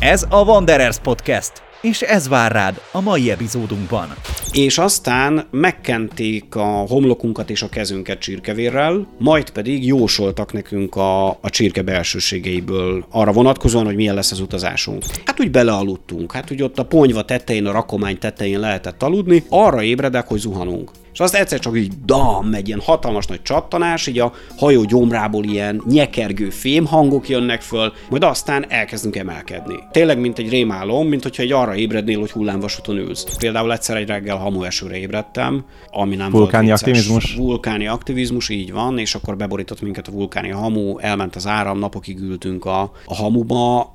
Ez 0.00 0.26
a 0.28 0.44
Wanderers 0.44 0.98
Podcast, 0.98 1.52
és 1.80 2.02
ez 2.02 2.28
vár 2.28 2.52
rád 2.52 2.80
a 2.92 3.00
mai 3.00 3.30
epizódunkban. 3.30 4.14
És 4.52 4.78
aztán 4.78 5.46
megkenték 5.50 6.54
a 6.54 6.66
homlokunkat 6.66 7.50
és 7.50 7.62
a 7.62 7.68
kezünket 7.68 8.18
csirkevérrel, 8.18 9.08
majd 9.18 9.50
pedig 9.50 9.86
jósoltak 9.86 10.52
nekünk 10.52 10.96
a, 10.96 11.28
a 11.28 11.50
csirke 11.50 11.82
belsőségeiből 11.82 13.06
arra 13.10 13.32
vonatkozóan, 13.32 13.84
hogy 13.84 13.96
milyen 13.96 14.14
lesz 14.14 14.32
az 14.32 14.40
utazásunk. 14.40 15.02
Hát 15.24 15.40
úgy 15.40 15.50
belealudtunk, 15.50 16.32
hát 16.32 16.50
úgy 16.50 16.62
ott 16.62 16.78
a 16.78 16.84
ponyva 16.84 17.24
tetején, 17.24 17.66
a 17.66 17.72
rakomány 17.72 18.18
tetején 18.18 18.60
lehetett 18.60 19.02
aludni, 19.02 19.44
arra 19.48 19.82
ébredek, 19.82 20.28
hogy 20.28 20.38
zuhanunk. 20.38 20.90
És 21.18 21.24
azt 21.24 21.34
egyszer 21.34 21.58
csak 21.58 21.76
így 21.76 21.92
dam, 22.04 22.46
megy 22.46 22.66
ilyen 22.66 22.80
hatalmas 22.80 23.26
nagy 23.26 23.42
csattanás, 23.42 24.06
így 24.06 24.18
a 24.18 24.32
hajó 24.56 24.84
gyomrából 24.84 25.44
ilyen 25.44 25.82
nyekergő 25.86 26.50
fémhangok 26.50 27.28
jönnek 27.28 27.60
föl, 27.60 27.92
majd 28.10 28.22
aztán 28.22 28.64
elkezdünk 28.68 29.16
emelkedni. 29.16 29.74
Tényleg, 29.90 30.18
mint 30.18 30.38
egy 30.38 30.48
rémálom, 30.48 31.08
mint 31.08 31.22
hogyha 31.22 31.42
egy 31.42 31.52
arra 31.52 31.74
ébrednél, 31.74 32.18
hogy 32.20 32.30
hullámvasúton 32.30 32.96
ülsz. 32.96 33.36
Például 33.38 33.72
egyszer 33.72 33.96
egy 33.96 34.06
reggel 34.06 34.36
hamuesőre 34.36 34.96
ébredtem, 34.96 35.64
ami 35.90 36.16
nem 36.16 36.30
vulkáni 36.30 36.66
volt 36.66 36.80
vicces. 36.80 37.06
aktivizmus. 37.06 37.34
Vulkáni 37.34 37.86
aktivizmus, 37.86 38.48
így 38.48 38.72
van, 38.72 38.98
és 38.98 39.14
akkor 39.14 39.36
beborított 39.36 39.80
minket 39.80 40.08
a 40.08 40.12
vulkáni 40.12 40.50
hamu, 40.50 40.98
elment 40.98 41.36
az 41.36 41.46
áram, 41.46 41.78
napokig 41.78 42.18
ültünk 42.18 42.64
a, 42.64 42.80
a 43.04 43.14
hamuba. 43.14 43.94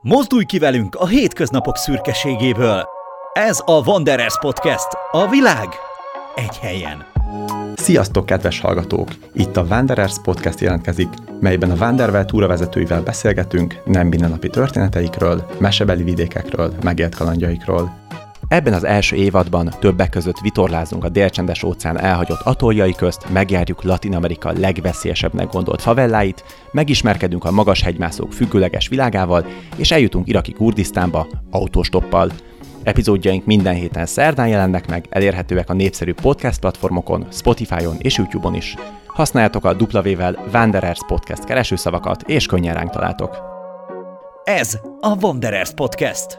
Mozdulj 0.00 0.44
ki 0.44 0.58
velünk 0.58 0.94
a 0.94 1.06
hétköznapok 1.06 1.76
szürkeségéből! 1.76 2.84
Ez 3.32 3.62
a 3.64 3.88
Wanderers 3.88 4.38
Podcast, 4.38 4.88
a 5.10 5.28
világ 5.28 5.68
egy 6.34 6.56
helyen. 6.56 7.04
Sziasztok, 7.74 8.26
kedves 8.26 8.60
hallgatók! 8.60 9.08
Itt 9.32 9.56
a 9.56 9.66
Wanderers 9.70 10.14
Podcast 10.22 10.60
jelentkezik, 10.60 11.08
melyben 11.40 11.70
a 11.70 11.76
Wanderwell 11.80 12.24
túravezetőivel 12.24 13.02
beszélgetünk 13.02 13.82
nem 13.84 14.06
mindennapi 14.06 14.48
történeteikről, 14.48 15.46
mesebeli 15.58 16.02
vidékekről, 16.02 16.74
megélt 16.82 17.14
kalandjaikról. 17.14 17.98
Ebben 18.48 18.72
az 18.72 18.84
első 18.84 19.16
évadban 19.16 19.74
többek 19.80 20.10
között 20.10 20.38
vitorlázunk 20.38 21.04
a 21.04 21.08
délcsendes 21.08 21.62
óceán 21.62 21.98
elhagyott 21.98 22.40
atoljai 22.40 22.94
közt, 22.94 23.32
megjárjuk 23.32 23.82
Latin 23.82 24.14
Amerika 24.14 24.52
legveszélyesebbnek 24.52 25.50
gondolt 25.50 25.82
favelláit, 25.82 26.44
megismerkedünk 26.72 27.44
a 27.44 27.50
magas 27.50 27.82
hegymászók 27.82 28.32
függőleges 28.32 28.88
világával, 28.88 29.46
és 29.76 29.90
eljutunk 29.90 30.28
iraki 30.28 30.52
Kurdisztánba 30.52 31.26
autóstoppal– 31.50 32.30
Epizódjaink 32.82 33.44
minden 33.44 33.74
héten 33.74 34.06
szerdán 34.06 34.48
jelennek 34.48 34.88
meg, 34.88 35.06
elérhetőek 35.08 35.70
a 35.70 35.72
népszerű 35.72 36.14
podcast 36.14 36.60
platformokon, 36.60 37.26
Spotify-on 37.30 37.96
és 37.98 38.16
YouTube-on 38.16 38.54
is. 38.54 38.74
Használjátok 39.06 39.64
a 39.64 39.74
W-vel 39.74 40.44
Wanderers 40.52 41.00
Podcast 41.06 41.44
keresőszavakat, 41.44 42.22
és 42.22 42.46
könnyen 42.46 42.74
ránk 42.74 42.90
találtok. 42.90 43.38
Ez 44.44 44.78
a 45.00 45.16
Wanderers 45.20 45.72
Podcast. 45.74 46.38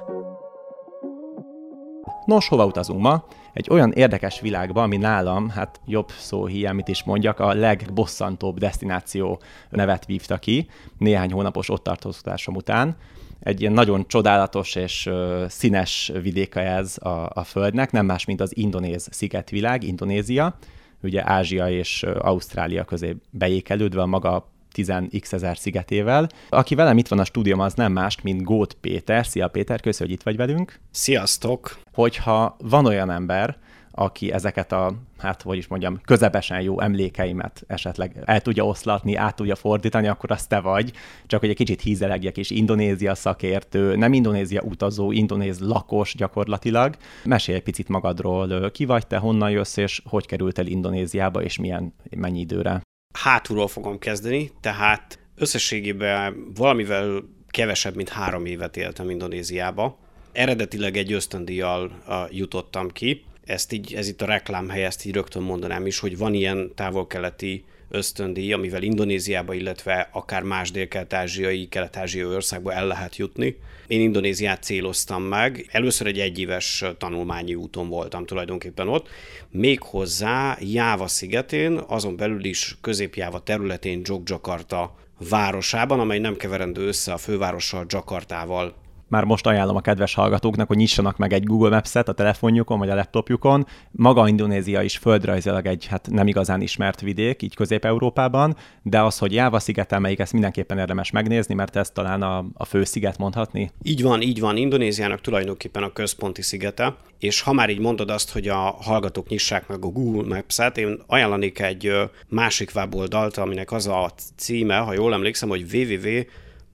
Nos, 2.25 2.47
hova 2.47 2.65
utazunk 2.65 3.01
ma? 3.01 3.25
Egy 3.53 3.67
olyan 3.69 3.91
érdekes 3.91 4.39
világba, 4.39 4.81
ami 4.81 4.97
nálam, 4.97 5.49
hát 5.49 5.79
jobb 5.85 6.09
szó 6.19 6.45
hiány, 6.45 6.75
mit 6.75 6.87
is 6.87 7.03
mondjak, 7.03 7.39
a 7.39 7.53
legbosszantóbb 7.53 8.59
destináció 8.59 9.41
nevet 9.69 10.05
vívta 10.05 10.37
ki 10.37 10.69
néhány 10.97 11.31
hónapos 11.31 11.69
ott 11.69 11.83
tartózkodásom 11.83 12.55
után 12.55 12.95
egy 13.43 13.61
ilyen 13.61 13.73
nagyon 13.73 14.07
csodálatos 14.07 14.75
és 14.75 15.09
színes 15.47 16.11
vidéke 16.21 16.61
ez 16.61 16.97
a, 16.97 17.29
a 17.33 17.43
Földnek, 17.43 17.91
nem 17.91 18.05
más, 18.05 18.25
mint 18.25 18.41
az 18.41 18.57
indonéz 18.57 19.07
szigetvilág, 19.11 19.83
Indonézia, 19.83 20.57
ugye 21.03 21.29
Ázsia 21.29 21.69
és 21.69 22.03
Ausztrália 22.03 22.83
közé 22.83 23.15
beékelődve 23.29 24.01
a 24.01 24.05
maga 24.05 24.49
10x 24.75 25.33
ezer 25.33 25.57
szigetével. 25.57 26.29
Aki 26.49 26.75
velem 26.75 26.97
itt 26.97 27.07
van 27.07 27.19
a 27.19 27.25
stúdium, 27.25 27.59
az 27.59 27.73
nem 27.73 27.91
más, 27.91 28.21
mint 28.21 28.43
Gót 28.43 28.73
Péter. 28.73 29.25
Szia 29.25 29.47
Péter, 29.47 29.81
köszönjük, 29.81 30.23
hogy 30.23 30.33
itt 30.33 30.37
vagy 30.37 30.47
velünk. 30.47 30.79
Sziasztok! 30.91 31.79
Hogyha 31.93 32.57
van 32.59 32.85
olyan 32.85 33.09
ember, 33.11 33.57
aki 34.03 34.31
ezeket 34.31 34.71
a, 34.71 34.93
hát 35.17 35.41
hogy 35.41 35.57
is 35.57 35.67
mondjam, 35.67 35.99
közepesen 36.05 36.61
jó 36.61 36.79
emlékeimet 36.79 37.63
esetleg 37.67 38.21
el 38.25 38.41
tudja 38.41 38.65
oszlatni, 38.65 39.15
át 39.15 39.35
tudja 39.35 39.55
fordítani, 39.55 40.07
akkor 40.07 40.31
az 40.31 40.47
te 40.47 40.59
vagy. 40.59 40.91
Csak 41.27 41.39
hogy 41.39 41.49
egy 41.49 41.55
kicsit 41.55 41.81
hízelegjek 41.81 42.37
is, 42.37 42.49
Indonézia 42.49 43.15
szakértő, 43.15 43.95
nem 43.95 44.13
Indonézia 44.13 44.61
utazó, 44.61 45.11
indonéz 45.11 45.59
lakos 45.59 46.15
gyakorlatilag. 46.15 46.95
Mesélj 47.23 47.57
egy 47.57 47.63
picit 47.63 47.87
magadról, 47.87 48.71
ki 48.71 48.85
vagy 48.85 49.07
te, 49.07 49.17
honnan 49.17 49.49
jössz, 49.49 49.77
és 49.77 50.01
hogy 50.05 50.25
kerültél 50.25 50.65
Indonéziába, 50.65 51.43
és 51.43 51.57
milyen, 51.57 51.93
mennyi 52.09 52.39
időre? 52.39 52.81
Hátulról 53.13 53.67
fogom 53.67 53.99
kezdeni, 53.99 54.51
tehát 54.61 55.19
összességében 55.35 56.51
valamivel 56.55 57.23
kevesebb, 57.47 57.95
mint 57.95 58.09
három 58.09 58.45
évet 58.45 58.77
éltem 58.77 59.09
Indonéziába. 59.09 59.97
Eredetileg 60.31 60.97
egy 60.97 61.13
ösztöndíjjal 61.13 61.91
jutottam 62.29 62.89
ki, 62.89 63.23
ezt 63.51 63.71
így, 63.73 63.93
ez 63.93 64.07
itt 64.07 64.21
a 64.21 64.25
reklámhely, 64.25 64.85
ezt 64.85 65.05
így 65.05 65.13
rögtön 65.13 65.41
mondanám 65.41 65.85
is, 65.85 65.99
hogy 65.99 66.17
van 66.17 66.33
ilyen 66.33 66.71
távol-keleti 66.75 67.63
ösztöndíj, 67.89 68.53
amivel 68.53 68.83
Indonéziába, 68.83 69.53
illetve 69.53 70.09
akár 70.11 70.43
más 70.43 70.71
dél-kelet-ázsiai, 70.71 71.67
kelet-ázsiai 71.67 72.25
országba 72.25 72.73
el 72.73 72.87
lehet 72.87 73.15
jutni. 73.15 73.57
Én 73.87 74.01
Indonéziát 74.01 74.63
céloztam 74.63 75.23
meg, 75.23 75.67
először 75.71 76.07
egy 76.07 76.19
egyéves 76.19 76.83
tanulmányi 76.97 77.55
úton 77.55 77.89
voltam 77.89 78.25
tulajdonképpen 78.25 78.87
ott, 78.87 79.07
méghozzá 79.49 80.57
Jáva 80.59 81.07
szigetén, 81.07 81.77
azon 81.87 82.15
belül 82.15 82.45
is 82.45 82.77
Közép-Jáva 82.81 83.39
területén 83.39 84.01
Jogjakarta 84.03 84.95
városában, 85.29 85.99
amely 85.99 86.19
nem 86.19 86.37
keverendő 86.37 86.87
össze 86.87 87.13
a 87.13 87.17
fővárossal, 87.17 87.85
Jakartával 87.87 88.75
már 89.11 89.23
most 89.23 89.47
ajánlom 89.47 89.75
a 89.75 89.81
kedves 89.81 90.13
hallgatóknak, 90.13 90.67
hogy 90.67 90.77
nyissanak 90.77 91.17
meg 91.17 91.33
egy 91.33 91.43
Google 91.43 91.69
Maps-et 91.69 92.07
a 92.07 92.13
telefonjukon 92.13 92.79
vagy 92.79 92.89
a 92.89 92.95
laptopjukon. 92.95 93.65
Maga 93.91 94.27
Indonézia 94.27 94.81
is 94.81 94.97
földrajzilag 94.97 95.65
egy 95.65 95.85
hát 95.85 96.07
nem 96.11 96.27
igazán 96.27 96.61
ismert 96.61 97.01
vidék, 97.01 97.41
így 97.41 97.55
Közép-Európában, 97.55 98.55
de 98.81 99.01
az, 99.01 99.17
hogy 99.17 99.33
Jáva 99.33 99.59
szigeten 99.59 100.01
melyik, 100.01 100.19
ezt 100.19 100.31
mindenképpen 100.31 100.77
érdemes 100.77 101.11
megnézni, 101.11 101.53
mert 101.53 101.75
ez 101.75 101.89
talán 101.89 102.21
a, 102.21 102.45
a 102.53 102.65
fő 102.65 102.83
sziget 102.83 103.17
mondhatni. 103.17 103.71
Így 103.83 104.01
van, 104.01 104.21
így 104.21 104.39
van. 104.39 104.57
Indonéziának 104.57 105.21
tulajdonképpen 105.21 105.83
a 105.83 105.93
központi 105.93 106.41
szigete, 106.41 106.95
és 107.19 107.41
ha 107.41 107.53
már 107.53 107.69
így 107.69 107.79
mondod 107.79 108.09
azt, 108.09 108.31
hogy 108.31 108.47
a 108.47 108.75
hallgatók 108.81 109.27
nyissák 109.27 109.67
meg 109.67 109.83
a 109.83 109.87
Google 109.87 110.35
Maps-et, 110.35 110.77
én 110.77 110.99
ajánlanék 111.07 111.59
egy 111.59 111.91
másik 112.27 112.71
weboldalt, 112.75 113.37
aminek 113.37 113.71
az 113.71 113.87
a 113.87 114.11
címe, 114.37 114.77
ha 114.77 114.93
jól 114.93 115.13
emlékszem, 115.13 115.49
hogy 115.49 115.65
www 115.73 116.23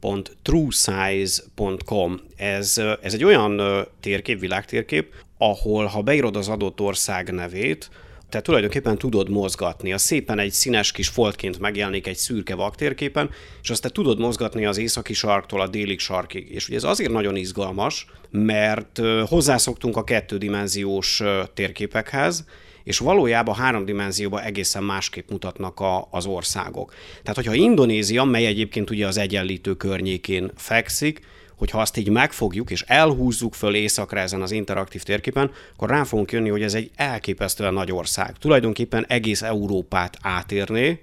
www.truesize.com. 0.01 2.19
Ez, 2.35 2.81
ez 3.01 3.13
egy 3.13 3.23
olyan 3.23 3.61
térkép, 3.99 4.39
világtérkép, 4.39 5.13
ahol 5.37 5.85
ha 5.85 6.01
beírod 6.01 6.35
az 6.35 6.47
adott 6.47 6.81
ország 6.81 7.33
nevét, 7.33 7.89
tehát 8.29 8.45
tulajdonképpen 8.45 8.97
tudod 8.97 9.29
mozgatni. 9.29 9.93
A 9.93 9.97
szépen 9.97 10.39
egy 10.39 10.51
színes 10.51 10.91
kis 10.91 11.07
foltként 11.07 11.59
megjelenik 11.59 12.07
egy 12.07 12.15
szürke 12.15 12.55
vaktérképen, 12.55 13.29
és 13.61 13.69
azt 13.69 13.81
te 13.81 13.89
tudod 13.89 14.19
mozgatni 14.19 14.65
az 14.65 14.77
északi 14.77 15.13
sarktól 15.13 15.61
a 15.61 15.67
déli 15.67 15.97
sarkig. 15.97 16.51
És 16.51 16.67
ugye 16.67 16.77
ez 16.77 16.83
azért 16.83 17.11
nagyon 17.11 17.35
izgalmas, 17.35 18.05
mert 18.31 19.01
hozzászoktunk 19.25 19.97
a 19.97 20.03
kettődimenziós 20.03 21.21
térképekhez, 21.53 22.45
és 22.87 22.97
valójában 22.97 23.55
három 23.55 23.85
dimenzióban 23.85 24.41
egészen 24.41 24.83
másképp 24.83 25.29
mutatnak 25.29 25.79
a, 25.79 26.07
az 26.11 26.25
országok. 26.25 26.93
Tehát, 27.21 27.35
hogyha 27.35 27.53
Indonézia, 27.53 28.23
mely 28.23 28.45
egyébként 28.45 28.89
ugye 28.89 29.07
az 29.07 29.17
egyenlítő 29.17 29.73
környékén 29.73 30.51
fekszik, 30.55 31.19
hogyha 31.55 31.81
azt 31.81 31.97
így 31.97 32.09
megfogjuk 32.09 32.71
és 32.71 32.81
elhúzzuk 32.81 33.53
föl 33.53 33.75
északra 33.75 34.19
ezen 34.19 34.41
az 34.41 34.51
interaktív 34.51 35.03
térképen, 35.03 35.51
akkor 35.73 35.89
rá 35.89 36.03
fogunk 36.03 36.31
jönni, 36.31 36.49
hogy 36.49 36.61
ez 36.61 36.73
egy 36.73 36.91
elképesztően 36.95 37.73
nagy 37.73 37.91
ország. 37.91 38.37
Tulajdonképpen 38.37 39.05
egész 39.07 39.41
Európát 39.41 40.17
átérné, 40.21 41.01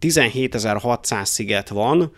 17.600 0.00 1.24
sziget 1.24 1.68
van, 1.68 2.12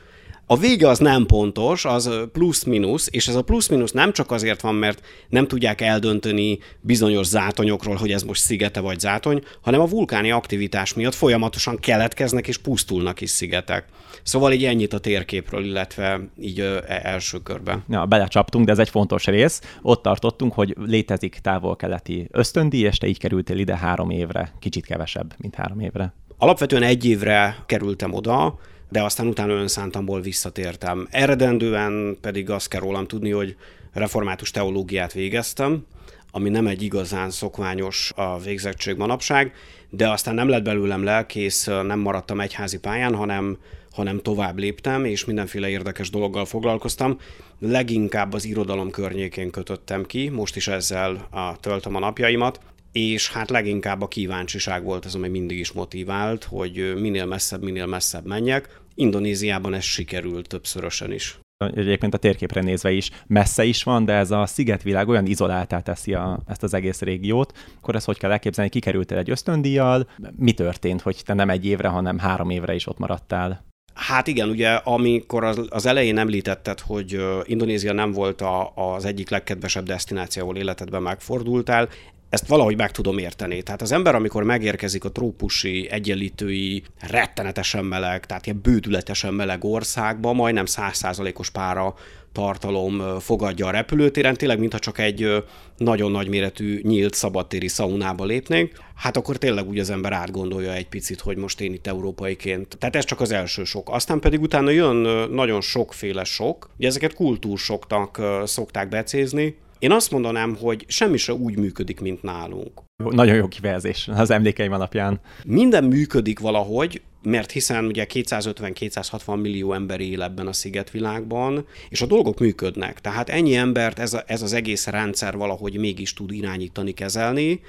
a 0.51 0.57
vége 0.57 0.89
az 0.89 0.99
nem 0.99 1.27
pontos, 1.27 1.85
az 1.85 2.11
plusz-minusz, 2.33 3.09
és 3.11 3.29
ez 3.29 3.35
a 3.35 3.43
plusz-minusz 3.43 3.93
nem 3.93 4.13
csak 4.13 4.31
azért 4.31 4.61
van, 4.61 4.75
mert 4.75 5.01
nem 5.29 5.47
tudják 5.47 5.81
eldönteni 5.81 6.59
bizonyos 6.81 7.27
zátonyokról, 7.27 7.97
hogy 7.97 8.13
ez 8.13 8.23
most 8.23 8.41
szigete 8.41 8.81
vagy 8.81 9.01
zátony, 9.01 9.43
hanem 9.61 9.81
a 9.81 9.87
vulkáni 9.87 10.31
aktivitás 10.31 10.95
miatt 10.95 11.15
folyamatosan 11.15 11.79
keletkeznek 11.79 12.49
és 12.49 12.59
pusztulnak 12.59 13.21
is 13.21 13.31
szigetek. 13.31 13.85
Szóval 14.23 14.53
így 14.53 14.65
ennyit 14.65 14.93
a 14.93 14.99
térképről, 14.99 15.65
illetve 15.65 16.21
így 16.41 16.61
ö, 16.61 16.79
e, 16.87 17.01
első 17.03 17.39
körben. 17.39 17.85
Ja, 17.89 18.07
belecsaptunk, 18.07 18.67
de 18.67 18.73
ez 18.73 18.79
egy 18.79 18.91
fontos 18.91 19.25
rész. 19.25 19.61
Ott 19.83 20.03
tartottunk, 20.03 20.53
hogy 20.53 20.75
létezik 20.85 21.39
távol-keleti 21.43 22.29
ösztöndíj, 22.31 22.85
és 22.85 22.99
te 22.99 23.07
így 23.07 23.19
kerültél 23.19 23.59
ide 23.59 23.77
három 23.77 24.11
évre, 24.11 24.53
kicsit 24.59 24.87
kevesebb, 24.87 25.35
mint 25.39 25.55
három 25.55 25.81
évre. 25.81 26.15
Alapvetően 26.39 26.83
egy 26.83 27.05
évre 27.05 27.57
kerültem 27.67 28.13
oda, 28.13 28.59
de 28.89 29.03
aztán 29.03 29.27
utána 29.27 29.53
önszántamból 29.53 30.21
visszatértem. 30.21 31.09
Eredendően 31.11 32.19
pedig 32.21 32.51
azt 32.51 32.69
kell 32.69 32.81
rólam 32.81 33.07
tudni, 33.07 33.31
hogy 33.31 33.57
református 33.93 34.51
teológiát 34.51 35.13
végeztem, 35.13 35.87
ami 36.31 36.49
nem 36.49 36.67
egy 36.67 36.83
igazán 36.83 37.31
szokványos 37.31 38.13
a 38.17 38.39
végzettség 38.39 38.97
manapság, 38.97 39.53
de 39.91 40.11
aztán 40.11 40.35
nem 40.35 40.49
lett 40.49 40.63
belőlem 40.63 41.05
lelkész, 41.05 41.65
nem 41.65 41.99
maradtam 41.99 42.41
egyházi 42.41 42.79
pályán, 42.79 43.15
hanem 43.15 43.59
hanem 43.99 44.19
tovább 44.19 44.59
léptem, 44.59 45.05
és 45.05 45.25
mindenféle 45.25 45.69
érdekes 45.69 46.11
dologgal 46.11 46.45
foglalkoztam. 46.45 47.19
Leginkább 47.59 48.33
az 48.33 48.45
irodalom 48.45 48.91
környékén 48.91 49.51
kötöttem 49.51 50.05
ki, 50.05 50.29
most 50.29 50.57
is 50.57 50.69
ezzel 50.69 51.29
a, 51.31 51.57
töltöm 51.61 51.95
a 51.95 51.99
napjaimat, 51.99 52.61
és 52.93 53.31
hát 53.31 53.51
leginkább 53.51 54.03
a 54.03 54.09
kíváncsiság 54.09 54.85
volt 54.85 55.05
ez, 55.05 55.15
ami 55.15 55.29
mindig 55.29 55.59
is 55.59 55.73
motivált, 55.73 56.45
hogy 56.45 56.95
minél 56.97 57.27
messzebb, 57.27 57.63
minél 57.63 57.87
messzebb 57.87 58.27
menjek. 58.27 58.81
Indonéziában 58.95 59.75
ez 59.75 59.85
sikerült 59.85 60.49
többszörösen 60.49 61.13
is 61.13 61.39
egyébként 61.59 62.15
a 62.15 62.19
térképre 62.19 62.61
nézve 62.61 62.91
is 62.91 63.11
messze 63.27 63.65
is 63.65 63.83
van, 63.83 64.05
de 64.05 64.13
ez 64.13 64.31
a 64.31 64.47
szigetvilág 64.47 65.09
olyan 65.09 65.27
izoláltá 65.27 65.81
teszi 65.81 66.15
a, 66.15 66.41
ezt 66.47 66.63
az 66.63 66.75
egész 66.75 67.01
régiót, 67.01 67.53
akkor 67.77 67.95
ezt 67.95 68.07
hogy 68.07 68.19
kell 68.19 68.31
elképzelni, 68.31 68.71
kikerültél 68.71 69.19
egy 69.19 69.31
ösztöndíjjal, 69.31 70.09
mi 70.37 70.53
történt, 70.53 71.01
hogy 71.01 71.23
te 71.25 71.35
nem 71.35 71.51
egy 71.51 71.67
évre, 71.67 71.89
hanem 71.89 72.19
három 72.19 72.51
évre 72.51 72.75
is 72.75 72.87
ott 72.87 72.99
maradtál? 72.99 73.67
Hát 73.95 74.27
igen, 74.27 74.49
ugye 74.49 74.71
amikor 74.71 75.45
az, 75.45 75.67
az 75.71 75.87
elején 75.87 76.19
említetted, 76.19 76.81
hogy 76.81 77.21
Indonézia 77.45 77.93
nem 77.93 78.13
volt 78.13 78.41
a, 78.41 78.73
az 78.75 79.05
egyik 79.05 79.31
legkedvesebb 79.31 79.85
destináció, 79.85 80.43
ahol 80.43 80.57
életedben 80.57 81.03
megfordultál, 81.03 81.89
ezt 82.31 82.47
valahogy 82.47 82.77
meg 82.77 82.91
tudom 82.91 83.19
érteni. 83.19 83.63
Tehát 83.63 83.83
az 83.83 83.93
ember, 83.93 84.15
amikor 84.15 84.43
megérkezik 84.43 85.05
a 85.05 85.13
trópusi, 85.13 85.89
egyenlítői, 85.91 86.83
rettenetesen 87.01 87.85
meleg, 87.85 88.27
tehát 88.27 88.47
ilyen 88.47 88.61
bődületesen 88.63 89.35
meleg 89.35 89.65
országba, 89.65 90.33
majdnem 90.33 90.67
százszázalékos 90.67 91.51
pára 91.51 91.95
tartalom 92.33 93.19
fogadja 93.21 93.67
a 93.67 93.71
repülőtéren, 93.71 94.35
tényleg 94.35 94.59
mintha 94.59 94.79
csak 94.79 94.99
egy 94.99 95.45
nagyon 95.77 96.11
nagy 96.11 96.29
méretű 96.29 96.81
nyílt 96.83 97.15
szabadtéri 97.15 97.69
szaunába 97.69 98.25
lépnénk, 98.25 98.73
hát 98.95 99.17
akkor 99.17 99.37
tényleg 99.37 99.69
úgy 99.69 99.79
az 99.79 99.91
ember 99.91 100.13
átgondolja 100.13 100.73
egy 100.73 100.89
picit, 100.89 101.21
hogy 101.21 101.37
most 101.37 101.61
én 101.61 101.73
itt 101.73 101.87
európaiként. 101.87 102.77
Tehát 102.79 102.97
ez 102.97 103.05
csak 103.05 103.21
az 103.21 103.31
első 103.31 103.65
sok. 103.65 103.91
Aztán 103.91 104.21
pedig 104.21 104.41
utána 104.41 104.71
jön 104.71 105.29
nagyon 105.31 105.61
sokféle 105.61 106.25
sok, 106.25 106.71
ugye 106.79 106.89
ezeket 106.89 107.15
kultúrsoknak 107.15 108.21
szokták 108.45 108.89
becézni, 108.89 109.57
én 109.79 109.93
azt 109.93 110.11
mondanám, 110.11 110.57
hogy 110.57 110.85
semmi 110.89 111.17
se 111.17 111.33
úgy 111.33 111.59
működik, 111.59 112.01
mint 112.01 112.23
nálunk. 112.23 112.83
Nagyon 112.97 113.35
jó 113.35 113.49
kifejezés 113.49 114.09
az 114.13 114.31
emlékeim 114.31 114.73
alapján. 114.73 115.21
Minden 115.47 115.85
működik 115.85 116.39
valahogy, 116.39 117.03
mert 117.23 117.51
hiszen 117.51 117.85
ugye 117.85 118.07
250-260 118.13 119.41
millió 119.41 119.73
ember 119.73 120.01
él 120.01 120.23
ebben 120.23 120.47
a 120.47 120.53
szigetvilágban, 120.53 121.67
és 121.89 122.03
a 122.03 122.07
dolgok 122.07 122.39
működnek. 122.39 123.01
Tehát 123.01 123.29
ennyi 123.29 123.55
embert 123.55 123.99
ez, 123.99 124.15
a, 124.15 124.23
ez 124.27 124.43
az 124.43 124.53
egész 124.53 124.87
rendszer 124.87 125.37
valahogy 125.37 125.79
mégis 125.79 126.15
tud 126.15 126.33
irányítani, 126.33 126.93
kezelni, 126.93 127.61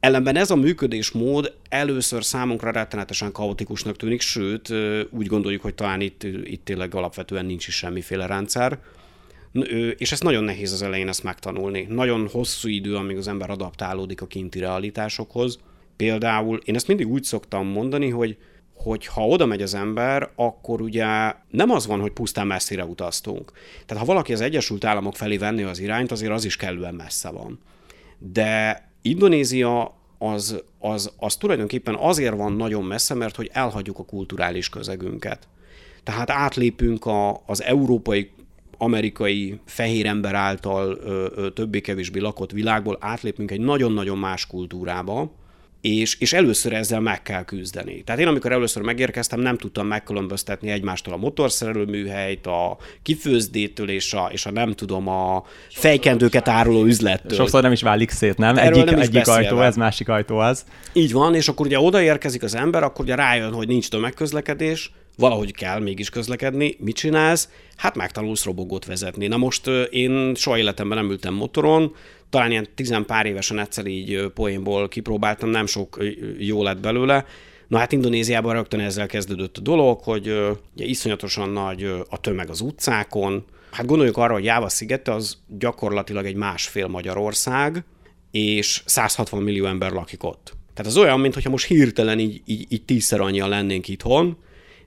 Ellenben 0.00 0.36
ez 0.36 0.50
a 0.50 0.56
működésmód 0.56 1.52
először 1.68 2.24
számunkra 2.24 2.70
rettenetesen 2.70 3.32
kaotikusnak 3.32 3.96
tűnik, 3.96 4.20
sőt, 4.20 4.72
úgy 5.10 5.26
gondoljuk, 5.26 5.62
hogy 5.62 5.74
talán 5.74 6.00
itt, 6.00 6.22
itt 6.22 6.64
tényleg 6.64 6.94
alapvetően 6.94 7.46
nincs 7.46 7.66
is 7.66 7.74
semmiféle 7.74 8.26
rendszer 8.26 8.78
és 9.96 10.12
ez 10.12 10.20
nagyon 10.20 10.44
nehéz 10.44 10.72
az 10.72 10.82
elején 10.82 11.08
ezt 11.08 11.22
megtanulni. 11.22 11.86
Nagyon 11.88 12.28
hosszú 12.28 12.68
idő, 12.68 12.96
amíg 12.96 13.16
az 13.16 13.28
ember 13.28 13.50
adaptálódik 13.50 14.22
a 14.22 14.26
kinti 14.26 14.58
realitásokhoz. 14.58 15.58
Például 15.96 16.60
én 16.64 16.74
ezt 16.74 16.88
mindig 16.88 17.08
úgy 17.08 17.24
szoktam 17.24 17.66
mondani, 17.66 18.10
hogy 18.10 18.36
hogy 18.74 19.06
ha 19.06 19.26
oda 19.26 19.46
megy 19.46 19.62
az 19.62 19.74
ember, 19.74 20.30
akkor 20.36 20.80
ugye 20.80 21.06
nem 21.50 21.70
az 21.70 21.86
van, 21.86 22.00
hogy 22.00 22.12
pusztán 22.12 22.46
messzire 22.46 22.84
utaztunk. 22.84 23.52
Tehát 23.86 24.02
ha 24.02 24.12
valaki 24.12 24.32
az 24.32 24.40
Egyesült 24.40 24.84
Államok 24.84 25.16
felé 25.16 25.36
venni 25.36 25.62
az 25.62 25.78
irányt, 25.78 26.10
azért 26.10 26.32
az 26.32 26.44
is 26.44 26.56
kellően 26.56 26.94
messze 26.94 27.30
van. 27.30 27.58
De 28.18 28.82
Indonézia 29.02 29.94
az, 30.18 30.62
az, 30.78 31.12
az 31.16 31.36
tulajdonképpen 31.36 31.94
azért 31.94 32.36
van 32.36 32.52
nagyon 32.52 32.84
messze, 32.84 33.14
mert 33.14 33.36
hogy 33.36 33.50
elhagyjuk 33.52 33.98
a 33.98 34.04
kulturális 34.04 34.68
közegünket. 34.68 35.48
Tehát 36.02 36.30
átlépünk 36.30 37.06
a, 37.06 37.42
az 37.46 37.62
európai 37.62 38.30
amerikai 38.78 39.60
fehér 39.66 40.06
ember 40.06 40.34
által 40.34 40.98
többé-kevésbé 41.54 42.20
lakott 42.20 42.50
világból 42.50 42.96
átlépünk 43.00 43.50
egy 43.50 43.60
nagyon-nagyon 43.60 44.18
más 44.18 44.46
kultúrába, 44.46 45.32
és, 45.84 46.16
és 46.18 46.32
először 46.32 46.72
ezzel 46.72 47.00
meg 47.00 47.22
kell 47.22 47.44
küzdeni. 47.44 48.02
Tehát 48.02 48.20
én 48.20 48.26
amikor 48.26 48.52
először 48.52 48.82
megérkeztem, 48.82 49.40
nem 49.40 49.56
tudtam 49.56 49.86
megkülönböztetni 49.86 50.70
egymástól 50.70 51.14
a 51.14 51.16
motorszerelő 51.16 51.84
műhelyt, 51.84 52.46
a 52.46 52.76
kifőzdétől 53.02 53.90
és 53.90 54.12
a, 54.12 54.28
és 54.32 54.46
a 54.46 54.50
nem 54.50 54.72
tudom, 54.72 55.08
a 55.08 55.44
fejkendőket 55.70 56.48
áruló 56.48 56.84
üzlettől. 56.84 57.38
Sokszor 57.38 57.62
nem 57.62 57.72
is 57.72 57.82
válik 57.82 58.10
szét, 58.10 58.36
nem? 58.36 58.56
Erről 58.56 58.78
egyik, 58.78 58.90
nem 58.90 59.00
egyik 59.00 59.28
ajtó, 59.28 59.60
ez 59.60 59.76
másik 59.76 60.08
ajtó 60.08 60.36
az. 60.36 60.64
Így 60.92 61.12
van, 61.12 61.34
és 61.34 61.48
akkor 61.48 61.66
ugye 61.66 61.78
odaérkezik 61.78 62.42
az 62.42 62.54
ember, 62.54 62.82
akkor 62.82 63.04
ugye 63.04 63.14
rájön, 63.14 63.52
hogy 63.52 63.68
nincs 63.68 63.88
tömegközlekedés, 63.88 64.92
valahogy 65.16 65.52
kell 65.52 65.80
mégis 65.80 66.10
közlekedni, 66.10 66.76
mit 66.78 66.96
csinálsz? 66.96 67.48
Hát 67.76 67.96
megtanulsz 67.96 68.44
robogót 68.44 68.84
vezetni. 68.84 69.26
Na 69.26 69.36
most 69.36 69.66
én 69.90 70.34
soha 70.34 70.58
életemben 70.58 70.98
nem 70.98 71.10
ültem 71.10 71.34
motoron, 71.34 71.94
talán 72.30 72.50
ilyen 72.50 72.68
tizen 72.74 73.04
pár 73.06 73.26
évesen 73.26 73.58
egyszer 73.58 73.86
így 73.86 74.26
poénból 74.34 74.88
kipróbáltam, 74.88 75.48
nem 75.48 75.66
sok 75.66 76.04
jó 76.38 76.62
lett 76.62 76.80
belőle. 76.80 77.24
Na 77.68 77.78
hát 77.78 77.92
Indonéziában 77.92 78.54
rögtön 78.54 78.80
ezzel 78.80 79.06
kezdődött 79.06 79.56
a 79.56 79.60
dolog, 79.60 80.00
hogy 80.00 80.28
ugye, 80.74 80.84
iszonyatosan 80.84 81.48
nagy 81.48 81.82
a 82.08 82.20
tömeg 82.20 82.50
az 82.50 82.60
utcákon. 82.60 83.44
Hát 83.70 83.86
gondoljuk 83.86 84.16
arra, 84.16 84.32
hogy 84.32 84.44
Jáva 84.44 84.68
szigete 84.68 85.12
az 85.12 85.38
gyakorlatilag 85.58 86.26
egy 86.26 86.34
másfél 86.34 86.86
Magyarország, 86.86 87.84
és 88.30 88.82
160 88.84 89.42
millió 89.42 89.66
ember 89.66 89.92
lakik 89.92 90.22
ott. 90.22 90.52
Tehát 90.74 90.90
az 90.90 90.96
olyan, 90.96 91.20
mintha 91.20 91.50
most 91.50 91.66
hirtelen 91.66 92.18
így, 92.18 92.42
így, 92.44 92.66
így 92.68 92.84
tízszer 92.84 93.20
annyian 93.20 93.48
lennénk 93.48 93.88
itthon, 93.88 94.36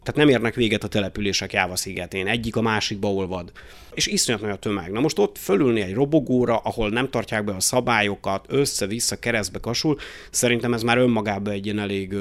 tehát 0.07 0.25
nem 0.25 0.36
érnek 0.36 0.56
véget 0.56 0.83
a 0.83 0.88
települések 0.88 1.54
Jáva 1.54 1.75
szigetén, 1.75 2.27
egyik 2.27 2.56
a 2.56 2.62
másikba 2.62 3.13
olvad. 3.13 3.51
És 3.94 4.07
iszonyat 4.07 4.42
nagy 4.42 4.51
a 4.51 4.56
tömeg. 4.56 4.92
Na 4.92 5.00
most 5.00 5.19
ott 5.19 5.38
fölülni 5.38 5.81
egy 5.81 5.94
robogóra, 5.94 6.57
ahol 6.57 6.89
nem 6.89 7.09
tartják 7.09 7.44
be 7.44 7.51
a 7.51 7.59
szabályokat, 7.59 8.45
össze-vissza 8.50 9.19
keresztbe 9.19 9.59
kasul, 9.59 9.98
szerintem 10.31 10.74
ez 10.74 10.83
már 10.83 10.98
önmagában 10.98 11.54
egy 11.54 11.65
ilyen 11.65 11.80
elég 11.80 12.15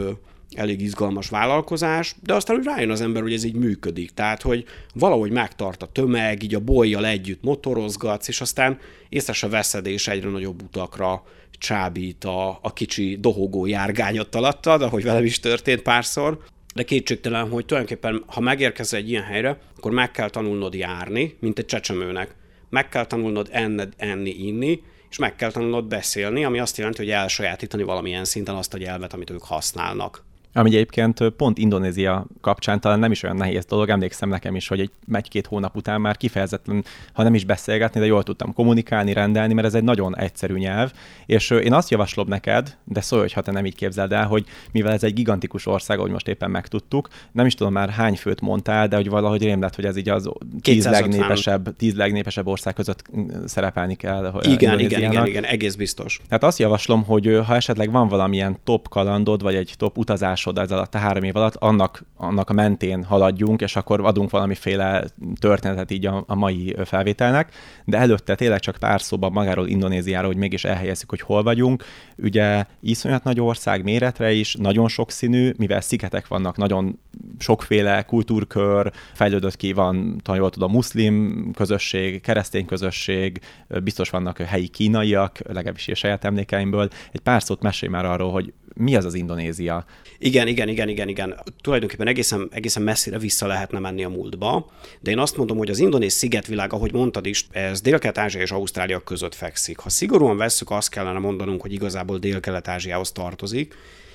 elég 0.54 0.80
izgalmas 0.80 1.28
vállalkozás, 1.28 2.14
de 2.22 2.34
aztán 2.34 2.56
úgy 2.56 2.64
rájön 2.64 2.90
az 2.90 3.00
ember, 3.00 3.22
hogy 3.22 3.32
ez 3.32 3.44
így 3.44 3.54
működik. 3.54 4.10
Tehát, 4.10 4.42
hogy 4.42 4.64
valahogy 4.94 5.30
megtart 5.30 5.82
a 5.82 5.86
tömeg, 5.86 6.42
így 6.42 6.54
a 6.54 6.60
bolyjal 6.60 7.06
együtt 7.06 7.42
motorozgatsz, 7.42 8.28
és 8.28 8.40
aztán 8.40 8.78
észre 9.08 9.32
se 9.32 9.48
veszed, 9.48 9.86
és 9.86 10.08
egyre 10.08 10.28
nagyobb 10.28 10.62
utakra 10.62 11.22
csábít 11.58 12.24
a, 12.24 12.58
a 12.62 12.72
kicsi 12.72 13.16
dohogó 13.20 13.66
járgányot 13.66 14.34
alattad, 14.34 14.82
ahogy 14.82 15.02
velem 15.02 15.24
is 15.24 15.40
történt 15.40 15.82
párszor 15.82 16.38
de 16.76 16.82
kétségtelen, 16.82 17.48
hogy 17.48 17.66
tulajdonképpen, 17.66 18.22
ha 18.26 18.40
megérkezel 18.40 18.98
egy 18.98 19.08
ilyen 19.08 19.22
helyre, 19.22 19.58
akkor 19.76 19.92
meg 19.92 20.10
kell 20.10 20.30
tanulnod 20.30 20.74
járni, 20.74 21.36
mint 21.40 21.58
egy 21.58 21.64
csecsemőnek. 21.64 22.34
Meg 22.70 22.88
kell 22.88 23.06
tanulnod 23.06 23.48
enned, 23.50 23.92
enni, 23.96 24.30
inni, 24.30 24.82
és 25.10 25.18
meg 25.18 25.36
kell 25.36 25.50
tanulnod 25.50 25.84
beszélni, 25.84 26.44
ami 26.44 26.58
azt 26.58 26.76
jelenti, 26.76 26.98
hogy 26.98 27.10
elsajátítani 27.10 27.82
valamilyen 27.82 28.24
szinten 28.24 28.54
azt 28.54 28.74
a 28.74 28.78
nyelvet, 28.78 29.12
amit 29.12 29.30
ők 29.30 29.42
használnak. 29.42 30.24
Ami 30.56 30.68
egyébként 30.68 31.28
pont 31.36 31.58
Indonézia 31.58 32.26
kapcsán 32.40 32.80
talán 32.80 32.98
nem 32.98 33.10
is 33.10 33.22
olyan 33.22 33.36
nehéz 33.36 33.64
dolog, 33.64 33.88
emlékszem 33.88 34.28
nekem 34.28 34.56
is, 34.56 34.68
hogy 34.68 34.80
egy, 34.80 34.90
egy-két 35.12 35.46
hónap 35.46 35.76
után 35.76 36.00
már 36.00 36.16
kifejezetten, 36.16 36.84
ha 37.12 37.22
nem 37.22 37.34
is 37.34 37.44
beszélgetni, 37.44 38.00
de 38.00 38.06
jól 38.06 38.22
tudtam 38.22 38.52
kommunikálni, 38.52 39.12
rendelni, 39.12 39.54
mert 39.54 39.66
ez 39.66 39.74
egy 39.74 39.84
nagyon 39.84 40.16
egyszerű 40.18 40.54
nyelv, 40.54 40.92
és 41.26 41.50
én 41.50 41.72
azt 41.72 41.90
javaslom 41.90 42.28
neked, 42.28 42.76
de 42.84 43.00
szólj, 43.00 43.20
hogy 43.20 43.32
ha 43.32 43.40
te 43.40 43.50
nem 43.50 43.66
így 43.66 43.74
képzeld 43.74 44.12
el, 44.12 44.26
hogy 44.26 44.44
mivel 44.72 44.92
ez 44.92 45.02
egy 45.02 45.14
gigantikus 45.14 45.66
ország, 45.66 45.98
ahogy 45.98 46.10
most 46.10 46.28
éppen 46.28 46.50
megtudtuk, 46.50 47.08
nem 47.32 47.46
is 47.46 47.54
tudom 47.54 47.72
már 47.72 47.88
hány 47.88 48.16
főt 48.16 48.40
mondtál, 48.40 48.88
de 48.88 48.96
hogy 48.96 49.08
valahogy 49.08 49.42
rém 49.42 49.60
lett, 49.60 49.74
hogy 49.74 49.84
ez 49.84 49.96
így 49.96 50.08
az 50.08 50.30
tíz 50.62 50.86
legnépesebb, 50.86 51.76
tíz 51.76 51.94
legnépesebb 51.94 52.46
ország 52.46 52.74
között 52.74 53.02
szerepelni 53.44 53.94
kell. 53.94 54.40
Igen, 54.42 54.78
igen, 54.78 55.02
igen, 55.02 55.26
igen, 55.26 55.44
egész 55.44 55.74
biztos. 55.74 56.20
Tehát 56.28 56.44
azt 56.44 56.58
javaslom, 56.58 57.04
hogy 57.04 57.40
ha 57.46 57.54
esetleg 57.54 57.90
van 57.90 58.08
valamilyen 58.08 58.56
top 58.64 58.88
kalandod, 58.88 59.42
vagy 59.42 59.54
egy 59.54 59.74
top 59.76 59.98
utazás 59.98 60.45
tudásod 60.46 60.70
ez 60.70 60.76
alatt 60.76 60.94
a 60.94 60.98
három 60.98 61.22
év 61.22 61.36
alatt, 61.36 61.54
annak, 61.54 62.04
annak 62.16 62.50
a 62.50 62.52
mentén 62.52 63.04
haladjunk, 63.04 63.60
és 63.60 63.76
akkor 63.76 64.00
adunk 64.00 64.30
valamiféle 64.30 65.04
történetet 65.40 65.90
így 65.90 66.06
a, 66.06 66.24
a 66.26 66.34
mai 66.34 66.76
felvételnek, 66.84 67.54
de 67.84 67.98
előtte 67.98 68.34
tényleg 68.34 68.60
csak 68.60 68.76
pár 68.76 69.00
szóban 69.00 69.32
magáról 69.32 69.68
Indonéziáról, 69.68 70.30
hogy 70.30 70.36
mégis 70.36 70.64
elhelyezzük, 70.64 71.10
hogy 71.10 71.20
hol 71.20 71.42
vagyunk. 71.42 71.84
Ugye 72.16 72.64
iszonyat 72.80 73.24
nagy 73.24 73.40
ország 73.40 73.82
méretre 73.82 74.32
is, 74.32 74.54
nagyon 74.54 74.88
sokszínű, 74.88 75.52
mivel 75.56 75.80
szigetek 75.80 76.28
vannak, 76.28 76.56
nagyon 76.56 76.98
sokféle 77.38 78.02
kultúrkör, 78.02 78.92
fejlődött 79.12 79.56
ki 79.56 79.72
van, 79.72 80.20
talán 80.22 80.40
jól 80.40 80.50
tudom, 80.50 80.70
muszlim 80.70 81.50
közösség, 81.54 82.20
keresztény 82.20 82.66
közösség, 82.66 83.40
biztos 83.82 84.10
vannak 84.10 84.38
helyi 84.38 84.68
kínaiak, 84.68 85.38
legalábbis 85.46 85.88
a 85.88 85.94
saját 85.94 86.24
emlékeimből. 86.24 86.88
Egy 87.12 87.20
pár 87.20 87.42
szót 87.42 87.62
mesélj 87.62 87.92
már 87.92 88.04
arról, 88.04 88.30
hogy 88.30 88.52
mi 88.78 88.96
az 88.96 89.04
az 89.04 89.14
Indonézia? 89.14 89.84
Igen, 90.18 90.46
igen, 90.46 90.68
igen, 90.68 90.88
igen, 90.88 91.08
igen. 91.08 91.40
Tulajdonképpen 91.60 92.06
egészen, 92.06 92.48
egészen 92.52 92.82
messzire 92.82 93.18
vissza 93.18 93.46
lehetne 93.46 93.78
menni 93.78 94.04
a 94.04 94.08
múltba, 94.08 94.70
de 95.00 95.10
én 95.10 95.18
azt 95.18 95.36
mondom, 95.36 95.56
hogy 95.56 95.70
az 95.70 95.78
indonéz 95.78 96.12
szigetvilág, 96.12 96.72
ahogy 96.72 96.92
mondtad 96.92 97.26
is, 97.26 97.46
ez 97.50 97.80
Dél-Kelet-Ázsia 97.80 98.40
és 98.40 98.50
Ausztrália 98.50 98.98
között 98.98 99.34
fekszik. 99.34 99.78
Ha 99.78 99.88
szigorúan 99.88 100.36
vesszük, 100.36 100.70
azt 100.70 100.90
kellene 100.90 101.18
mondanunk, 101.18 101.60
hogy 101.62 101.72
igazából 101.72 102.18
Dél-Kelet-Ázsiához 102.18 103.12
tartozik 103.12 103.74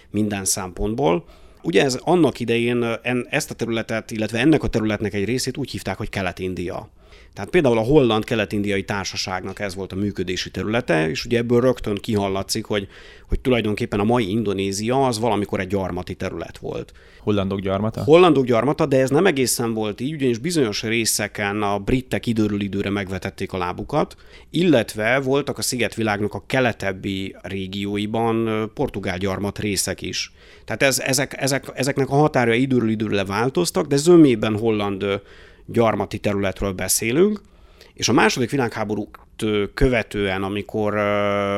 minden 0.10 0.46
szempontból, 0.46 1.25
Ugye 1.63 1.84
ez 1.84 2.00
annak 2.03 2.39
idején 2.39 2.86
ezt 3.30 3.51
a 3.51 3.53
területet, 3.53 4.12
illetve 4.12 4.39
ennek 4.39 4.63
a 4.63 4.68
területnek 4.68 5.13
egy 5.13 5.25
részét 5.25 5.58
úgy 5.58 5.72
hívták, 5.72 5.98
hogy 5.98 6.10
Kelet-India. 6.10 6.89
Tehát 7.34 7.50
például 7.50 7.77
a 7.77 7.82
Holland 7.82 8.24
Kelet-Indiai 8.24 8.84
Társaságnak 8.84 9.60
ez 9.60 9.75
volt 9.75 9.91
a 9.91 9.96
működési 9.96 10.51
területe, 10.51 11.10
és 11.10 11.25
ugye 11.25 11.38
ebből 11.38 11.62
rögtön 11.62 11.96
kihallatszik, 11.96 12.65
hogy, 12.65 12.88
hogy 13.27 13.39
tulajdonképpen 13.39 14.00
a 14.00 14.03
mai 14.03 14.30
Indonézia 14.30 15.06
az 15.06 15.20
valamikor 15.20 15.60
egy 15.60 15.68
gyarmati 15.68 16.15
terület 16.15 16.58
volt. 16.58 16.94
Hollandok 17.20 17.60
gyarmata? 17.60 18.03
Hollandok 18.03 18.46
gyarmata, 18.46 18.86
de 18.86 19.00
ez 19.00 19.10
nem 19.10 19.25
egészen 19.25 19.74
volt 19.74 20.01
így, 20.01 20.13
ugyanis 20.13 20.38
bizonyos 20.38 20.84
részeken 20.84 21.62
a 21.62 21.80
britek 21.80 22.25
időről 22.25 22.62
időre 22.62 22.89
megvetették 22.89 23.53
a 23.53 23.58
lábukat, 23.58 24.15
illetve 24.50 25.20
voltak 25.20 25.58
a 25.58 25.62
szigetvilágnak 25.62 26.34
a 26.34 26.44
keletebbi 26.46 27.36
régióiban 27.41 28.72
portugál 28.74 29.18
gyarmat 29.18 29.60
részek 29.60 30.01
is. 30.01 30.34
Tehát 30.65 30.84
ez, 30.84 31.00
ezek, 31.00 31.41
ezek, 31.41 31.72
ezeknek 31.74 32.10
a 32.10 32.15
határa 32.15 32.53
időről 32.53 32.89
időre 32.89 33.25
változtak, 33.25 33.88
de 33.88 33.96
zömében 33.96 34.58
holland 34.58 35.22
gyarmati 35.65 36.18
területről 36.18 36.72
beszélünk, 36.72 37.41
és 37.94 38.10
a 38.10 38.13
második 38.13 38.50
világháborút 38.50 39.18
követően, 39.74 40.44
amikor 40.44 40.98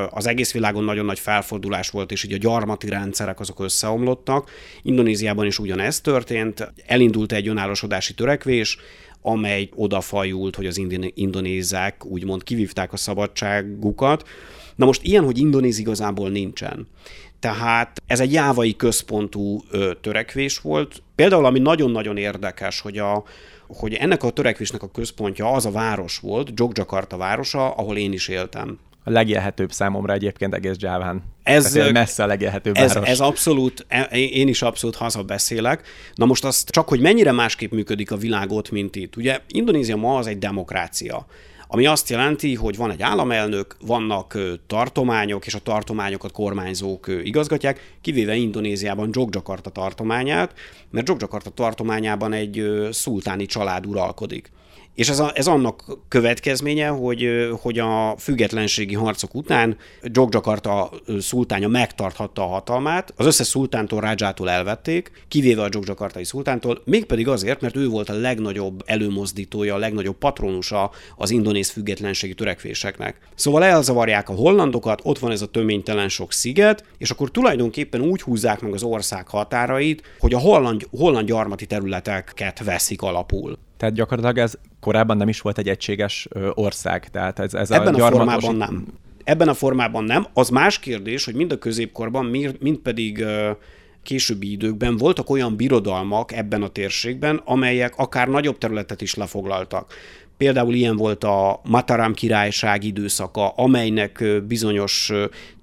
az 0.09 0.27
egész 0.27 0.51
világon 0.51 0.83
nagyon 0.83 1.05
nagy 1.05 1.19
felfordulás 1.19 1.89
volt, 1.89 2.11
és 2.11 2.23
így 2.23 2.33
a 2.33 2.37
gyarmati 2.37 2.89
rendszerek 2.89 3.39
azok 3.39 3.59
összeomlottak, 3.59 4.49
Indonéziában 4.81 5.45
is 5.45 5.59
ugyanez 5.59 6.01
történt, 6.01 6.73
elindult 6.85 7.31
egy 7.31 7.47
önállósodási 7.47 8.13
törekvés, 8.13 8.77
amely 9.21 9.69
odafajult, 9.75 10.55
hogy 10.55 10.65
az 10.65 10.81
indonézák 11.13 12.05
úgymond 12.05 12.43
kivívták 12.43 12.93
a 12.93 12.97
szabadságukat. 12.97 14.27
Na 14.75 14.85
most 14.85 15.03
ilyen, 15.03 15.23
hogy 15.23 15.37
indonéz 15.37 15.79
igazából 15.79 16.29
nincsen. 16.29 16.87
Tehát 17.39 18.01
ez 18.07 18.19
egy 18.19 18.31
jávai 18.31 18.75
központú 18.75 19.63
ö, 19.71 19.91
törekvés 20.01 20.57
volt. 20.57 21.03
Például, 21.15 21.45
ami 21.45 21.59
nagyon-nagyon 21.59 22.17
érdekes, 22.17 22.79
hogy 22.79 22.97
a, 22.97 23.23
hogy 23.67 23.93
ennek 23.93 24.23
a 24.23 24.29
törekvésnek 24.29 24.83
a 24.83 24.91
központja 24.91 25.51
az 25.51 25.65
a 25.65 25.71
város 25.71 26.17
volt, 26.17 26.49
Jogjakarta 26.55 27.17
városa, 27.17 27.71
ahol 27.71 27.97
én 27.97 28.13
is 28.13 28.27
éltem. 28.27 28.79
A 29.03 29.09
legélhetőbb 29.09 29.71
számomra 29.71 30.13
egyébként 30.13 30.53
egész 30.53 30.75
Javán. 30.77 31.23
Ez 31.43 31.73
messze 31.73 32.23
a 32.23 32.25
legélhetőbb 32.25 32.75
ez, 32.75 32.93
város. 32.93 33.09
Ez 33.09 33.19
abszolút, 33.19 33.85
e, 33.87 34.01
én 34.11 34.47
is 34.47 34.61
abszolút 34.61 34.95
hazabeszélek. 34.95 35.87
Na 36.15 36.25
most 36.25 36.45
azt 36.45 36.69
csak, 36.69 36.87
hogy 36.87 36.99
mennyire 36.99 37.31
másképp 37.31 37.71
működik 37.71 38.11
a 38.11 38.17
világ 38.17 38.51
ott, 38.51 38.71
mint 38.71 38.95
itt. 38.95 39.15
Ugye 39.15 39.39
Indonézia 39.47 39.95
ma 39.95 40.17
az 40.17 40.27
egy 40.27 40.37
demokrácia 40.37 41.25
ami 41.73 41.85
azt 41.85 42.09
jelenti, 42.09 42.55
hogy 42.55 42.77
van 42.77 42.91
egy 42.91 43.01
államelnök, 43.01 43.75
vannak 43.85 44.37
tartományok, 44.67 45.45
és 45.45 45.53
a 45.53 45.59
tartományokat 45.59 46.31
kormányzók 46.31 47.07
igazgatják, 47.23 47.97
kivéve 48.01 48.35
Indonéziában 48.35 49.09
Jogjakarta 49.11 49.69
tartományát, 49.69 50.53
mert 50.89 51.07
Jogjakarta 51.07 51.49
tartományában 51.49 52.33
egy 52.33 52.63
szultáni 52.91 53.45
család 53.45 53.85
uralkodik. 53.85 54.51
És 54.95 55.09
ez, 55.09 55.19
a, 55.19 55.31
ez 55.35 55.47
annak 55.47 55.97
következménye, 56.07 56.87
hogy, 56.87 57.27
hogy 57.61 57.79
a 57.79 58.15
függetlenségi 58.17 58.93
harcok 58.93 59.35
után 59.35 59.77
Jogjakarta 60.01 60.91
szultánya 61.19 61.67
megtarthatta 61.67 62.43
a 62.43 62.47
hatalmát, 62.47 63.13
az 63.15 63.25
összes 63.25 63.47
szultántól, 63.47 64.01
Rádzsától 64.01 64.49
elvették, 64.49 65.11
kivéve 65.27 65.61
a 65.61 65.69
Jogjakartai 65.71 66.23
szultántól, 66.23 66.81
mégpedig 66.85 67.27
azért, 67.27 67.61
mert 67.61 67.75
ő 67.75 67.87
volt 67.87 68.09
a 68.09 68.19
legnagyobb 68.19 68.83
előmozdítója, 68.85 69.75
a 69.75 69.77
legnagyobb 69.77 70.17
patronusa 70.17 70.91
az 71.17 71.29
indonéz 71.29 71.69
függetlenségi 71.69 72.33
törekvéseknek. 72.33 73.17
Szóval 73.35 73.63
elzavarják 73.63 74.29
a 74.29 74.33
hollandokat, 74.33 75.01
ott 75.03 75.19
van 75.19 75.31
ez 75.31 75.41
a 75.41 75.47
töménytelen 75.47 76.09
sok 76.09 76.31
sziget, 76.33 76.83
és 76.97 77.09
akkor 77.09 77.31
tulajdonképpen 77.31 78.01
úgy 78.01 78.21
húzzák 78.21 78.61
meg 78.61 78.73
az 78.73 78.83
ország 78.83 79.27
határait, 79.27 80.03
hogy 80.19 80.33
a 80.33 80.39
holland, 80.39 80.87
holland 80.97 81.27
gyarmati 81.27 81.65
területeket 81.65 82.63
veszik 82.63 83.01
alapul. 83.01 83.57
Tehát 83.83 83.97
gyakorlatilag 83.97 84.37
ez 84.37 84.57
korábban 84.79 85.17
nem 85.17 85.27
is 85.27 85.41
volt 85.41 85.57
egy 85.57 85.69
egységes 85.69 86.27
ország. 86.53 87.09
Tehát 87.09 87.39
ez, 87.39 87.53
ez 87.53 87.71
Ebben 87.71 87.93
a, 87.93 87.97
gyarmatos... 87.97 88.33
a 88.35 88.39
formában 88.39 88.55
nem. 88.55 88.85
Ebben 89.23 89.47
a 89.47 89.53
formában 89.53 90.03
nem. 90.03 90.27
Az 90.33 90.49
más 90.49 90.79
kérdés, 90.79 91.25
hogy 91.25 91.33
mind 91.33 91.51
a 91.51 91.57
középkorban, 91.57 92.25
mind 92.59 92.77
pedig 92.77 93.25
későbbi 94.03 94.51
időkben 94.51 94.97
voltak 94.97 95.29
olyan 95.29 95.55
birodalmak 95.55 96.31
ebben 96.31 96.61
a 96.61 96.67
térségben, 96.67 97.41
amelyek 97.45 97.97
akár 97.97 98.27
nagyobb 98.27 98.57
területet 98.57 99.01
is 99.01 99.13
lefoglaltak. 99.13 99.93
Például 100.37 100.73
ilyen 100.73 100.97
volt 100.97 101.23
a 101.23 101.61
Mataram 101.63 102.13
királyság 102.13 102.83
időszaka, 102.83 103.49
amelynek 103.49 104.23
bizonyos 104.47 105.11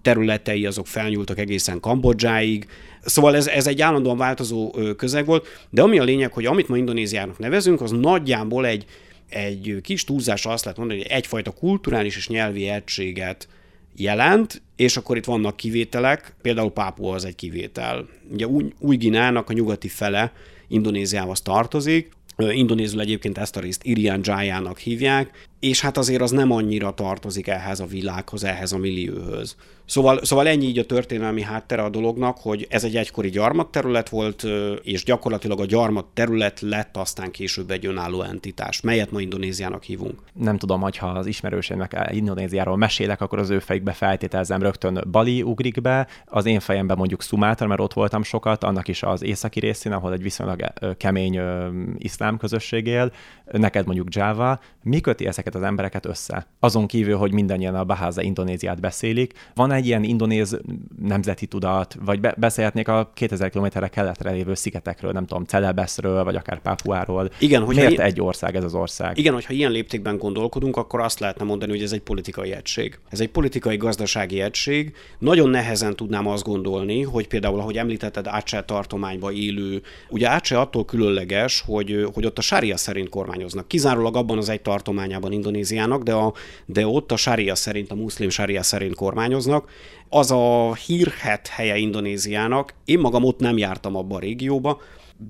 területei 0.03 0.67
azok 0.67 0.87
felnyúltak 0.87 1.39
egészen 1.39 1.81
Kambodzsáig, 1.81 2.67
Szóval 3.05 3.37
ez, 3.37 3.47
ez 3.47 3.67
egy 3.67 3.81
állandóan 3.81 4.17
változó 4.17 4.71
közeg 4.97 5.27
volt, 5.27 5.47
de 5.71 5.83
ami 5.83 5.99
a 5.99 6.05
lényeg, 6.05 6.33
hogy 6.33 6.47
amit 6.47 6.69
ma 6.69 6.77
Indonéziának 6.77 7.39
nevezünk, 7.39 7.81
az 7.81 7.91
nagyjából 7.91 8.67
egy, 8.67 8.85
egy 9.29 9.77
kis 9.83 10.05
túlzásra 10.05 10.51
azt 10.51 10.65
lehet 10.65 10.79
mondani, 10.79 11.01
hogy 11.01 11.11
egyfajta 11.11 11.51
kulturális 11.51 12.17
és 12.17 12.29
nyelvi 12.29 12.69
egységet 12.69 13.49
jelent, 13.97 14.63
és 14.77 14.97
akkor 14.97 15.17
itt 15.17 15.25
vannak 15.25 15.57
kivételek, 15.57 16.35
például 16.43 16.71
Pápua 16.71 17.15
az 17.15 17.25
egy 17.25 17.35
kivétel. 17.35 18.09
Ugye 18.33 18.47
Új-Ginának 18.79 19.51
a 19.51 19.53
nyugati 19.53 19.89
fele 19.89 20.33
Indonéziához 20.69 21.41
tartozik, 21.41 22.11
Indonézül 22.37 23.01
egyébként 23.01 23.39
ezt 23.39 23.57
a 23.57 23.61
részt 23.61 23.85
Irian 23.85 24.21
Jaya-nak 24.23 24.79
hívják, 24.79 25.49
és 25.61 25.81
hát 25.81 25.97
azért 25.97 26.23
az 26.23 26.31
nem 26.31 26.51
annyira 26.51 26.95
tartozik 26.95 27.49
ehhez 27.49 27.81
a 27.81 27.87
világhoz, 27.87 28.45
ehhez 28.45 28.73
a 28.73 28.79
millióhöz. 28.79 29.57
Szóval, 29.85 30.25
szóval 30.25 30.49
ennyi 30.49 30.67
így 30.67 30.79
a 30.79 30.87
történelmi 30.87 31.43
háttere 31.43 31.83
a 31.83 31.89
dolognak, 31.89 32.39
hogy 32.39 32.67
ez 32.71 32.85
egy 32.85 32.97
egykori 32.97 33.29
gyarmatterület 33.31 34.09
volt, 34.09 34.47
és 34.83 35.05
gyakorlatilag 35.05 35.61
a 35.61 35.65
gyarmat 35.65 36.07
terület 36.15 36.61
lett 36.61 36.97
aztán 36.97 37.31
később 37.31 37.71
egy 37.71 37.87
önálló 37.87 38.23
entitás, 38.23 38.81
melyet 38.81 39.11
ma 39.11 39.21
Indonéziának 39.21 39.83
hívunk. 39.83 40.23
Nem 40.33 40.59
tudom, 40.59 40.81
hogy 40.81 40.97
ha 40.97 41.07
az 41.07 41.27
ismerőseimnek 41.27 42.11
Indonéziáról 42.13 42.77
mesélek, 42.77 43.21
akkor 43.21 43.39
az 43.39 43.51
ő 43.51 43.59
fejükbe 43.59 43.93
feltételezem 43.93 44.63
rögtön 44.63 45.05
Bali 45.11 45.43
ugrik 45.43 45.81
be, 45.81 46.07
az 46.27 46.47
én 46.47 46.61
fejemben 46.61 46.97
mondjuk 46.97 47.23
Sumatra, 47.23 47.67
mert 47.67 47.81
ott 47.81 47.93
voltam 47.93 48.23
sokat, 48.23 48.65
annak 48.65 48.89
is 48.89 49.03
az 49.03 49.23
északi 49.23 49.61
részén, 49.61 49.93
ahol 49.93 50.13
egy 50.13 50.23
viszonylag 50.23 50.73
kemény 50.97 51.41
iszlám 51.99 52.37
közösség 52.37 52.87
él, 52.87 53.13
neked 53.53 53.87
mondjuk 53.87 54.15
Java. 54.15 54.61
Mi 54.83 55.01
köti 55.01 55.27
ezeket 55.27 55.50
az 55.55 55.63
embereket 55.63 56.07
össze? 56.07 56.47
Azon 56.61 56.87
kívül, 56.87 57.17
hogy 57.17 57.33
mindannyian 57.33 57.75
a 57.75 57.85
Baháza 57.85 58.23
Indonéziát 58.23 58.81
beszélik, 58.81 59.33
van 59.55 59.73
egy 59.73 59.87
ilyen 59.87 60.03
indonéz 60.03 60.61
nemzeti 61.03 61.47
tudat, 61.47 61.97
vagy 62.05 62.21
be- 62.21 62.35
beszélhetnék 62.39 62.89
a 62.89 63.11
2000 63.15 63.51
km 63.51 63.67
keletre 63.91 64.31
lévő 64.31 64.55
szigetekről, 64.55 65.13
nem 65.13 65.27
tudom, 65.27 65.45
Celebeszről, 65.45 66.25
vagy 66.25 66.37
akár 66.37 66.61
Pápuáról. 66.61 67.31
Igen, 67.39 67.63
hogy 67.63 67.77
Miért 67.77 67.99
egy 67.99 68.21
ország 68.21 68.57
ez 68.57 68.65
az 68.65 68.75
ország? 68.75 69.19
Igen, 69.19 69.35
hogyha 69.35 69.53
ilyen 69.53 69.71
léptékben 69.71 70.19
gondolkodunk, 70.19 70.77
akkor 70.77 71.01
azt 71.01 71.21
lehetne 71.21 71.45
mondani, 71.45 71.71
hogy 71.71 71.83
ez 71.83 71.93
egy 71.93 72.01
politikai 72.01 72.53
egység. 72.53 72.99
Ez 73.09 73.21
egy 73.21 73.29
politikai 73.29 73.77
gazdasági 73.77 74.41
egység. 74.41 74.95
Nagyon 75.19 75.49
nehezen 75.49 75.97
tudnám 75.97 76.27
azt 76.27 76.45
gondolni, 76.45 77.03
hogy 77.03 77.27
például, 77.27 77.61
ahogy 77.61 77.77
említetted, 77.77 78.27
Ácse 78.27 78.63
tartományba 78.63 79.33
élő, 79.33 79.83
ugye 80.09 80.29
Ácse 80.29 80.59
attól 80.61 80.85
különleges, 80.85 81.63
hogy, 81.67 82.07
hogy 82.15 82.27
ott 82.27 82.39
a 82.39 82.41
sária 82.41 82.77
szerint 82.77 83.09
kormányoznak. 83.09 83.69
Kizárólag 83.69 84.17
abban 84.17 84.39
az 84.39 84.49
egy 84.49 84.63
tartományában 84.63 85.33
Indonéziának, 85.41 86.03
de, 86.03 86.13
a, 86.13 86.33
de 86.67 86.87
ott 86.87 87.13
a 87.13 87.17
sária 87.17 87.55
szerint, 87.55 87.91
a 87.91 87.95
muszlim 87.95 88.29
sária 88.29 88.63
szerint 88.63 88.95
kormányoznak 88.95 89.69
az 90.09 90.31
a 90.31 90.75
hírhet 90.75 91.47
helye 91.47 91.77
Indonéziának. 91.77 92.75
Én 92.85 92.99
magam 92.99 93.25
ott 93.25 93.39
nem 93.39 93.59
jártam 93.59 93.97
abba 93.97 94.17
a 94.17 94.19
régióba, 94.19 94.81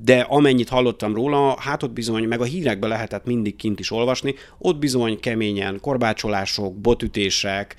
de 0.03 0.21
amennyit 0.21 0.69
hallottam 0.69 1.15
róla, 1.15 1.57
hát 1.61 1.83
ott 1.83 1.93
bizony, 1.93 2.25
meg 2.25 2.41
a 2.41 2.45
hírekbe 2.45 2.87
lehetett 2.87 3.25
mindig 3.25 3.57
kint 3.57 3.81
is 3.81 3.91
olvasni, 3.91 4.35
ott 4.59 4.79
bizony 4.79 5.21
keményen 5.21 5.81
korbácsolások, 5.81 6.75
botütések, 6.75 7.77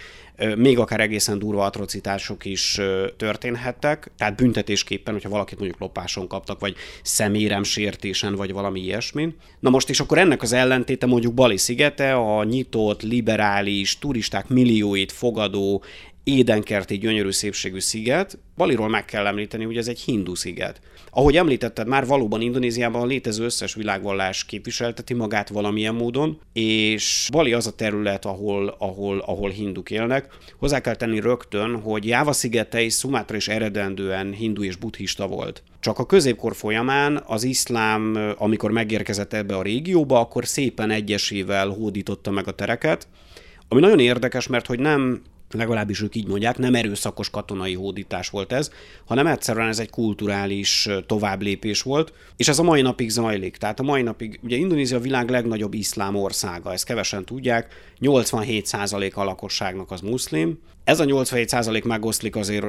még 0.55 0.79
akár 0.79 0.99
egészen 0.99 1.39
durva 1.39 1.65
atrocitások 1.65 2.45
is 2.45 2.79
történhettek, 3.17 4.11
tehát 4.17 4.35
büntetésképpen, 4.35 5.13
hogyha 5.13 5.29
valakit 5.29 5.57
mondjuk 5.59 5.79
lopáson 5.79 6.27
kaptak, 6.27 6.59
vagy 6.59 6.75
szeméremsértésen, 7.03 8.35
vagy 8.35 8.53
valami 8.53 8.79
ilyesmin. 8.79 9.35
Na 9.59 9.69
most 9.69 9.89
is 9.89 9.99
akkor 9.99 10.17
ennek 10.17 10.41
az 10.41 10.53
ellentéte 10.53 11.05
mondjuk 11.05 11.33
Bali 11.33 11.57
szigete, 11.57 12.13
a 12.13 12.43
nyitott, 12.43 13.01
liberális, 13.01 13.99
turisták 13.99 14.47
millióit 14.47 15.11
fogadó, 15.11 15.83
édenkerti, 16.23 16.97
gyönyörű 16.97 17.31
szépségű 17.31 17.79
sziget. 17.79 18.37
Baliról 18.57 18.89
meg 18.89 19.05
kell 19.05 19.25
említeni, 19.25 19.63
hogy 19.63 19.77
ez 19.77 19.87
egy 19.87 19.99
hindu 19.99 20.35
sziget. 20.35 20.81
Ahogy 21.09 21.37
említetted, 21.37 21.87
már 21.87 22.05
valóban 22.05 22.41
Indonéziában 22.41 23.01
a 23.01 23.05
létező 23.05 23.43
összes 23.43 23.73
világvallás 23.73 24.45
képviselteti 24.45 25.13
magát 25.13 25.49
valamilyen 25.49 25.95
módon, 25.95 26.39
és 26.53 27.27
Bali 27.31 27.53
az 27.53 27.67
a 27.67 27.75
terület, 27.75 28.25
ahol, 28.25 28.75
ahol, 28.79 29.19
ahol 29.19 29.49
hinduk 29.49 29.89
élnek. 29.89 30.27
Hozzá 30.59 30.81
kell 30.81 30.95
tenni 30.95 31.19
rögtön, 31.19 31.81
hogy 31.81 32.05
Jáva 32.07 32.31
szigete 32.31 32.81
és 32.81 32.93
Sumatra 32.93 33.35
is 33.35 33.47
eredendően 33.47 34.33
hindu 34.33 34.63
és 34.63 34.75
buddhista 34.75 35.27
volt. 35.27 35.63
Csak 35.79 35.99
a 35.99 36.05
középkor 36.05 36.55
folyamán 36.55 37.23
az 37.25 37.43
iszlám, 37.43 38.33
amikor 38.37 38.71
megérkezett 38.71 39.33
ebbe 39.33 39.55
a 39.55 39.61
régióba, 39.61 40.19
akkor 40.19 40.45
szépen 40.45 40.89
egyesével 40.89 41.67
hódította 41.67 42.31
meg 42.31 42.47
a 42.47 42.51
tereket, 42.51 43.07
ami 43.67 43.81
nagyon 43.81 43.99
érdekes, 43.99 44.47
mert 44.47 44.65
hogy 44.65 44.79
nem 44.79 45.21
legalábbis 45.53 46.01
ők 46.01 46.15
így 46.15 46.27
mondják, 46.27 46.57
nem 46.57 46.75
erőszakos 46.75 47.29
katonai 47.29 47.73
hódítás 47.73 48.29
volt 48.29 48.51
ez, 48.51 48.71
hanem 49.05 49.27
egyszerűen 49.27 49.67
ez 49.67 49.79
egy 49.79 49.89
kulturális 49.89 50.89
továbblépés 51.05 51.81
volt, 51.81 52.13
és 52.37 52.47
ez 52.47 52.59
a 52.59 52.63
mai 52.63 52.81
napig 52.81 53.09
zajlik. 53.09 53.57
Tehát 53.57 53.79
a 53.79 53.83
mai 53.83 54.01
napig, 54.01 54.39
ugye 54.43 54.55
Indonézia 54.55 54.97
a 54.97 55.01
világ 55.01 55.29
legnagyobb 55.29 55.73
iszlám 55.73 56.15
országa, 56.15 56.73
ezt 56.73 56.85
kevesen 56.85 57.25
tudják, 57.25 57.67
87% 57.99 59.13
a 59.13 59.23
lakosságnak 59.23 59.91
az 59.91 60.01
muszlim, 60.01 60.59
ez 60.83 60.99
a 60.99 61.05
87% 61.05 61.85
megoszlik 61.85 62.35
azért, 62.35 62.65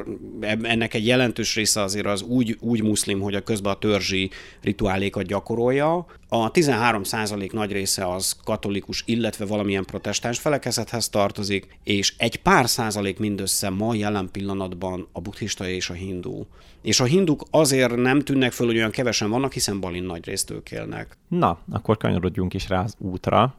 ennek 0.63 0.95
egy 0.95 1.07
jelentős 1.07 1.55
része 1.55 1.81
azért 1.83 2.07
az 2.07 2.23
úgy, 2.23 2.57
úgy 2.61 2.83
muszlim, 2.83 3.21
hogy 3.21 3.35
a 3.35 3.41
közben 3.41 3.73
a 3.73 3.79
törzsi 3.79 4.31
rituálékat 4.61 5.27
gyakorolja. 5.27 6.07
A 6.29 6.51
13% 6.51 7.53
nagy 7.53 7.73
része 7.73 8.13
az 8.13 8.37
katolikus, 8.45 9.03
illetve 9.07 9.45
valamilyen 9.45 9.85
protestáns 9.85 10.39
felekezethez 10.39 11.09
tartozik, 11.09 11.79
és 11.85 12.15
egy 12.17 12.37
pár 12.37 12.69
százalék 12.69 13.19
mindössze 13.19 13.71
ma 13.71 13.95
jelen 13.95 14.29
pillanatban 14.33 15.09
a 15.13 15.21
buddhista 15.21 15.69
és 15.69 15.91
a 15.91 15.95
hindu. 15.95 16.45
És 16.83 17.01
a 17.01 17.05
hinduk 17.05 17.43
azért 17.51 17.97
nem 17.97 18.21
tűnnek 18.21 18.53
föl, 18.53 18.67
hogy 18.67 18.77
olyan 18.77 18.91
kevesen 18.91 19.31
vannak, 19.31 19.53
hiszen 19.53 19.81
Balin 19.81 20.05
nagy 20.05 20.25
részt 20.25 20.51
ők 20.51 20.71
élnek. 20.71 21.17
Na, 21.29 21.59
akkor 21.71 21.97
kanyarodjunk 21.97 22.55
is 22.55 22.69
rá 22.69 22.83
az 22.83 22.95
útra 22.99 23.55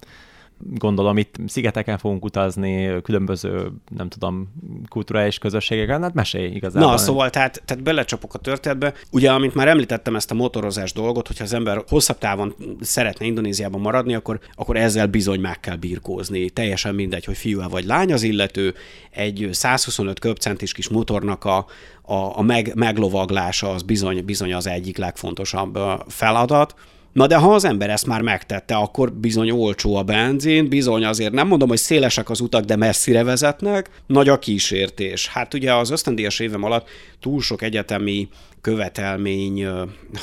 gondolom 0.58 1.18
itt 1.18 1.36
szigeteken 1.48 1.98
fogunk 1.98 2.26
utazni, 2.26 3.02
különböző, 3.02 3.72
nem 3.98 4.10
tudom, 4.10 4.54
kulturális 4.90 5.38
közösségeken, 5.38 6.02
hát 6.02 6.14
mesélj 6.14 6.56
igazából. 6.56 6.90
Na, 6.90 6.98
szóval 6.98 7.30
tehát, 7.30 7.62
tehát 7.66 7.84
belecsapok 7.84 8.34
a 8.34 8.38
történetbe. 8.38 8.94
Ugye, 9.12 9.32
amint 9.32 9.54
már 9.54 9.68
említettem 9.68 10.16
ezt 10.16 10.32
a 10.32 10.34
motorozás 10.34 10.94
dolgot, 10.94 11.28
hogyha 11.28 11.44
az 11.44 11.54
ember 11.54 11.84
hosszabb 11.88 12.18
távon 12.18 12.56
szeretne 12.82 13.26
Indonéziában 13.26 13.82
maradni, 13.82 14.14
akkor, 14.14 14.40
akkor 14.56 14.78
ezzel 14.78 15.08
bizony 15.08 15.40
meg 15.40 15.60
kell 15.60 15.76
birkózni. 15.76 16.50
Teljesen 16.50 16.96
mindegy, 16.96 17.26
hogy 17.26 17.38
fiú 17.38 17.70
vagy 17.70 17.86
lány 17.86 18.14
az 18.14 18.24
illető, 18.24 18.74
egy 19.12 19.50
125 19.52 20.20
köbcentis 20.20 20.72
kis 20.72 20.90
motornak 20.90 21.46
a, 21.46 21.66
a, 22.02 22.38
a 22.38 22.42
meg, 22.42 22.72
meglovaglása 22.76 23.70
az 23.70 23.82
bizony, 23.82 24.26
bizony 24.26 24.54
az 24.54 24.68
egyik 24.68 24.98
legfontosabb 24.98 25.80
feladat. 26.08 26.76
Na 27.14 27.28
de 27.28 27.36
ha 27.36 27.54
az 27.54 27.66
ember 27.66 27.90
ezt 27.90 28.06
már 28.06 28.22
megtette, 28.22 28.76
akkor 28.76 29.14
bizony 29.14 29.52
olcsó 29.52 29.96
a 29.96 30.04
benzin, 30.04 30.70
bizony 30.70 31.06
azért 31.06 31.34
nem 31.34 31.48
mondom, 31.48 31.70
hogy 31.70 31.78
szélesek 31.78 32.30
az 32.30 32.40
utak, 32.40 32.64
de 32.64 32.76
messzire 32.76 33.24
vezetnek, 33.24 33.90
nagy 34.08 34.30
a 34.30 34.40
kísértés. 34.40 35.28
Hát 35.28 35.54
ugye 35.54 35.74
az 35.74 35.90
ösztöndíjas 35.90 36.40
évem 36.40 36.64
alatt 36.64 36.90
túl 37.20 37.42
sok 37.42 37.62
egyetemi 37.62 38.30
követelmény, 38.64 39.68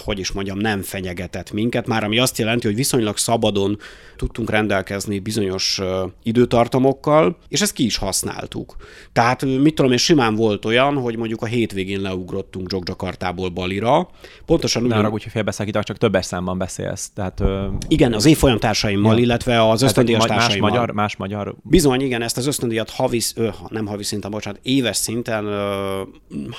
hogy 0.05 0.19
is 0.19 0.33
mondjam, 0.33 0.59
nem 0.59 0.83
fenyegetett 0.83 1.53
minket, 1.53 1.87
már 1.87 2.05
ami 2.05 2.19
azt 2.19 2.39
jelenti, 2.39 2.67
hogy 2.67 2.77
viszonylag 2.77 3.17
szabadon 3.17 3.79
tudtunk 4.17 4.51
rendelkezni 4.51 5.19
bizonyos 5.19 5.81
időtartamokkal, 6.23 7.37
és 7.49 7.61
ezt 7.61 7.73
ki 7.73 7.85
is 7.85 7.97
használtuk. 7.97 8.77
Tehát 9.13 9.45
mit 9.45 9.75
tudom 9.75 9.91
én, 9.91 9.97
simán 9.97 10.35
volt 10.35 10.65
olyan, 10.65 10.95
hogy 10.95 11.17
mondjuk 11.17 11.43
a 11.43 11.47
hétvégén 11.47 12.01
leugrottunk 12.01 12.73
Jogjakartából 12.73 13.49
Balira. 13.49 14.09
Pontosan 14.47 14.83
ugyan... 14.83 14.97
Ne 14.97 15.03
arra, 15.03 15.13
hogy 15.13 15.27
félbeszakítak, 15.31 15.85
csak 15.85 15.99
többes 15.99 16.27
számban 16.27 16.59
beszélsz. 16.59 17.11
Tehát, 17.15 17.43
igen, 17.89 18.13
az 18.13 18.25
évfolyam 18.25 18.59
társaimmal, 18.59 19.17
ja. 19.17 19.23
illetve 19.23 19.69
az 19.69 19.83
ösztöndíjas 19.83 20.25
társaimmal. 20.25 20.71
Más 20.71 20.79
magyar, 20.79 20.95
más 20.95 21.17
magyar. 21.17 21.55
Bizony, 21.63 22.01
igen, 22.01 22.23
ezt 22.23 22.37
az 22.37 22.47
ösztöndíjat 22.47 22.91
havi, 22.91 23.21
nem 23.69 23.87
havi 23.87 24.05
szinten, 24.05 24.31
bocsánat, 24.31 24.61
éves 24.63 24.97
szinten, 24.97 25.45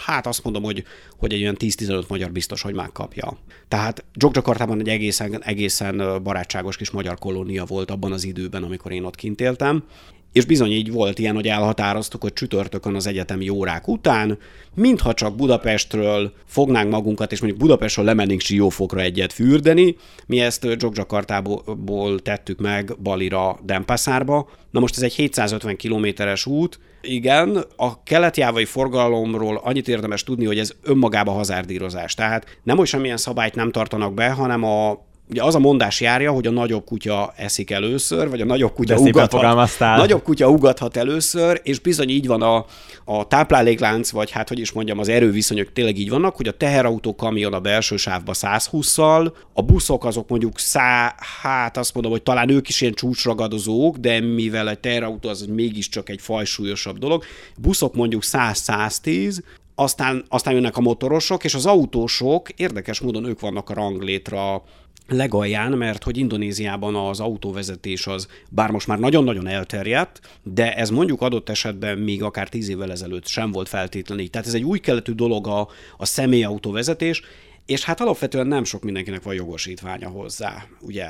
hát 0.05 0.27
azt 0.27 0.43
mondom, 0.43 0.63
hogy, 0.63 0.83
hogy 1.17 1.33
egy 1.33 1.41
olyan 1.41 1.55
10-15 1.77 2.07
magyar 2.07 2.31
biztos, 2.31 2.61
hogy 2.61 2.73
megkapja. 2.73 3.37
Tehát 3.67 4.03
Jogjakartában 4.13 4.79
egy 4.79 4.89
egészen, 4.89 5.43
egészen 5.43 6.23
barátságos 6.23 6.77
kis 6.77 6.91
magyar 6.91 7.17
kolónia 7.17 7.65
volt 7.65 7.91
abban 7.91 8.11
az 8.11 8.23
időben, 8.23 8.63
amikor 8.63 8.91
én 8.91 9.03
ott 9.03 9.15
kint 9.15 9.41
éltem, 9.41 9.83
és 10.31 10.45
bizony 10.45 10.71
így 10.71 10.91
volt 10.91 11.19
ilyen, 11.19 11.35
hogy 11.35 11.47
elhatároztuk, 11.47 12.21
hogy 12.21 12.33
csütörtökön 12.33 12.95
az 12.95 13.07
egyetemi 13.07 13.49
órák 13.49 13.87
után, 13.87 14.37
mintha 14.75 15.13
csak 15.13 15.35
Budapestről 15.35 16.33
fognánk 16.45 16.91
magunkat, 16.91 17.31
és 17.31 17.39
mondjuk 17.39 17.61
Budapestről 17.61 18.05
lemennénk 18.05 18.41
Siófokra 18.41 18.99
egyet 18.99 19.33
fürdeni, 19.33 19.95
mi 20.25 20.39
ezt 20.39 20.67
Jogjakartából 20.79 22.19
tettük 22.19 22.59
meg 22.59 22.95
Balira, 23.01 23.59
Dempaszárba. 23.63 24.49
Na 24.71 24.79
most 24.79 24.97
ez 24.97 25.03
egy 25.03 25.13
750 25.13 25.75
kilométeres 25.75 26.45
út, 26.45 26.79
igen, 27.01 27.65
a 27.75 28.03
keletjávai 28.03 28.65
forgalomról 28.65 29.61
annyit 29.63 29.87
érdemes 29.87 30.23
tudni, 30.23 30.45
hogy 30.45 30.59
ez 30.59 30.71
önmagában 30.83 31.35
hazárdírozás. 31.35 32.13
Tehát 32.13 32.59
nem, 32.63 32.77
hogy 32.77 32.87
semmilyen 32.87 33.17
szabályt 33.17 33.55
nem 33.55 33.71
tartanak 33.71 34.13
be, 34.13 34.29
hanem 34.29 34.63
a 34.63 35.09
ugye 35.31 35.43
az 35.43 35.55
a 35.55 35.59
mondás 35.59 36.01
járja, 36.01 36.31
hogy 36.31 36.47
a 36.47 36.51
nagyobb 36.51 36.85
kutya 36.85 37.33
eszik 37.35 37.71
először, 37.71 38.29
vagy 38.29 38.41
a 38.41 38.45
nagyobb 38.45 38.73
kutya, 38.73 38.97
ugathat, 38.97 39.79
nagyobb 39.79 40.23
kutya 40.23 40.49
ugathat 40.49 40.97
először, 40.97 41.61
és 41.63 41.79
bizony 41.79 42.09
így 42.09 42.27
van 42.27 42.41
a, 42.41 42.65
a 43.05 43.27
tápláléklánc, 43.27 44.09
vagy 44.09 44.31
hát 44.31 44.47
hogy 44.47 44.59
is 44.59 44.71
mondjam, 44.71 44.99
az 44.99 45.09
erőviszonyok 45.09 45.73
tényleg 45.73 45.97
így 45.97 46.09
vannak, 46.09 46.35
hogy 46.35 46.47
a 46.47 46.51
teherautó 46.51 47.15
kamion 47.15 47.53
a 47.53 47.59
belső 47.59 47.95
sávba 47.95 48.31
120-szal, 48.35 49.33
a 49.53 49.61
buszok 49.61 50.05
azok 50.05 50.29
mondjuk 50.29 50.59
szá, 50.59 51.15
hát 51.41 51.77
azt 51.77 51.93
mondom, 51.93 52.11
hogy 52.11 52.23
talán 52.23 52.49
ők 52.49 52.69
is 52.69 52.81
ilyen 52.81 52.93
csúcsragadozók, 52.93 53.97
de 53.97 54.19
mivel 54.19 54.69
egy 54.69 54.79
teherautó 54.79 55.29
az 55.29 55.45
mégiscsak 55.45 56.09
egy 56.09 56.21
fajsúlyosabb 56.21 56.97
dolog, 56.97 57.23
buszok 57.57 57.95
mondjuk 57.95 58.23
100-110, 58.25 59.37
aztán, 59.75 60.25
aztán 60.29 60.53
jönnek 60.53 60.77
a 60.77 60.81
motorosok, 60.81 61.43
és 61.43 61.53
az 61.53 61.65
autósok, 61.65 62.49
érdekes 62.49 62.99
módon 62.99 63.25
ők 63.25 63.39
vannak 63.39 63.69
a 63.69 63.73
ranglétra 63.73 64.63
legalján, 65.07 65.71
mert 65.71 66.03
hogy 66.03 66.17
Indonéziában 66.17 66.95
az 66.95 67.19
autóvezetés 67.19 68.07
az, 68.07 68.27
bár 68.49 68.69
most 68.71 68.87
már 68.87 68.99
nagyon-nagyon 68.99 69.47
elterjedt, 69.47 70.19
de 70.43 70.75
ez 70.75 70.89
mondjuk 70.89 71.21
adott 71.21 71.49
esetben 71.49 71.97
még 71.97 72.23
akár 72.23 72.49
tíz 72.49 72.69
évvel 72.69 72.91
ezelőtt 72.91 73.27
sem 73.27 73.51
volt 73.51 73.69
feltétlenül 73.69 74.29
Tehát 74.29 74.47
ez 74.47 74.53
egy 74.53 74.63
új 74.63 74.79
keletű 74.79 75.11
dolog 75.11 75.47
a, 75.47 75.67
a 75.97 76.05
személyautóvezetés, 76.05 77.21
és 77.65 77.83
hát 77.83 78.01
alapvetően 78.01 78.47
nem 78.47 78.63
sok 78.63 78.83
mindenkinek 78.83 79.23
van 79.23 79.33
jogosítványa 79.33 80.09
hozzá, 80.09 80.65
ugye. 80.81 81.07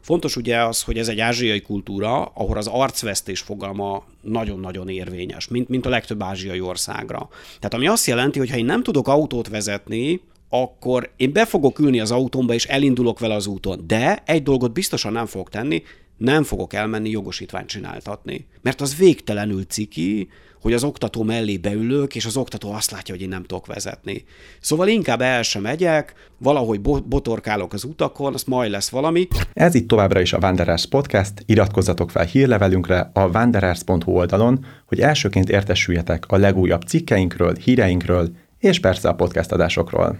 Fontos 0.00 0.36
ugye 0.36 0.64
az, 0.64 0.82
hogy 0.82 0.98
ez 0.98 1.08
egy 1.08 1.20
ázsiai 1.20 1.60
kultúra, 1.60 2.24
ahol 2.24 2.56
az 2.56 2.66
arcvesztés 2.66 3.40
fogalma 3.40 4.04
nagyon-nagyon 4.20 4.88
érvényes, 4.88 5.48
mint, 5.48 5.68
mint 5.68 5.86
a 5.86 5.88
legtöbb 5.88 6.22
ázsiai 6.22 6.60
országra. 6.60 7.28
Tehát 7.44 7.74
ami 7.74 7.86
azt 7.86 8.06
jelenti, 8.06 8.38
hogy 8.38 8.50
ha 8.50 8.56
én 8.56 8.64
nem 8.64 8.82
tudok 8.82 9.08
autót 9.08 9.48
vezetni, 9.48 10.20
akkor 10.48 11.10
én 11.16 11.32
be 11.32 11.46
fogok 11.46 11.78
ülni 11.78 12.00
az 12.00 12.10
autómba, 12.10 12.54
és 12.54 12.64
elindulok 12.64 13.18
vele 13.18 13.34
az 13.34 13.46
úton. 13.46 13.84
De 13.86 14.22
egy 14.26 14.42
dolgot 14.42 14.72
biztosan 14.72 15.12
nem 15.12 15.26
fogok 15.26 15.48
tenni, 15.50 15.82
nem 16.16 16.42
fogok 16.42 16.72
elmenni 16.72 17.10
jogosítványt 17.10 17.68
csináltatni. 17.68 18.46
Mert 18.62 18.80
az 18.80 18.96
végtelenül 18.96 19.64
ciki, 19.64 20.28
hogy 20.60 20.72
az 20.72 20.84
oktató 20.84 21.22
mellé 21.22 21.56
beülök, 21.56 22.14
és 22.14 22.26
az 22.26 22.36
oktató 22.36 22.72
azt 22.72 22.90
látja, 22.90 23.14
hogy 23.14 23.22
én 23.22 23.28
nem 23.28 23.44
tudok 23.44 23.66
vezetni. 23.66 24.24
Szóval 24.60 24.88
inkább 24.88 25.20
el 25.20 25.42
sem 25.42 25.62
megyek, 25.62 26.14
valahogy 26.38 26.80
botorkálok 26.80 27.72
az 27.72 27.84
utakon, 27.84 28.34
az 28.34 28.44
majd 28.44 28.70
lesz 28.70 28.88
valami. 28.88 29.28
Ez 29.52 29.74
itt 29.74 29.88
továbbra 29.88 30.20
is 30.20 30.32
a 30.32 30.38
Wanderers 30.38 30.86
Podcast, 30.86 31.32
iratkozzatok 31.46 32.10
fel 32.10 32.24
hírlevelünkre 32.24 33.10
a 33.14 33.28
wanderers.hu 33.28 34.12
oldalon, 34.12 34.64
hogy 34.86 35.00
elsőként 35.00 35.48
értesüljetek 35.48 36.24
a 36.28 36.36
legújabb 36.36 36.82
cikkeinkről, 36.82 37.54
híreinkről, 37.54 38.28
és 38.58 38.80
persze 38.80 39.08
a 39.08 39.14
podcast 39.14 39.52
adásokról. 39.52 40.18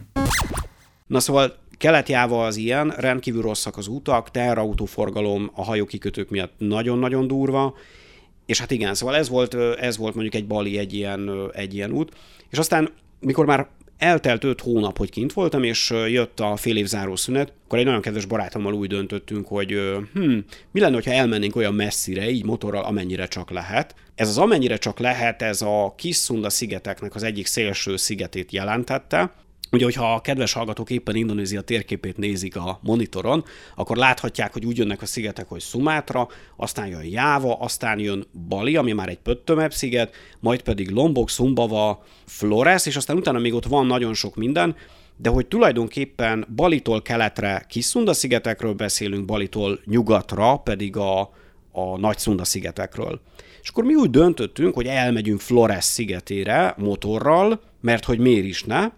Na 1.07 1.20
szóval 1.20 1.55
Keletjáva 1.79 2.44
az 2.44 2.57
ilyen, 2.57 2.94
rendkívül 2.96 3.42
rosszak 3.42 3.77
az 3.77 3.87
utak, 3.87 4.31
teherautóforgalom 4.31 5.51
a 5.55 5.64
hajókikötők 5.64 6.31
miatt 6.31 6.53
nagyon-nagyon 6.59 7.27
durva, 7.27 7.75
és 8.46 8.61
hát 8.61 8.70
igen, 8.70 8.94
szóval 8.94 9.16
ez 9.16 9.29
volt, 9.29 9.55
ez 9.81 9.96
volt 9.96 10.14
mondjuk 10.14 10.35
egy 10.35 10.46
Bali 10.46 10.79
egy 10.79 10.92
ilyen, 10.92 11.51
egy 11.53 11.75
ilyen 11.75 11.90
út, 11.90 12.12
és 12.51 12.59
aztán 12.59 12.92
mikor 13.20 13.46
már 13.46 13.68
eltelt 13.98 14.44
öt 14.44 14.61
hónap, 14.61 14.98
hogy 14.98 15.11
kint 15.11 15.32
voltam, 15.32 15.62
és 15.62 15.90
jött 16.09 16.40
a 16.40 16.56
fél 16.56 16.76
év 16.76 16.87
záró 16.87 17.16
szünet, 17.16 17.52
akkor 17.64 17.78
egy 17.78 17.85
nagyon 17.85 18.00
kedves 18.00 18.24
barátommal 18.24 18.74
úgy 18.74 18.88
döntöttünk, 18.88 19.46
hogy 19.46 19.70
hm, 20.12 20.38
mi 20.70 20.80
lenne, 20.80 21.00
ha 21.04 21.11
elmennénk 21.11 21.56
olyan 21.56 21.74
messzire, 21.74 22.30
így 22.30 22.44
motorral, 22.44 22.85
amennyire 22.85 23.26
csak 23.26 23.50
lehet. 23.50 23.94
Ez 24.14 24.28
az 24.28 24.38
amennyire 24.38 24.76
csak 24.76 24.98
lehet, 24.98 25.42
ez 25.42 25.62
a 25.62 25.94
Kis 25.96 26.16
Szunda 26.16 26.50
szigeteknek 26.50 27.14
az 27.14 27.22
egyik 27.22 27.46
szélső 27.46 27.96
szigetét 27.96 28.52
jelentette, 28.52 29.32
Ugye, 29.72 29.85
hogyha 29.85 30.14
a 30.14 30.20
kedves 30.20 30.52
hallgatók 30.52 30.90
éppen 30.90 31.16
Indonézia 31.16 31.61
térképét 31.61 32.16
nézik 32.16 32.57
a 32.57 32.79
monitoron, 32.83 33.44
akkor 33.74 33.96
láthatják, 33.96 34.52
hogy 34.52 34.64
úgy 34.64 34.76
jönnek 34.79 35.02
a 35.02 35.07
szigetek, 35.07 35.48
hogy 35.48 35.61
Sumatra, 35.61 36.29
aztán 36.57 36.87
jön 36.87 37.05
Jáva, 37.05 37.55
aztán 37.55 37.98
jön 37.98 38.26
Bali, 38.48 38.76
ami 38.76 38.92
már 38.92 39.09
egy 39.09 39.18
pöttömebb 39.18 39.72
sziget, 39.72 40.14
majd 40.40 40.62
pedig 40.62 40.90
Lombok, 40.90 41.29
Sumbawa, 41.29 42.05
Flores, 42.26 42.87
és 42.87 42.96
aztán 42.96 43.16
utána 43.16 43.38
még 43.38 43.55
ott 43.55 43.66
van 43.66 43.87
nagyon 43.87 44.14
sok 44.14 44.35
minden, 44.37 44.76
de 45.16 45.29
hogy 45.29 45.46
tulajdonképpen 45.46 46.46
Balitól 46.55 47.02
keletre 47.02 47.64
Kiszunda 47.68 48.12
szigetekről 48.12 48.74
beszélünk, 48.74 49.24
Balitól 49.24 49.81
nyugatra 49.85 50.57
pedig 50.57 50.96
a, 50.96 51.20
a 51.72 51.98
Nagy 51.98 52.18
Szunda 52.18 52.44
szigetekről. 52.44 53.20
És 53.62 53.68
akkor 53.68 53.85
mi 53.85 53.94
úgy 53.94 54.11
döntöttünk, 54.11 54.74
hogy 54.74 54.87
elmegyünk 54.87 55.40
Flores 55.40 55.85
szigetére 55.85 56.74
motorral, 56.79 57.61
mert 57.81 58.05
hogy 58.05 58.18
miért 58.18 58.44
is 58.44 58.62
ne, 58.62 58.88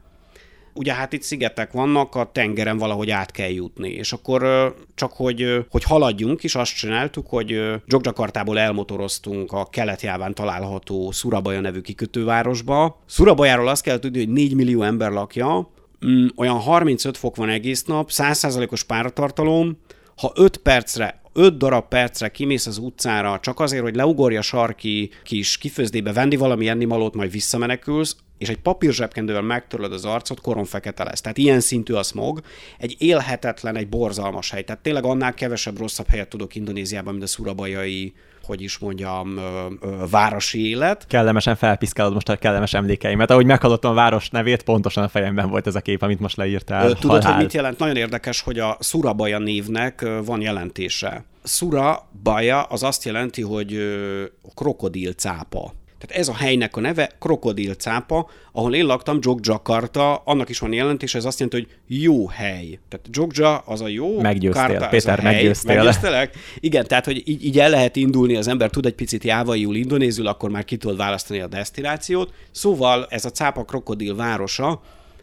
ugye 0.75 0.93
hát 0.93 1.13
itt 1.13 1.23
szigetek 1.23 1.73
vannak, 1.73 2.15
a 2.15 2.31
tengeren 2.33 2.79
valahogy 2.79 3.11
át 3.11 3.31
kell 3.31 3.51
jutni, 3.51 3.89
és 3.89 4.13
akkor 4.13 4.75
csak 4.95 5.13
hogy, 5.13 5.65
hogy 5.71 5.85
haladjunk 5.85 6.43
is, 6.43 6.55
azt 6.55 6.75
csináltuk, 6.75 7.27
hogy 7.29 7.61
Jogjakartából 7.87 8.59
elmotoroztunk 8.59 9.53
a 9.53 9.65
keletjáván 9.65 10.35
található 10.35 11.11
Surabaya 11.11 11.61
nevű 11.61 11.81
kikötővárosba. 11.81 13.03
Surabajáról 13.07 13.69
azt 13.69 13.83
kell 13.83 13.99
tudni, 13.99 14.19
hogy 14.19 14.33
4 14.33 14.55
millió 14.55 14.83
ember 14.83 15.11
lakja, 15.11 15.71
mm, 16.07 16.27
olyan 16.37 16.59
35 16.59 17.17
fok 17.17 17.37
van 17.37 17.49
egész 17.49 17.85
nap, 17.85 18.11
100%-os 18.11 18.83
páratartalom, 18.83 19.79
ha 20.17 20.33
5 20.35 20.57
percre 20.57 21.21
5 21.39 21.59
darab 21.59 21.89
percre 21.89 22.29
kimész 22.29 22.67
az 22.67 22.79
utcára 22.79 23.39
csak 23.43 23.61
azért, 23.61 23.83
hogy 23.83 23.95
leugorja 23.95 24.43
sarki 24.43 25.11
kis 25.25 25.59
kifőzdébe, 25.59 26.13
venni 26.13 26.37
valami 26.37 26.69
ennimalót, 26.69 27.15
majd 27.15 27.31
visszamenekülsz, 27.31 28.17
és 28.39 28.49
egy 28.49 28.59
papír 28.59 28.93
zsebkendővel 28.93 29.43
megtörlöd 29.43 29.93
az 29.93 30.05
arcot, 30.05 30.41
koron 30.41 30.65
fekete 30.65 31.05
lesz. 31.05 31.21
Tehát 31.21 31.39
ilyen 31.39 31.61
szintű 31.61 31.95
a 31.95 32.03
smog, 32.03 32.41
egy 32.79 32.97
élhetetlen, 32.99 33.77
egy 33.77 33.89
borzalmas 33.89 34.51
hely. 34.51 34.63
Tehát 34.65 34.83
tényleg 34.83 35.05
annál 35.05 35.35
kevesebb 35.35 35.79
rosszabb 35.79 36.09
helyet 36.09 36.29
tudok 36.29 36.55
Indonéziában, 36.55 37.13
mint 37.13 37.25
a 37.25 37.29
szurabajai 37.29 38.15
hogy 38.49 38.63
is 38.63 38.79
mondjam, 38.79 39.37
ö, 39.37 39.67
ö, 39.81 40.05
városi 40.11 40.69
élet. 40.69 41.07
Kellemesen 41.09 41.57
felpiszkálod 41.57 42.13
most 42.13 42.29
a 42.29 42.37
kellemes 42.37 42.75
emlékeimet. 42.75 43.31
Ahogy 43.31 43.47
meghallottam 43.47 43.91
a 43.91 43.95
város 43.95 44.31
nevét, 44.31 44.63
pontosan 44.63 45.05
a 45.05 45.09
fejemben 45.09 45.51
volt 45.51 45.67
ez 45.67 45.75
a 45.75 45.81
kép, 45.81 46.03
amit 46.03 46.21
most 46.21 46.37
leírtál. 46.37 46.93
Tudod, 46.93 47.23
Halál. 47.23 47.33
hogy 47.33 47.43
mit 47.43 47.53
jelent? 47.53 47.79
Nagyon 47.79 47.97
érdekes, 47.97 48.41
hogy 48.41 48.59
a 48.59 48.77
Surabaja 48.81 49.39
névnek 49.39 50.07
van 50.25 50.41
jelentése. 50.41 51.25
Surabaja 51.45 52.63
az 52.63 52.83
azt 52.83 53.05
jelenti, 53.05 53.43
hogy 53.43 53.79
krokodil 54.55 55.13
cápa. 55.13 55.73
Tehát 55.99 56.23
ez 56.23 56.29
a 56.29 56.35
helynek 56.35 56.77
a 56.77 56.81
neve 56.81 57.11
Krokodil 57.19 57.75
cápa, 57.75 58.31
ahol 58.53 58.75
én 58.75 58.85
laktam, 58.85 59.19
Jogjakarta, 59.23 60.15
annak 60.15 60.49
is 60.49 60.59
van 60.59 60.73
jelentés, 60.73 61.15
ez 61.15 61.25
azt 61.25 61.41
jelenti, 61.41 61.61
hogy 61.61 61.97
jó 61.99 62.29
hely. 62.29 62.79
Tehát 62.89 63.07
Jogja 63.11 63.59
az 63.59 63.81
a 63.81 63.89
jó, 63.89 64.21
Meggyőztél, 64.21 64.67
Karta, 64.67 64.89
Péter, 64.89 65.23
meggyőztél. 65.23 65.75
Meggyőztelek? 65.75 66.37
Igen, 66.61 66.87
tehát, 66.87 67.05
hogy 67.05 67.29
így, 67.29 67.45
így 67.45 67.59
el 67.59 67.71
lehet 67.71 67.97
indulni, 67.97 68.37
az 68.37 68.49
ember 68.49 68.71
tud 68.71 68.87
egy 68.87 68.95
picit 68.95 69.25
jávaiul 69.25 69.77
indonézül, 69.77 70.27
akkor 70.27 70.51
már 70.51 70.65
ki 70.65 70.77
tud 70.77 70.97
választani 70.97 71.41
a 71.41 71.47
destinációt. 71.47 72.33
Szóval 72.51 73.07
ez 73.11 73.25
a 73.25 73.31
cápa 73.31 73.65
Krokodil 73.65 74.15
városa, 74.15 74.81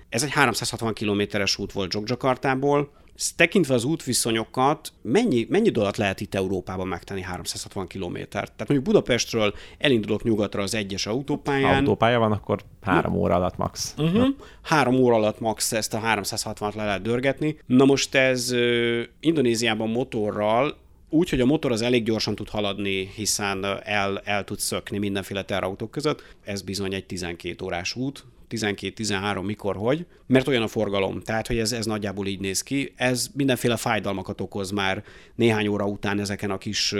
ez 0.09 0.23
egy 0.23 0.31
360 0.31 0.93
kilométeres 0.93 1.57
út 1.57 1.71
volt 1.71 1.93
Jogjakartából, 1.93 2.91
tekintve 3.35 3.73
az 3.73 3.83
útviszonyokat, 3.83 4.91
mennyi, 5.01 5.45
mennyi 5.49 5.69
alatt 5.69 5.97
lehet 5.97 6.21
itt 6.21 6.35
Európában 6.35 6.87
megtenni 6.87 7.21
360 7.21 7.87
kilométert? 7.87 8.51
Tehát 8.51 8.67
mondjuk 8.67 8.83
Budapestről 8.83 9.53
elindulok 9.77 10.23
nyugatra 10.23 10.61
az 10.61 10.75
egyes 10.75 11.05
autópályán. 11.05 11.69
Ha 11.69 11.75
autópálya 11.75 12.19
van, 12.19 12.31
akkor 12.31 12.59
három 12.81 13.13
óra 13.15 13.35
alatt 13.35 13.57
max. 13.57 13.93
Uh-huh. 13.97 14.27
Három 14.61 14.95
óra 14.95 15.15
alatt 15.15 15.39
max 15.39 15.71
ezt 15.71 15.93
a 15.93 15.99
360-at 15.99 16.75
le 16.75 16.85
lehet 16.85 17.01
dörgetni. 17.01 17.59
Na 17.65 17.85
most 17.85 18.15
ez 18.15 18.51
uh, 18.51 19.01
Indonéziában 19.19 19.89
motorral 19.89 20.77
úgy, 21.15 21.29
hogy 21.29 21.41
a 21.41 21.45
motor 21.45 21.71
az 21.71 21.81
elég 21.81 22.03
gyorsan 22.03 22.35
tud 22.35 22.49
haladni, 22.49 23.11
hiszen 23.15 23.65
el, 23.83 24.21
el 24.23 24.43
tud 24.43 24.59
szökni 24.59 24.97
mindenféle 24.97 25.43
terautók 25.43 25.91
között. 25.91 26.23
Ez 26.43 26.61
bizony 26.61 26.93
egy 26.93 27.05
12 27.05 27.65
órás 27.65 27.95
út, 27.95 28.25
12-13, 28.49 29.45
mikor, 29.45 29.75
hogy, 29.75 30.05
mert 30.27 30.47
olyan 30.47 30.61
a 30.61 30.67
forgalom, 30.67 31.21
tehát 31.21 31.47
hogy 31.47 31.57
ez, 31.57 31.71
ez 31.71 31.85
nagyjából 31.85 32.27
így 32.27 32.39
néz 32.39 32.61
ki. 32.61 32.93
Ez 32.95 33.27
mindenféle 33.33 33.75
fájdalmakat 33.75 34.41
okoz 34.41 34.71
már 34.71 35.03
néhány 35.35 35.67
óra 35.67 35.85
után 35.85 36.19
ezeken 36.19 36.51
a 36.51 36.57
kis 36.57 36.95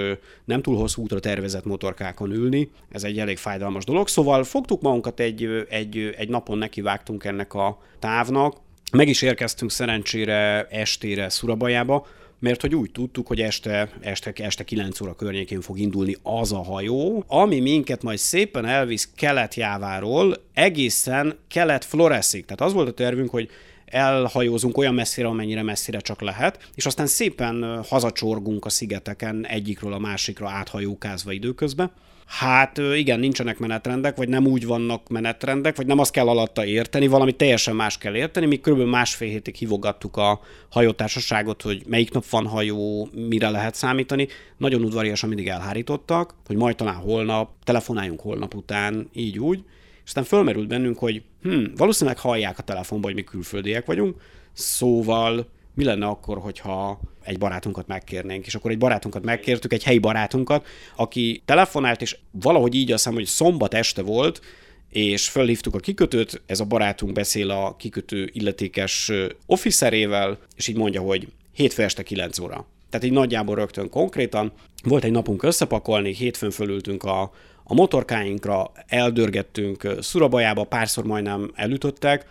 nem 0.46 0.62
túl 0.62 0.78
hosszú 0.78 1.02
útra 1.02 1.20
tervezett 1.20 1.66
motorkákon 1.66 2.32
ülni. 2.32 2.72
Ez 2.90 3.04
egy 3.04 3.20
elég 3.20 3.38
fájdalmas 3.38 3.84
dolog. 3.84 4.08
Szóval 4.08 4.44
fogtuk 4.44 4.82
magunkat 4.82 5.20
egy, 5.20 5.66
egy, 5.70 6.14
egy 6.18 6.30
napon 6.30 6.58
nekivágtunk 6.58 7.24
ennek 7.24 7.54
a 7.54 7.82
távnak, 8.00 8.64
meg 8.92 9.08
is 9.08 9.22
érkeztünk 9.22 9.72
szerencsére 9.72 10.68
estére 10.70 11.30
Szurabajába, 11.30 12.08
mert 12.46 12.62
hogy 12.62 12.76
úgy 12.76 12.92
tudtuk, 12.92 13.28
hogy 13.28 13.42
este, 13.42 13.90
este, 14.02 14.32
este 14.36 14.64
9 14.64 15.02
óra 15.02 15.16
környékén 15.16 15.62
fog 15.62 15.80
indulni 15.80 16.16
az 16.24 16.52
a 16.52 16.64
hajó, 16.64 17.24
ami 17.28 17.60
minket 17.60 18.04
majd 18.04 18.18
szépen 18.18 18.66
elvisz 18.66 19.10
keletjáváról 19.16 20.36
egészen 20.54 21.38
kelet 21.48 21.86
Floreszig. 21.86 22.46
Tehát 22.46 22.62
az 22.62 22.74
volt 22.74 22.88
a 22.88 22.94
tervünk, 22.94 23.30
hogy 23.30 23.50
elhajózunk 23.86 24.78
olyan 24.78 24.94
messzire, 24.94 25.28
amennyire 25.28 25.64
messzire 25.64 26.00
csak 26.00 26.22
lehet, 26.22 26.70
és 26.76 26.86
aztán 26.86 27.08
szépen 27.08 27.84
hazacsorgunk 27.88 28.66
a 28.66 28.70
szigeteken 28.70 29.46
egyikről 29.46 29.94
a 29.94 30.00
másikra 30.00 30.50
áthajókázva 30.50 31.32
időközben. 31.32 31.92
Hát 32.26 32.78
igen, 32.78 33.20
nincsenek 33.20 33.60
menetrendek, 33.60 34.16
vagy 34.16 34.30
nem 34.30 34.48
úgy 34.48 34.66
vannak 34.66 35.10
menetrendek, 35.10 35.76
vagy 35.76 35.86
nem 35.86 36.00
azt 36.00 36.12
kell 36.12 36.28
alatta 36.28 36.66
érteni, 36.66 37.08
valami 37.08 37.32
teljesen 37.32 37.76
más 37.76 37.98
kell 37.98 38.16
érteni. 38.16 38.46
Mi 38.46 38.60
kb. 38.60 38.80
másfél 38.80 39.30
hétig 39.30 39.56
hívogattuk 39.56 40.18
a 40.18 40.40
hajótársaságot, 40.70 41.62
hogy 41.62 41.84
melyik 41.88 42.12
nap 42.12 42.30
van 42.30 42.48
hajó, 42.48 43.10
mire 43.30 43.50
lehet 43.50 43.76
számítani. 43.76 44.28
Nagyon 44.58 44.84
udvariasan 44.84 45.30
mindig 45.30 45.48
elhárítottak, 45.48 46.36
hogy 46.46 46.56
majd 46.56 46.76
talán 46.76 46.96
holnap, 46.96 47.50
telefonáljunk 47.64 48.20
holnap 48.22 48.56
után, 48.56 49.10
így 49.14 49.40
úgy. 49.40 49.64
És 49.96 50.12
aztán 50.12 50.24
fölmerült 50.24 50.68
bennünk, 50.68 50.98
hogy 50.98 51.24
hm, 51.42 51.64
valószínűleg 51.76 52.20
hallják 52.20 52.58
a 52.58 52.64
telefonba, 52.64 53.08
hogy 53.08 53.16
mi 53.16 53.24
külföldiek 53.24 53.86
vagyunk, 53.86 54.22
szóval 54.54 55.48
mi 55.76 55.84
lenne 55.84 56.06
akkor, 56.06 56.38
hogyha 56.38 57.00
egy 57.24 57.38
barátunkat 57.38 57.88
megkérnénk, 57.88 58.46
és 58.46 58.56
akkor 58.56 58.72
egy 58.72 58.78
barátunkat 58.78 59.24
megkértük, 59.24 59.74
egy 59.74 59.84
helyi 59.84 60.00
barátunkat, 60.00 60.68
aki 60.96 61.42
telefonált, 61.46 62.02
és 62.02 62.18
valahogy 62.32 62.76
így 62.76 62.92
azt 62.92 63.04
hiszem, 63.04 63.18
hogy 63.18 63.26
szombat 63.26 63.74
este 63.74 64.02
volt, 64.02 64.42
és 64.90 65.30
fölhívtuk 65.30 65.76
a 65.76 65.80
kikötőt, 65.80 66.42
ez 66.46 66.60
a 66.60 66.66
barátunk 66.66 67.14
beszél 67.14 67.50
a 67.50 67.76
kikötő 67.76 68.30
illetékes 68.34 69.12
officerével, 69.46 70.38
és 70.56 70.68
így 70.68 70.78
mondja, 70.78 71.02
hogy 71.02 71.28
hétfő 71.54 71.84
este 71.84 72.04
9 72.04 72.40
óra. 72.40 72.66
Tehát 72.90 73.06
így 73.06 73.12
nagyjából 73.12 73.56
rögtön 73.56 73.90
konkrétan. 73.90 74.52
Volt 74.84 75.04
egy 75.04 75.12
napunk 75.12 75.44
összepakolni, 75.44 76.14
hétfőn 76.14 76.52
fölültünk 76.52 77.04
a, 77.04 77.32
a 77.68 77.74
motorkáinkra 77.74 78.72
eldörgettünk 78.88 79.96
Szurabajába, 80.00 80.64
párszor 80.64 81.04
majdnem 81.04 81.52
elütöttek. 81.56 82.26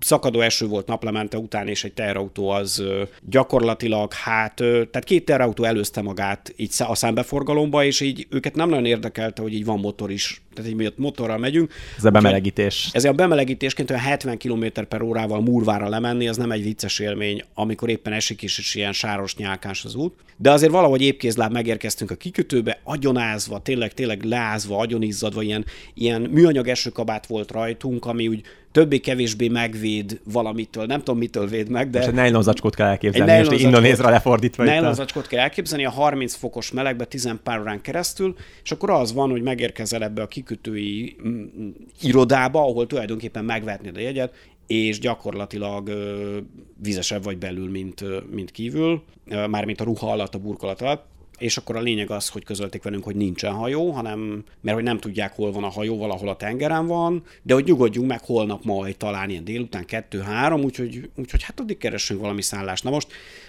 Szakadó 0.00 0.40
eső 0.40 0.66
volt 0.66 0.86
naplemente 0.86 1.38
után, 1.38 1.68
és 1.68 1.84
egy 1.84 1.92
teherautó 1.92 2.48
az 2.48 2.82
gyakorlatilag, 3.28 4.12
hát, 4.12 4.54
tehát 4.54 5.04
két 5.04 5.24
teherautó 5.24 5.64
előzte 5.64 6.02
magát 6.02 6.52
így 6.56 6.74
a 6.78 6.94
szembeforgalomba, 6.94 7.84
és 7.84 8.00
így 8.00 8.26
őket 8.30 8.54
nem 8.54 8.68
nagyon 8.68 8.84
érdekelte, 8.84 9.42
hogy 9.42 9.54
így 9.54 9.64
van 9.64 9.80
motor 9.80 10.10
is, 10.10 10.42
tehát 10.54 10.70
így 10.70 10.76
miatt 10.76 10.98
motorral 10.98 11.38
megyünk. 11.38 11.72
Ez 11.96 12.04
a 12.04 12.10
bemelegítés. 12.10 12.88
Ez 12.92 13.04
a 13.04 13.12
bemelegítésként 13.12 13.90
olyan 13.90 14.02
70 14.02 14.38
km 14.38 14.64
per 14.88 15.02
órával 15.02 15.40
murvára 15.40 15.88
lemenni, 15.88 16.28
az 16.28 16.36
nem 16.36 16.52
egy 16.52 16.62
vicces 16.62 16.98
élmény, 16.98 17.42
amikor 17.54 17.88
éppen 17.88 18.12
esik 18.12 18.42
is, 18.42 18.58
és 18.58 18.74
ilyen 18.74 18.92
sáros 18.92 19.36
nyálkás 19.36 19.84
az 19.84 19.94
út. 19.94 20.14
De 20.36 20.50
azért 20.50 20.72
valahogy 20.72 21.02
épkézláb 21.02 21.52
megérkeztünk 21.52 22.10
a 22.10 22.14
kikötőbe, 22.14 22.80
agyonázva, 22.84 23.60
tényleg, 23.60 23.94
tényleg 23.94 24.22
leázva 24.22 24.71
izzadva, 24.72 24.78
agyonizzadva, 24.78 25.42
ilyen, 25.42 25.64
ilyen 25.94 26.20
műanyag 26.20 26.68
esőkabát 26.68 27.26
volt 27.26 27.50
rajtunk, 27.50 28.06
ami 28.06 28.28
úgy 28.28 28.42
többé-kevésbé 28.72 29.48
megvéd 29.48 30.20
valamitől, 30.24 30.86
nem 30.86 30.98
tudom 30.98 31.18
mitől 31.18 31.46
véd 31.46 31.68
meg, 31.68 31.90
de... 31.90 31.98
Most 31.98 32.10
egy 32.10 32.14
nylon 32.14 32.42
zacskót 32.42 32.74
kell 32.74 32.86
elképzelni, 32.86 33.48
most 33.48 33.62
indonézra 33.62 34.10
lefordítva. 34.10 34.64
Nylon 34.64 34.94
zacskót 34.94 35.26
kell 35.26 35.40
elképzelni 35.40 35.84
a 35.84 35.90
30 35.90 36.34
fokos 36.34 36.72
melegbe 36.72 37.04
10 37.04 37.30
pár 37.42 37.60
órán 37.60 37.80
keresztül, 37.80 38.34
és 38.62 38.70
akkor 38.70 38.90
az 38.90 39.12
van, 39.12 39.30
hogy 39.30 39.42
megérkezel 39.42 40.02
ebbe 40.02 40.22
a 40.22 40.26
kikötői 40.26 41.16
mm, 41.26 41.28
mm, 41.28 41.68
irodába, 42.00 42.60
ahol 42.60 42.86
tulajdonképpen 42.86 43.44
megvetnéd 43.44 43.96
a 43.96 44.00
jegyet, 44.00 44.34
és 44.66 44.98
gyakorlatilag 44.98 45.90
vizesebb 46.82 47.24
vagy 47.24 47.38
belül, 47.38 47.70
mint, 47.70 48.04
mint 48.30 48.50
kívül, 48.50 49.02
mármint 49.50 49.80
a 49.80 49.84
ruha 49.84 50.12
alatt, 50.12 50.34
a 50.34 50.38
burkolat 50.38 50.80
alatt 50.80 51.11
és 51.38 51.56
akkor 51.56 51.76
a 51.76 51.80
lényeg 51.80 52.10
az, 52.10 52.28
hogy 52.28 52.44
közölték 52.44 52.82
velünk, 52.82 53.04
hogy 53.04 53.16
nincsen 53.16 53.52
hajó, 53.52 53.90
hanem 53.90 54.44
mert 54.60 54.76
hogy 54.76 54.84
nem 54.84 54.98
tudják, 54.98 55.34
hol 55.34 55.52
van 55.52 55.64
a 55.64 55.68
hajó, 55.68 55.98
valahol 55.98 56.28
a 56.28 56.36
tengeren 56.36 56.86
van, 56.86 57.22
de 57.42 57.54
hogy 57.54 57.64
nyugodjunk 57.64 58.08
meg 58.08 58.20
holnap 58.24 58.64
majd 58.64 58.96
talán 58.96 59.30
ilyen 59.30 59.44
délután 59.44 59.84
kettő-három, 59.84 60.62
úgyhogy, 60.62 61.10
úgyhogy 61.16 61.42
hát 61.42 61.60
addig 61.60 61.78
keresünk 61.78 62.20
valami 62.20 62.42
szállást. 62.42 62.84
Na 62.84 62.90
most 62.90 63.08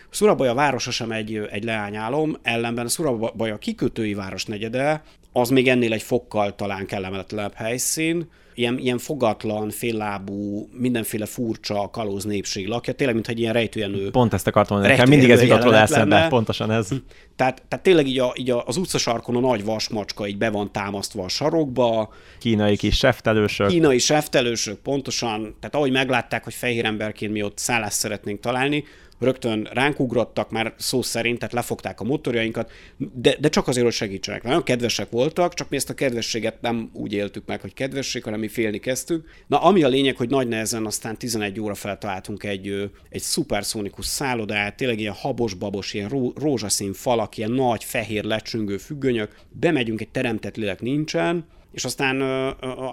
Szurabaja 0.09 0.53
városa 0.53 0.91
sem 0.91 1.11
egy, 1.11 1.35
egy 1.51 1.63
leányálom, 1.63 2.37
ellenben 2.41 2.87
Szurabaja 2.87 3.57
kikötői 3.57 4.13
város 4.13 4.45
negyede, 4.45 5.03
az 5.31 5.49
még 5.49 5.67
ennél 5.67 5.93
egy 5.93 6.01
fokkal 6.01 6.55
talán 6.55 6.85
kellemetlenebb 6.85 7.53
helyszín, 7.53 8.29
ilyen, 8.55 8.77
ilyen 8.77 8.97
fogatlan, 8.97 9.69
féllábú, 9.69 10.69
mindenféle 10.71 11.25
furcsa 11.25 11.89
kalóz 11.91 12.23
népség 12.23 12.67
lakja, 12.67 12.93
tényleg, 12.93 13.15
mintha 13.15 13.33
egy 13.33 13.39
ilyen 13.39 13.53
rejtőjenő. 13.53 14.11
Pont 14.11 14.33
ezt 14.33 14.47
akartam 14.47 14.77
mondani, 14.77 14.97
nekem 14.97 15.13
mindig 15.13 15.29
ez 15.29 15.41
jutott 15.41 15.63
róla 15.63 15.77
eszembe, 15.77 16.27
pontosan 16.29 16.71
ez. 16.71 16.87
Tehát, 17.35 17.61
tehát 17.67 17.83
tényleg 17.83 18.07
így, 18.07 18.19
a, 18.19 18.33
így 18.35 18.53
az 18.65 18.77
utcasarkon 18.77 19.35
a 19.35 19.39
nagy 19.39 19.65
vasmacska 19.65 20.27
így 20.27 20.37
be 20.37 20.49
van 20.49 20.71
támasztva 20.71 21.23
a 21.23 21.27
sarokba. 21.27 22.13
Kínai 22.39 22.77
kis 22.77 22.97
seftelősök. 22.97 23.67
Kínai 23.67 23.97
seftelősök, 23.97 24.79
pontosan. 24.79 25.41
Tehát 25.41 25.75
ahogy 25.75 25.91
meglátták, 25.91 26.43
hogy 26.43 26.53
fehér 26.53 26.85
emberként 26.85 27.31
mi 27.31 27.43
ott 27.43 27.57
szállást 27.57 27.97
szeretnénk 27.97 28.39
találni, 28.39 28.83
rögtön 29.23 29.67
ránk 29.71 29.99
ugrottak 29.99 30.51
már 30.51 30.73
szó 30.77 31.01
szerint, 31.01 31.39
tehát 31.39 31.53
lefogták 31.53 31.99
a 31.99 32.03
motorjainkat, 32.03 32.71
de, 32.97 33.35
de 33.39 33.49
csak 33.49 33.67
azért, 33.67 33.85
hogy 33.85 33.93
segítsenek. 33.93 34.43
Nagyon 34.43 34.63
kedvesek 34.63 35.09
voltak, 35.09 35.53
csak 35.53 35.69
mi 35.69 35.75
ezt 35.75 35.89
a 35.89 35.93
kedvességet 35.93 36.61
nem 36.61 36.89
úgy 36.93 37.13
éltük 37.13 37.45
meg, 37.45 37.61
hogy 37.61 37.73
kedvesség, 37.73 38.23
hanem 38.23 38.39
mi 38.39 38.47
félni 38.47 38.79
kezdtünk. 38.79 39.25
Na, 39.47 39.61
ami 39.61 39.83
a 39.83 39.87
lényeg, 39.87 40.15
hogy 40.15 40.29
nagy 40.29 40.47
nehezen 40.47 40.85
aztán 40.85 41.17
11 41.17 41.59
óra 41.59 41.75
feltaláltunk 41.75 42.43
egy, 42.43 42.91
egy 43.09 43.21
szuperszónikus 43.21 44.05
szállodát, 44.05 44.75
tényleg 44.75 44.99
ilyen 44.99 45.13
habos-babos, 45.13 45.93
ilyen 45.93 46.09
ró, 46.09 46.33
rózsaszín 46.35 46.93
falak, 46.93 47.37
ilyen 47.37 47.51
nagy, 47.51 47.83
fehér, 47.83 48.23
lecsüngő 48.23 48.77
függönyök, 48.77 49.35
bemegyünk, 49.49 50.01
egy 50.01 50.09
teremtett 50.09 50.55
lélek 50.55 50.81
nincsen, 50.81 51.45
és 51.73 51.85
aztán, 51.85 52.21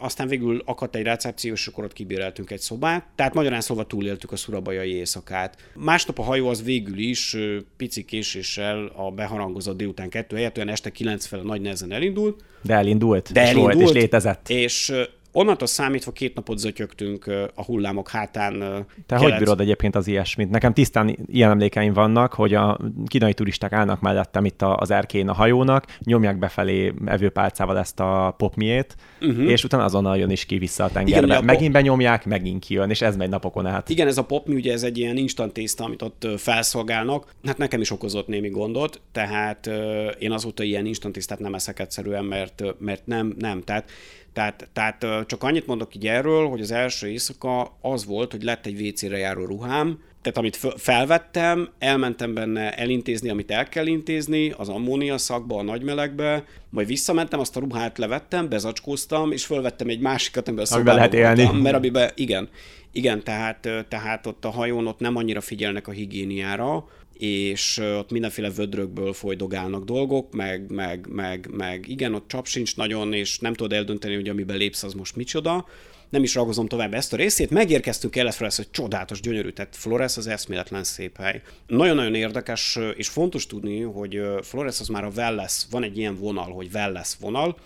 aztán 0.00 0.28
végül 0.28 0.62
akadt 0.64 0.96
egy 0.96 1.02
recepció, 1.02 1.52
és 1.52 1.66
akkor 1.66 1.84
ott 1.84 1.92
kibéreltünk 1.92 2.50
egy 2.50 2.60
szobát. 2.60 3.04
Tehát 3.14 3.34
magyarán 3.34 3.60
szóval 3.60 3.86
túléltük 3.86 4.32
a 4.32 4.36
szurabajai 4.36 4.94
éjszakát. 4.94 5.56
Másnap 5.74 6.18
a 6.18 6.22
hajó 6.22 6.48
az 6.48 6.64
végül 6.64 6.98
is 6.98 7.36
pici 7.76 8.04
késéssel 8.04 8.92
a 8.96 9.10
beharangozott 9.10 9.76
délután 9.76 10.08
kettő 10.08 10.36
helyett, 10.36 10.56
olyan 10.56 10.68
este 10.68 10.90
kilenc 10.90 11.26
fel 11.26 11.40
nagy 11.40 11.60
nehezen 11.60 11.92
elindult. 11.92 12.44
De 12.62 12.74
elindult, 12.74 13.32
De 13.32 13.42
és 13.42 13.48
elindult, 13.48 13.74
volt, 13.74 13.94
és 13.94 14.00
létezett. 14.00 14.48
És 14.48 14.92
onnantól 15.32 15.66
számítva 15.66 16.12
két 16.12 16.34
napot 16.34 16.58
zötyögtünk 16.58 17.26
a 17.54 17.64
hullámok 17.64 18.08
hátán. 18.08 18.58
Te 19.06 19.16
kelet... 19.16 19.22
hogy 19.22 19.38
bírod 19.38 19.60
egyébként 19.60 19.96
az 19.96 20.06
ilyesmit? 20.06 20.50
Nekem 20.50 20.72
tisztán 20.72 21.18
ilyen 21.26 21.50
emlékeim 21.50 21.92
vannak, 21.92 22.32
hogy 22.32 22.54
a 22.54 22.78
kínai 23.06 23.34
turisták 23.34 23.72
állnak 23.72 24.00
mellettem 24.00 24.44
itt 24.44 24.62
az 24.62 24.90
erkén 24.90 25.28
a 25.28 25.32
hajónak, 25.32 25.96
nyomják 25.98 26.38
befelé 26.38 26.94
evőpálcával 27.06 27.78
ezt 27.78 28.00
a 28.00 28.34
popmiét, 28.36 28.96
uh-huh. 29.20 29.50
és 29.50 29.64
utána 29.64 29.84
azonnal 29.84 30.16
jön 30.16 30.30
is 30.30 30.44
ki 30.44 30.58
vissza 30.58 30.84
a 30.84 30.90
tengerbe. 30.90 31.26
Igen, 31.26 31.38
a 31.38 31.40
megint 31.40 31.72
pop... 31.72 31.82
benyomják, 31.82 32.24
megint 32.24 32.64
kijön, 32.64 32.90
és 32.90 33.02
ez 33.02 33.16
megy 33.16 33.28
napokon 33.28 33.66
át. 33.66 33.88
Igen, 33.88 34.06
ez 34.06 34.18
a 34.18 34.24
popmi 34.24 34.54
ugye 34.54 34.72
ez 34.72 34.82
egy 34.82 34.98
ilyen 34.98 35.16
instant 35.16 35.52
tészta, 35.52 35.84
amit 35.84 36.02
ott 36.02 36.26
felszolgálnak. 36.36 37.34
Hát 37.44 37.58
nekem 37.58 37.80
is 37.80 37.90
okozott 37.90 38.26
némi 38.26 38.48
gondot, 38.48 39.00
tehát 39.12 39.70
én 40.18 40.32
azóta 40.32 40.62
ilyen 40.62 40.86
instant 40.86 41.14
tésztát 41.14 41.38
nem 41.38 41.54
eszek 41.54 41.78
egyszerűen, 41.78 42.24
mert, 42.24 42.62
mert 42.78 43.06
nem, 43.06 43.34
nem. 43.38 43.62
Tehát 43.62 43.90
tehát, 44.32 44.68
tehát 44.72 45.19
csak 45.26 45.42
annyit 45.42 45.66
mondok 45.66 45.94
így 45.94 46.06
erről, 46.06 46.48
hogy 46.48 46.60
az 46.60 46.70
első 46.70 47.08
éjszaka 47.08 47.76
az 47.80 48.04
volt, 48.04 48.30
hogy 48.30 48.42
lett 48.42 48.66
egy 48.66 48.80
WC-re 48.80 49.16
járó 49.16 49.44
ruhám, 49.44 49.98
tehát 50.22 50.38
amit 50.38 50.56
felvettem, 50.76 51.70
elmentem 51.78 52.34
benne 52.34 52.70
elintézni, 52.72 53.28
amit 53.28 53.50
el 53.50 53.68
kell 53.68 53.86
intézni, 53.86 54.50
az 54.56 54.68
ammónia 54.68 55.18
szakba, 55.18 55.58
a 55.58 55.62
nagymelegbe, 55.62 56.44
majd 56.70 56.86
visszamentem, 56.86 57.40
azt 57.40 57.56
a 57.56 57.60
ruhát 57.60 57.98
levettem, 57.98 58.48
bezacskóztam, 58.48 59.32
és 59.32 59.44
fölvettem 59.44 59.88
egy 59.88 60.00
másikat, 60.00 60.46
amiben 60.48 60.64
a 60.64 60.68
szobában 60.68 60.94
lehet 60.94 61.14
élni. 61.14 61.42
Voltam, 61.42 61.62
mert 61.62 61.76
amiben, 61.76 62.10
igen, 62.14 62.48
igen, 62.92 63.24
tehát, 63.24 63.68
tehát 63.88 64.26
ott 64.26 64.44
a 64.44 64.50
hajón 64.50 64.86
ott 64.86 64.98
nem 64.98 65.16
annyira 65.16 65.40
figyelnek 65.40 65.88
a 65.88 65.90
higiéniára, 65.90 66.88
és 67.20 67.78
ott 67.78 68.10
mindenféle 68.10 68.50
vödrökből 68.50 69.12
folydogálnak 69.12 69.84
dolgok, 69.84 70.32
meg, 70.32 70.70
meg, 70.70 71.06
meg, 71.08 71.48
meg 71.50 71.88
igen, 71.88 72.14
ott 72.14 72.28
csap 72.28 72.46
sincs 72.46 72.76
nagyon, 72.76 73.12
és 73.12 73.38
nem 73.38 73.54
tudod 73.54 73.72
eldönteni, 73.72 74.14
hogy 74.14 74.28
amiben 74.28 74.56
lépsz, 74.56 74.82
az 74.82 74.92
most 74.92 75.16
micsoda. 75.16 75.66
Nem 76.08 76.22
is 76.22 76.34
ragozom 76.34 76.66
tovább 76.66 76.94
ezt 76.94 77.12
a 77.12 77.16
részét. 77.16 77.50
Megérkeztünk 77.50 78.16
el 78.16 78.30
Flores, 78.30 78.56
hogy 78.56 78.70
csodálatos, 78.70 79.20
gyönyörű, 79.20 79.50
tehát 79.50 79.76
Flores 79.76 80.16
az 80.16 80.26
eszméletlen 80.26 80.84
szép 80.84 81.16
hely. 81.16 81.42
Nagyon-nagyon 81.66 82.14
érdekes, 82.14 82.78
és 82.96 83.08
fontos 83.08 83.46
tudni, 83.46 83.80
hogy 83.80 84.20
Flores 84.42 84.80
az 84.80 84.88
már 84.88 85.04
a 85.04 85.10
Welless, 85.16 85.64
van 85.70 85.82
egy 85.82 85.98
ilyen 85.98 86.16
vonal, 86.16 86.52
hogy 86.52 86.68
Welless 86.74 87.16
vonal, 87.20 87.56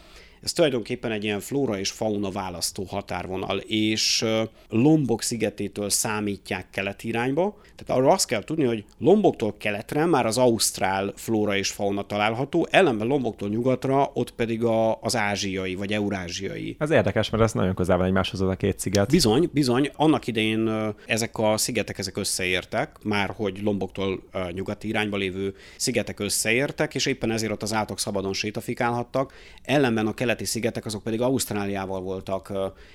ez 0.45 0.53
tulajdonképpen 0.53 1.11
egy 1.13 1.25
ilyen 1.25 1.41
flóra 1.41 1.79
és 1.79 1.91
fauna 1.91 2.31
választó 2.31 2.85
határvonal, 2.85 3.59
és 3.59 4.25
Lombok 4.69 5.23
szigetétől 5.23 5.91
számítják 5.91 6.67
kelet 6.71 7.05
irányba. 7.05 7.57
Tehát 7.77 8.03
arra 8.03 8.13
azt 8.13 8.27
kell 8.27 8.45
tudni, 8.45 8.65
hogy 8.65 8.85
Lomboktól 8.99 9.55
keletre 9.59 10.07
már 10.07 10.27
az 10.27 10.39
ausztrál 10.39 11.13
flóra 11.17 11.57
és 11.57 11.71
fauna 11.71 12.03
található, 12.03 12.67
ellenben 12.71 13.07
Lomboktól 13.07 13.49
nyugatra 13.49 14.11
ott 14.15 14.31
pedig 14.31 14.65
a, 14.65 15.01
az 15.01 15.17
ázsiai 15.17 15.75
vagy 15.75 15.93
eurázsiai. 15.93 16.77
Ez 16.79 16.91
érdekes, 16.91 17.31
mert 17.31 17.43
ez 17.43 17.53
nagyon 17.53 17.75
közel 17.75 17.97
van 17.97 18.07
egymáshoz 18.07 18.41
az 18.41 18.49
a 18.49 18.55
két 18.55 18.79
sziget. 18.79 19.11
Bizony, 19.11 19.51
bizony. 19.53 19.91
Annak 19.97 20.27
idején 20.27 20.71
ezek 21.07 21.39
a 21.39 21.57
szigetek 21.57 21.99
ezek 21.99 22.17
összeértek, 22.17 22.97
már 23.03 23.33
hogy 23.37 23.61
Lomboktól 23.63 24.23
nyugati 24.53 24.89
irányba 24.89 25.17
lévő 25.17 25.55
szigetek 25.77 26.21
összeértek, 26.21 26.95
és 26.95 27.07
éppen 27.07 27.31
ezért 27.31 27.53
ott 27.53 27.63
az 27.63 27.73
átok 27.73 27.99
szabadon 27.99 28.33
sétafikálhattak. 28.33 29.33
Ellenben 29.63 30.07
a 30.07 30.15
kelet 30.15 30.34
keleti 30.35 30.53
szigetek 30.53 30.87
azok 30.87 31.03
pedig 31.03 31.21
Ausztráliával 31.21 32.01
voltak 32.01 32.53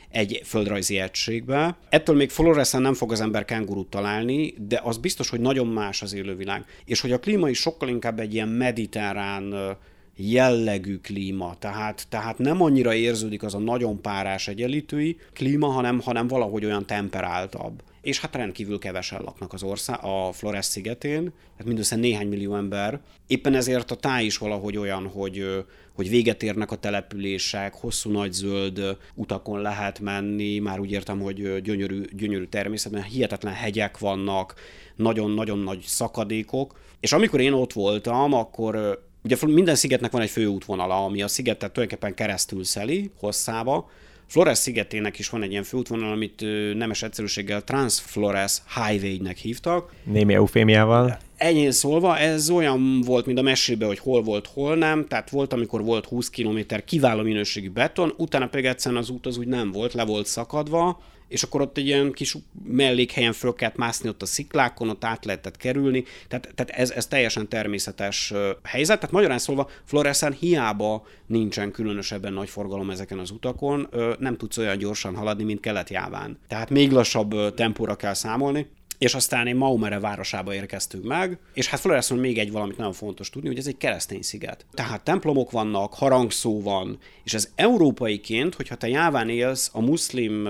egy 0.09 0.41
földrajzi 0.45 0.99
egységbe. 0.99 1.77
Ettől 1.89 2.15
még 2.15 2.29
Floresen 2.29 2.81
nem 2.81 2.93
fog 2.93 3.11
az 3.11 3.21
ember 3.21 3.45
kengurút 3.45 3.89
találni, 3.89 4.53
de 4.67 4.81
az 4.83 4.97
biztos, 4.97 5.29
hogy 5.29 5.39
nagyon 5.39 5.67
más 5.67 6.01
az 6.01 6.13
élővilág. 6.13 6.65
És 6.85 7.01
hogy 7.01 7.11
a 7.11 7.19
klíma 7.19 7.49
is 7.49 7.59
sokkal 7.59 7.89
inkább 7.89 8.19
egy 8.19 8.33
ilyen 8.33 8.47
mediterrán 8.47 9.77
jellegű 10.15 10.97
klíma, 10.97 11.55
tehát, 11.59 12.05
tehát 12.09 12.37
nem 12.37 12.61
annyira 12.61 12.93
érződik 12.93 13.43
az 13.43 13.53
a 13.53 13.59
nagyon 13.59 14.01
párás 14.01 14.47
egyenlítői 14.47 15.17
klíma, 15.33 15.67
hanem, 15.67 15.99
hanem 15.99 16.27
valahogy 16.27 16.65
olyan 16.65 16.85
temperáltabb 16.85 17.81
és 18.01 18.19
hát 18.19 18.35
rendkívül 18.35 18.79
kevesen 18.79 19.21
laknak 19.21 19.53
az 19.53 19.63
ország, 19.63 19.99
a 20.03 20.31
Flores 20.31 20.65
szigetén, 20.65 21.21
tehát 21.23 21.65
mindössze 21.65 21.95
néhány 21.95 22.27
millió 22.27 22.55
ember. 22.55 22.99
Éppen 23.27 23.55
ezért 23.55 23.91
a 23.91 23.95
táj 23.95 24.25
is 24.25 24.37
valahogy 24.37 24.77
olyan, 24.77 25.07
hogy, 25.07 25.65
hogy 25.99 26.09
véget 26.09 26.43
érnek 26.43 26.71
a 26.71 26.75
települések, 26.75 27.73
hosszú 27.73 28.11
nagy 28.11 28.31
zöld 28.31 28.97
utakon 29.15 29.61
lehet 29.61 29.99
menni, 29.99 30.59
már 30.59 30.79
úgy 30.79 30.91
értem, 30.91 31.19
hogy 31.19 31.61
gyönyörű, 31.61 32.01
gyönyörű 32.11 32.43
természetben, 32.45 33.03
hihetetlen 33.03 33.53
hegyek 33.53 33.97
vannak, 33.97 34.53
nagyon-nagyon 34.95 35.59
nagy 35.59 35.81
szakadékok, 35.85 36.79
és 36.99 37.11
amikor 37.11 37.39
én 37.39 37.53
ott 37.53 37.73
voltam, 37.73 38.33
akkor 38.33 39.03
ugye 39.23 39.35
minden 39.47 39.75
szigetnek 39.75 40.11
van 40.11 40.21
egy 40.21 40.29
főútvonala, 40.29 41.03
ami 41.03 41.21
a 41.21 41.27
szigetet 41.27 41.71
tulajdonképpen 41.71 42.15
keresztül 42.15 42.63
szeli 42.63 43.11
hosszába, 43.19 43.89
Flores 44.27 44.57
szigetének 44.57 45.19
is 45.19 45.29
van 45.29 45.43
egy 45.43 45.51
ilyen 45.51 45.63
főútvonal, 45.63 46.11
amit 46.11 46.43
nemes 46.75 47.03
egyszerűséggel 47.03 47.63
Transflores 47.63 48.61
Highway-nek 48.75 49.37
hívtak. 49.37 49.93
Némi 50.03 50.33
eufémiával. 50.33 51.19
Ennyi 51.39 51.71
szólva, 51.71 52.17
ez 52.17 52.49
olyan 52.49 53.01
volt, 53.01 53.25
mint 53.25 53.37
a 53.37 53.41
mesében, 53.41 53.87
hogy 53.87 53.99
hol 53.99 54.21
volt, 54.21 54.47
hol 54.47 54.75
nem. 54.75 55.07
Tehát 55.07 55.29
volt, 55.29 55.53
amikor 55.53 55.83
volt 55.83 56.05
20 56.05 56.29
km 56.29 56.59
kiváló 56.85 57.21
minőségű 57.21 57.69
beton, 57.69 58.13
utána 58.17 58.47
pedig 58.47 58.65
egyszerűen 58.65 59.01
az 59.01 59.09
út 59.09 59.25
az 59.25 59.37
úgy 59.37 59.47
nem 59.47 59.71
volt, 59.71 59.93
le 59.93 60.05
volt 60.05 60.25
szakadva, 60.25 61.01
és 61.27 61.43
akkor 61.43 61.61
ott 61.61 61.77
egy 61.77 61.85
ilyen 61.85 62.11
kis 62.11 62.37
mellékhelyen 62.63 63.33
föl 63.33 63.53
kellett 63.53 63.75
mászni 63.75 64.09
ott 64.09 64.21
a 64.21 64.25
sziklákon, 64.25 64.89
ott 64.89 65.03
át 65.03 65.25
lehetett 65.25 65.57
kerülni, 65.57 66.03
tehát, 66.27 66.49
tehát 66.55 66.81
ez, 66.81 66.91
ez 66.91 67.07
teljesen 67.07 67.47
természetes 67.47 68.33
helyzet, 68.63 68.99
tehát 68.99 69.15
magyarán 69.15 69.37
szólva 69.37 69.69
Floresen 69.83 70.33
hiába 70.33 71.05
nincsen 71.25 71.71
különösebben 71.71 72.33
nagy 72.33 72.49
forgalom 72.49 72.89
ezeken 72.89 73.19
az 73.19 73.31
utakon, 73.31 73.89
nem 74.19 74.37
tudsz 74.37 74.57
olyan 74.57 74.77
gyorsan 74.77 75.15
haladni, 75.15 75.43
mint 75.43 75.59
kelet-jáván. 75.59 76.37
Tehát 76.47 76.69
még 76.69 76.91
lassabb 76.91 77.53
tempóra 77.53 77.95
kell 77.95 78.13
számolni, 78.13 78.67
és 78.99 79.13
aztán 79.13 79.47
én 79.47 79.55
Maumere 79.55 79.99
városába 79.99 80.53
érkeztünk 80.53 81.03
meg, 81.03 81.39
és 81.53 81.67
hát 81.67 81.79
Floreson 81.79 82.17
még 82.17 82.37
egy 82.37 82.51
valamit 82.51 82.77
nagyon 82.77 82.93
fontos 82.93 83.29
tudni, 83.29 83.47
hogy 83.47 83.57
ez 83.57 83.67
egy 83.67 83.77
keresztény 83.77 84.21
sziget. 84.21 84.65
Tehát 84.73 85.03
templomok 85.03 85.51
vannak, 85.51 85.93
harangszó 85.93 86.61
van, 86.61 86.97
és 87.23 87.33
ez 87.33 87.51
európaiként, 87.55 88.55
hogyha 88.55 88.75
te 88.75 88.87
Jáván 88.87 89.29
élsz, 89.29 89.69
a 89.73 89.81
muszlim 89.81 90.47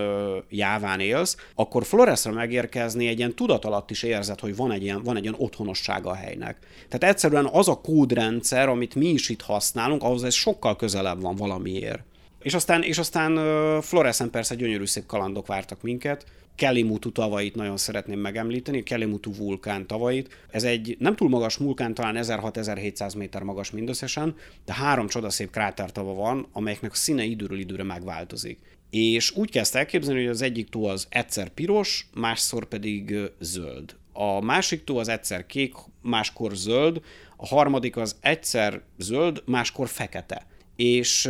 Jáván 0.49 0.99
élsz, 0.99 1.37
akkor 1.55 1.85
Floresra 1.85 2.31
megérkezni 2.31 3.07
egy 3.07 3.17
ilyen 3.17 3.35
tudat 3.35 3.65
alatt 3.65 3.91
is 3.91 4.03
érzed, 4.03 4.39
hogy 4.39 4.55
van 4.55 4.71
egy 4.71 4.83
ilyen, 4.83 5.03
van 5.03 5.15
egy 5.15 5.23
ilyen 5.23 5.35
otthonossága 5.37 6.09
a 6.09 6.15
helynek. 6.15 6.57
Tehát 6.87 7.15
egyszerűen 7.15 7.49
az 7.51 7.67
a 7.67 7.81
kódrendszer, 7.81 8.69
amit 8.69 8.95
mi 8.95 9.07
is 9.07 9.29
itt 9.29 9.41
használunk, 9.41 10.03
ahhoz 10.03 10.23
ez 10.23 10.33
sokkal 10.33 10.75
közelebb 10.75 11.21
van 11.21 11.35
valamiért. 11.35 12.03
És 12.41 12.53
aztán, 12.53 12.83
és 12.83 12.97
aztán 12.97 13.35
Floresen 13.81 14.29
persze 14.29 14.55
gyönyörű 14.55 14.85
szép 14.85 15.05
kalandok 15.05 15.47
vártak 15.47 15.81
minket, 15.81 16.25
Kelimutu 16.59 17.11
tavait 17.11 17.55
nagyon 17.55 17.77
szeretném 17.77 18.19
megemlíteni, 18.19 18.83
Kelimutu 18.83 19.33
vulkán 19.33 19.87
tavait. 19.87 20.45
Ez 20.51 20.63
egy 20.63 20.95
nem 20.99 21.15
túl 21.15 21.29
magas 21.29 21.55
vulkán, 21.55 21.93
talán 21.93 22.15
1600-1700 22.19 23.17
méter 23.17 23.43
magas 23.43 23.71
mindösszesen, 23.71 24.35
de 24.65 24.73
három 24.73 25.07
csodaszép 25.07 25.51
krátertava 25.51 26.13
van, 26.13 26.47
amelyeknek 26.51 26.91
a 26.91 26.95
színe 26.95 27.23
időről 27.23 27.59
időre 27.59 27.83
megváltozik. 27.83 28.59
És 28.89 29.31
úgy 29.35 29.51
kezd 29.51 29.75
elképzelni, 29.75 30.19
hogy 30.19 30.29
az 30.29 30.41
egyik 30.41 30.69
tó 30.69 30.85
az 30.85 31.07
egyszer 31.09 31.49
piros, 31.49 32.07
másszor 32.13 32.65
pedig 32.65 33.15
zöld. 33.39 33.95
A 34.13 34.41
másik 34.41 34.83
tó 34.83 34.97
az 34.97 35.07
egyszer 35.07 35.45
kék, 35.45 35.73
máskor 36.01 36.55
zöld, 36.55 37.01
a 37.37 37.47
harmadik 37.47 37.97
az 37.97 38.15
egyszer 38.21 38.81
zöld, 38.97 39.43
máskor 39.45 39.87
fekete 39.87 40.47
és 40.79 41.21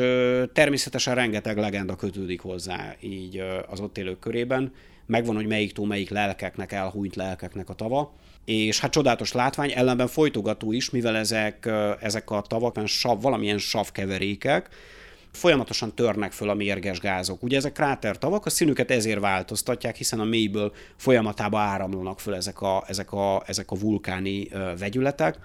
természetesen 0.54 1.16
rengeteg 1.16 1.58
legenda 1.58 1.96
kötődik 1.96 2.42
hozzá 2.42 2.96
így 3.00 3.44
az 3.70 3.80
ott 3.80 3.98
élők 3.98 4.20
körében 4.20 4.74
megvan, 5.06 5.36
hogy 5.36 5.48
melyik 5.48 5.72
tó 5.72 5.84
melyik 5.84 6.10
lelkeknek, 6.10 6.72
elhúnyt 6.72 7.16
lelkeknek 7.16 7.70
a 7.70 7.74
tava, 7.74 8.14
és 8.46 8.80
hát 8.80 8.92
csodálatos 8.92 9.32
látvány, 9.32 9.72
ellenben 9.72 10.08
folytogató 10.08 10.72
is, 10.72 10.90
mivel 10.90 11.18
ezek, 11.18 11.70
ezek 12.00 12.30
a 12.30 12.42
tavak 12.42 12.88
sav, 12.88 13.22
valamilyen 13.22 13.58
savkeverékek, 13.58 14.70
folyamatosan 15.32 15.96
törnek 15.96 16.32
föl 16.32 16.50
a 16.50 16.54
mérges 16.54 17.00
gázok. 17.00 17.44
Ugye 17.44 17.58
ezek 17.58 17.72
krátertavak, 17.72 18.46
a 18.46 18.50
színüket 18.50 18.92
ezért 18.92 19.20
változtatják, 19.20 19.96
hiszen 19.96 20.20
a 20.20 20.24
mélyből 20.26 20.74
folyamatába 20.96 21.60
áramlanak 21.60 22.20
föl 22.20 22.36
ezek 22.36 22.62
a, 22.62 22.84
ezek 22.88 23.12
a, 23.12 23.44
ezek 23.46 23.72
a 23.72 23.76
vulkáni 23.76 24.48
vegyületek. 24.80 25.40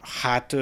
Hát 0.00 0.56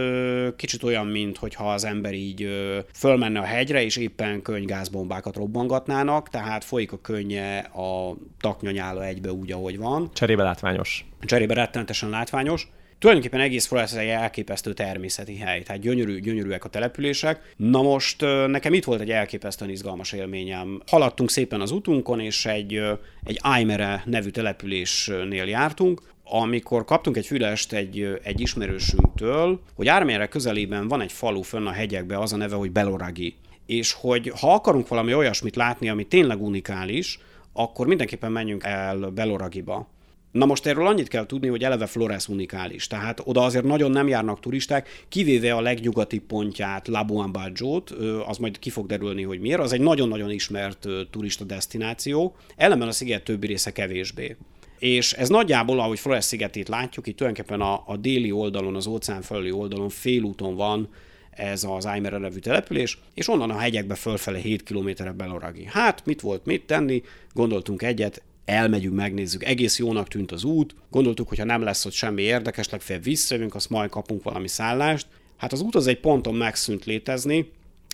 kicsit 0.57 0.83
olyan, 0.83 1.07
mint 1.07 1.37
hogyha 1.37 1.73
az 1.73 1.85
ember 1.85 2.15
így 2.15 2.49
fölmenne 2.95 3.41
a 3.41 3.45
hegyre, 3.45 3.83
és 3.83 3.97
éppen 3.97 4.43
könygázbombákat 4.43 5.37
robbangatnának, 5.37 6.29
tehát 6.29 6.65
folyik 6.65 6.93
a 6.93 7.01
könnye 7.01 7.59
a 7.59 8.17
taknyanyála 8.41 9.05
egybe 9.05 9.33
úgy, 9.33 9.53
ahogy 9.53 9.79
van. 9.79 10.11
Cserébe 10.13 10.43
látványos. 10.43 11.07
Cserébe 11.21 11.55
rettenetesen 11.55 12.09
látványos. 12.09 12.69
Tulajdonképpen 12.99 13.41
egész 13.41 13.67
Flores 13.67 13.95
egy 13.95 14.09
elképesztő 14.09 14.73
természeti 14.73 15.37
hely, 15.37 15.63
tehát 15.63 15.83
gyönyörű, 15.83 16.21
gyönyörűek 16.21 16.65
a 16.65 16.69
települések. 16.69 17.55
Na 17.57 17.83
most 17.83 18.21
nekem 18.47 18.73
itt 18.73 18.85
volt 18.85 19.01
egy 19.01 19.11
elképesztően 19.11 19.71
izgalmas 19.71 20.13
élményem. 20.13 20.83
Haladtunk 20.87 21.31
szépen 21.31 21.61
az 21.61 21.71
utunkon, 21.71 22.21
és 22.21 22.47
egy, 22.47 22.83
egy 23.25 23.39
Aymere 23.43 24.03
nevű 24.07 24.29
településnél 24.29 25.45
jártunk, 25.45 26.03
amikor 26.31 26.85
kaptunk 26.85 27.17
egy 27.17 27.27
fülest 27.27 27.73
egy, 27.73 28.19
egy 28.23 28.41
ismerősünktől, 28.41 29.61
hogy 29.75 29.89
Ármére 29.89 30.27
közelében 30.27 30.89
van 30.89 31.01
egy 31.01 31.13
falu 31.13 31.43
fönn 31.43 31.67
a 31.67 31.71
hegyekbe, 31.71 32.19
az 32.19 32.33
a 32.33 32.37
neve, 32.37 32.57
hogy 32.57 32.71
Beloragi. 32.71 33.35
És 33.67 33.93
hogy 33.93 34.33
ha 34.41 34.53
akarunk 34.53 34.89
valami 34.89 35.15
olyasmit 35.15 35.57
látni, 35.57 35.89
ami 35.89 36.05
tényleg 36.05 36.43
unikális, 36.43 37.19
akkor 37.53 37.87
mindenképpen 37.87 38.33
menjünk 38.33 38.65
el 38.65 38.99
Beloragiba. 38.99 39.89
Na 40.33 40.47
most 40.47 40.67
erről 40.67 40.87
annyit 40.87 41.09
kell 41.09 41.27
tudni, 41.27 41.49
hogy 41.49 41.65
eleve 41.65 41.87
Flores 41.87 42.29
unikális, 42.29 42.87
tehát 42.87 43.21
oda 43.25 43.45
azért 43.45 43.65
nagyon 43.65 43.91
nem 43.91 44.09
járnak 44.09 44.41
turisták, 44.41 45.05
kivéve 45.09 45.55
a 45.55 45.61
legnyugati 45.61 46.19
pontját, 46.19 46.89
Labuan 46.89 47.33
Bajo-t, 47.33 47.91
az 48.27 48.39
majd 48.39 48.59
ki 48.59 48.71
fog 48.71 48.87
derülni, 48.87 49.23
hogy 49.23 49.41
miért, 49.41 49.61
az 49.61 49.73
egy 49.73 49.81
nagyon-nagyon 49.81 50.31
ismert 50.31 50.87
turista 51.11 51.45
destináció, 51.45 52.37
ellenben 52.57 52.89
a 52.89 52.93
sziget 52.93 53.25
többi 53.25 53.47
része 53.47 53.73
kevésbé. 53.73 54.37
És 54.79 55.13
ez 55.13 55.29
nagyjából, 55.29 55.81
ahogy 55.81 55.99
Flores 55.99 56.25
szigetét 56.25 56.69
látjuk, 56.69 57.07
itt 57.07 57.17
tulajdonképpen 57.17 57.61
a, 57.61 57.83
a 57.87 57.97
déli 57.97 58.33
oldalon, 58.33 58.77
az 58.77 58.87
óceán 58.87 59.23
felüli 59.23 59.51
oldalon 59.51 59.89
félúton 59.89 60.55
van 60.55 60.89
ez 61.31 61.65
az 61.65 61.87
Aymere 61.87 62.19
nevű 62.19 62.39
település, 62.39 62.99
és 63.15 63.29
onnan 63.29 63.51
a 63.51 63.59
hegyekbe 63.59 63.95
fölfele 63.95 64.39
7 64.39 64.63
kilométerre 64.63 65.13
Beloragi. 65.13 65.65
Hát, 65.65 66.07
mit 66.07 66.21
volt 66.21 66.45
mit 66.45 66.67
tenni? 66.67 67.03
Gondoltunk 67.33 67.83
egyet, 67.83 68.23
elmegyünk, 68.45 68.95
megnézzük, 68.95 69.45
egész 69.45 69.79
jónak 69.79 70.09
tűnt 70.09 70.33
az 70.33 70.45
út, 70.45 70.75
gondoltuk, 70.91 71.29
hogy 71.29 71.39
ha 71.39 71.45
nem 71.45 71.63
lesz 71.63 71.85
ott 71.85 71.93
semmi 71.93 72.23
érdekes, 72.23 72.69
legfeljebb 72.69 73.05
visszajövünk, 73.05 73.55
azt 73.55 73.71
majd 73.71 73.91
kapunk 73.91 74.23
valami 74.23 74.49
szállást. 74.49 75.07
Hát 75.37 75.53
az 75.53 75.61
út 75.61 75.75
az 75.75 75.87
egy 75.87 76.01
ponton 76.01 76.35
megszűnt 76.35 76.85
létezni, 76.85 77.51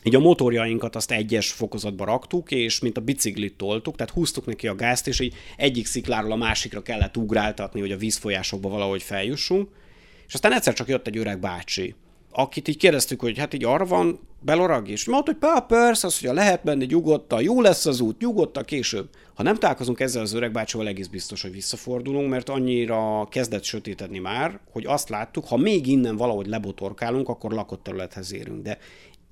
így 0.07 0.15
a 0.15 0.21
motorjainkat 0.21 0.97
azt 0.97 1.11
egyes 1.11 1.53
fokozatba 1.53 2.05
raktuk, 2.05 2.51
és 2.51 2.81
mint 2.81 2.97
a 2.97 3.01
biciklit 3.01 3.57
toltuk, 3.57 3.97
tehát 3.97 4.13
húztuk 4.13 4.47
neki 4.47 4.69
a 4.69 4.75
gázt, 4.75 5.07
és 5.09 5.21
így 5.21 5.35
egyik 5.57 5.87
szikláról 5.87 6.33
a 6.33 6.37
másikra 6.37 6.83
kellett 6.83 7.17
ugráltatni, 7.17 7.81
hogy 7.81 7.93
a 7.93 7.97
vízfolyásokba 7.97 8.69
valahogy 8.69 9.03
feljussunk. 9.03 9.69
És 10.27 10.35
aztán 10.35 10.53
egyszer 10.53 10.75
csak 10.75 10.89
jött 10.89 11.07
egy 11.07 11.17
öreg 11.17 11.41
bácsi, 11.41 11.95
akit 12.31 12.69
így 12.69 12.77
kérdeztük, 12.77 13.21
hogy 13.21 13.39
hát 13.39 13.55
így 13.55 13.65
arra 13.65 13.85
van 13.85 14.19
belorag, 14.41 14.89
és 14.89 15.05
mondta, 15.05 15.31
hogy 15.31 15.41
pá, 15.41 15.61
persze, 15.61 16.07
az, 16.07 16.21
hogy 16.21 16.35
lehet 16.35 16.65
menni 16.65 16.85
nyugodtan, 16.85 17.43
jó 17.43 17.61
lesz 17.61 17.87
az 17.87 18.01
út, 18.01 18.21
nyugodtan 18.21 18.65
később. 18.65 19.09
Ha 19.35 19.43
nem 19.43 19.55
találkozunk 19.55 20.01
ezzel 20.01 20.23
az 20.23 20.33
öreg 20.33 20.53
bácsival, 20.53 20.87
egész 20.87 21.07
biztos, 21.07 21.43
hogy 21.43 21.53
visszafordulunk, 21.53 22.31
mert 22.31 22.49
annyira 22.49 23.27
kezdett 23.31 23.63
sötétedni 23.63 24.19
már, 24.19 24.61
hogy 24.73 24.87
azt 24.87 25.09
láttuk, 25.09 25.47
ha 25.47 25.57
még 25.57 25.87
innen 25.87 26.17
valahogy 26.17 26.47
lebotorkálunk, 26.47 27.29
akkor 27.29 27.53
lakott 27.53 27.83
területhez 27.83 28.33
érünk. 28.33 28.63
De 28.63 28.79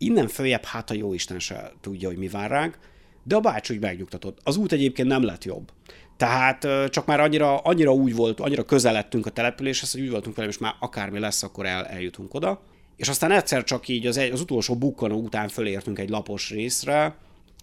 innen 0.04 0.28
följebb, 0.28 0.64
hát 0.64 0.90
a 0.90 0.94
jó 0.94 1.14
Isten 1.14 1.38
se 1.38 1.72
tudja, 1.80 2.08
hogy 2.08 2.16
mi 2.16 2.28
vár 2.28 2.50
ránk, 2.50 2.78
de 3.22 3.36
a 3.36 3.40
bácsi 3.40 3.74
úgy 3.74 3.80
megnyugtatott. 3.80 4.38
Az 4.42 4.56
út 4.56 4.72
egyébként 4.72 5.08
nem 5.08 5.22
lett 5.22 5.44
jobb. 5.44 5.72
Tehát 6.16 6.90
csak 6.90 7.06
már 7.06 7.20
annyira, 7.20 7.58
annyira 7.58 7.92
úgy 7.92 8.14
volt, 8.14 8.40
annyira 8.40 8.62
közeledtünk 8.62 9.26
a 9.26 9.30
településhez, 9.30 9.92
hogy 9.92 10.00
úgy 10.00 10.10
voltunk 10.10 10.36
vele, 10.36 10.48
és 10.48 10.58
már 10.58 10.74
akármi 10.80 11.18
lesz, 11.18 11.42
akkor 11.42 11.66
el, 11.66 11.86
eljutunk 11.86 12.34
oda. 12.34 12.62
És 12.96 13.08
aztán 13.08 13.30
egyszer 13.30 13.64
csak 13.64 13.88
így 13.88 14.06
az, 14.06 14.16
az 14.16 14.40
utolsó 14.40 14.76
bukkanó 14.76 15.20
után 15.20 15.48
fölértünk 15.48 15.98
egy 15.98 16.08
lapos 16.08 16.50
részre, 16.50 17.16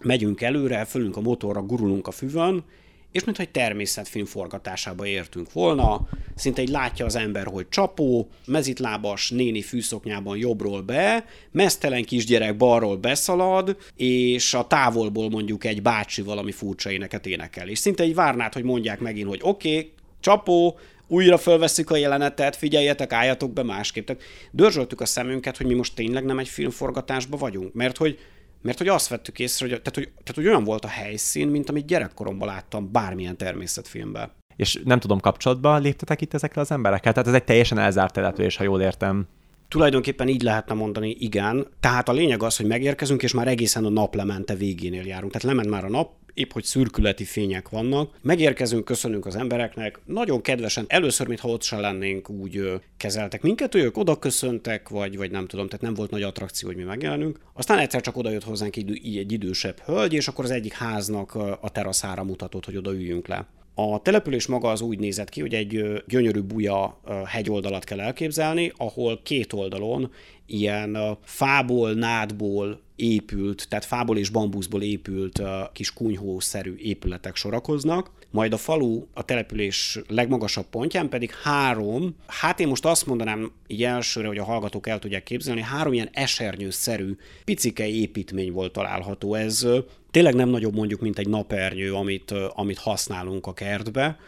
megyünk 0.03 0.41
előre, 0.41 0.85
fölünk 0.85 1.17
a 1.17 1.21
motorra, 1.21 1.61
gurulunk 1.61 2.07
a 2.07 2.11
füvön, 2.11 2.63
és 3.11 3.23
mintha 3.23 3.43
egy 3.43 3.49
természetfilm 3.51 4.25
forgatásába 4.25 5.05
értünk 5.05 5.53
volna, 5.53 6.07
szinte 6.35 6.61
egy 6.61 6.69
látja 6.69 7.05
az 7.05 7.15
ember, 7.15 7.45
hogy 7.45 7.69
csapó, 7.69 8.29
mezitlábas 8.45 9.29
néni 9.29 9.61
fűszoknyában 9.61 10.37
jobbról 10.37 10.81
be, 10.81 11.25
mesztelen 11.51 12.03
kisgyerek 12.03 12.57
balról 12.57 12.97
beszalad, 12.97 13.77
és 13.95 14.53
a 14.53 14.67
távolból 14.67 15.29
mondjuk 15.29 15.63
egy 15.63 15.81
bácsi 15.81 16.21
valami 16.21 16.51
furcsa 16.51 16.91
éneket 16.91 17.25
énekel. 17.25 17.67
És 17.67 17.79
szinte 17.79 18.03
egy 18.03 18.15
várnád, 18.15 18.53
hogy 18.53 18.63
mondják 18.63 18.99
megint, 18.99 19.27
hogy 19.27 19.39
oké, 19.43 19.77
okay, 19.77 19.91
csapó, 20.19 20.79
újra 21.07 21.37
fölveszük 21.37 21.89
a 21.89 21.95
jelenetet, 21.95 22.55
figyeljetek, 22.55 23.13
álljatok 23.13 23.53
be 23.53 23.63
másképp. 23.63 24.05
Tehát 24.05 24.21
dörzsöltük 24.51 25.01
a 25.01 25.05
szemünket, 25.05 25.57
hogy 25.57 25.65
mi 25.65 25.73
most 25.73 25.95
tényleg 25.95 26.25
nem 26.25 26.39
egy 26.39 26.47
filmforgatásban 26.47 27.39
vagyunk, 27.39 27.73
mert 27.73 27.97
hogy 27.97 28.19
mert 28.61 28.77
hogy 28.77 28.87
azt 28.87 29.07
vettük 29.07 29.39
észre, 29.39 29.65
hogy, 29.67 29.81
tehát, 29.81 29.95
hogy, 29.95 30.03
tehát, 30.05 30.35
hogy 30.35 30.47
olyan 30.47 30.63
volt 30.63 30.85
a 30.85 30.87
helyszín, 30.87 31.47
mint 31.47 31.69
amit 31.69 31.85
gyerekkoromban 31.85 32.47
láttam 32.47 32.91
bármilyen 32.91 33.37
természetfilmben. 33.37 34.31
És 34.55 34.79
nem 34.83 34.99
tudom, 34.99 35.19
kapcsolatba 35.19 35.77
léptetek 35.77 36.21
itt 36.21 36.33
ezekkel 36.33 36.61
az 36.61 36.71
emberekkel? 36.71 37.11
Tehát 37.11 37.27
ez 37.27 37.33
egy 37.33 37.43
teljesen 37.43 37.77
elzárt 37.77 38.13
település, 38.13 38.55
ha 38.55 38.63
jól 38.63 38.81
értem. 38.81 39.27
Tulajdonképpen 39.67 40.27
így 40.27 40.41
lehetne 40.41 40.73
mondani, 40.73 41.15
igen. 41.19 41.67
Tehát 41.79 42.09
a 42.09 42.11
lényeg 42.11 42.43
az, 42.43 42.57
hogy 42.57 42.65
megérkezünk, 42.65 43.23
és 43.23 43.33
már 43.33 43.47
egészen 43.47 43.85
a 43.85 43.89
naplemente 43.89 44.55
végénél 44.55 45.05
járunk. 45.05 45.31
Tehát 45.31 45.47
lement 45.47 45.69
már 45.69 45.85
a 45.85 45.89
nap, 45.89 46.11
épp 46.33 46.51
hogy 46.51 46.63
szürkületi 46.63 47.23
fények 47.23 47.69
vannak. 47.69 48.17
Megérkezünk, 48.21 48.85
köszönünk 48.85 49.25
az 49.25 49.35
embereknek, 49.35 49.99
nagyon 50.05 50.41
kedvesen, 50.41 50.85
először, 50.87 51.27
mintha 51.27 51.49
ott 51.49 51.63
se 51.63 51.79
lennénk, 51.79 52.29
úgy 52.29 52.79
kezeltek 52.97 53.41
minket, 53.41 53.75
ők 53.75 53.97
oda 53.97 54.19
köszöntek, 54.19 54.89
vagy, 54.89 55.17
vagy 55.17 55.31
nem 55.31 55.47
tudom, 55.47 55.67
tehát 55.67 55.81
nem 55.81 55.93
volt 55.93 56.11
nagy 56.11 56.23
attrakció, 56.23 56.67
hogy 56.67 56.77
mi 56.77 56.83
megjelenünk. 56.83 57.39
Aztán 57.53 57.77
egyszer 57.77 58.01
csak 58.01 58.17
oda 58.17 58.29
jött 58.29 58.43
hozzánk 58.43 58.75
így 58.75 59.17
egy 59.17 59.31
idősebb 59.31 59.79
hölgy, 59.79 60.13
és 60.13 60.27
akkor 60.27 60.43
az 60.43 60.51
egyik 60.51 60.73
háznak 60.73 61.35
a 61.35 61.69
teraszára 61.71 62.23
mutatott, 62.23 62.65
hogy 62.65 62.77
oda 62.77 62.93
üljünk 62.93 63.27
le. 63.27 63.47
A 63.73 64.01
település 64.01 64.47
maga 64.47 64.69
az 64.69 64.81
úgy 64.81 64.99
nézett 64.99 65.29
ki, 65.29 65.41
hogy 65.41 65.53
egy 65.53 66.03
gyönyörű 66.07 66.41
buja 66.41 66.99
hegyoldalat 67.25 67.83
kell 67.83 67.99
elképzelni, 67.99 68.71
ahol 68.77 69.19
két 69.23 69.53
oldalon 69.53 70.11
ilyen 70.45 71.17
fából, 71.23 71.93
nádból 71.93 72.81
épült, 72.99 73.65
tehát 73.69 73.85
fából 73.85 74.17
és 74.17 74.29
bambuszból 74.29 74.81
épült 74.81 75.41
kis 75.73 75.93
kunyhószerű 75.93 76.75
épületek 76.75 77.35
sorakoznak, 77.35 78.11
majd 78.31 78.53
a 78.53 78.57
falu 78.57 79.05
a 79.13 79.25
település 79.25 79.99
legmagasabb 80.07 80.65
pontján 80.65 81.09
pedig 81.09 81.31
három, 81.43 82.15
hát 82.27 82.59
én 82.59 82.67
most 82.67 82.85
azt 82.85 83.05
mondanám 83.05 83.51
így 83.67 83.83
elsőre, 83.83 84.27
hogy 84.27 84.37
a 84.37 84.43
hallgatók 84.43 84.87
el 84.87 84.99
tudják 84.99 85.23
képzelni, 85.23 85.61
három 85.61 85.93
ilyen 85.93 86.09
esernyőszerű 86.11 87.15
picike 87.43 87.87
építmény 87.87 88.51
volt 88.51 88.71
található. 88.73 89.33
Ez 89.33 89.67
tényleg 90.11 90.35
nem 90.35 90.49
nagyobb 90.49 90.75
mondjuk, 90.75 91.01
mint 91.01 91.19
egy 91.19 91.29
napernyő, 91.29 91.93
amit, 91.93 92.33
amit 92.53 92.77
használunk 92.77 93.47
a 93.47 93.53
kertbe, 93.53 94.19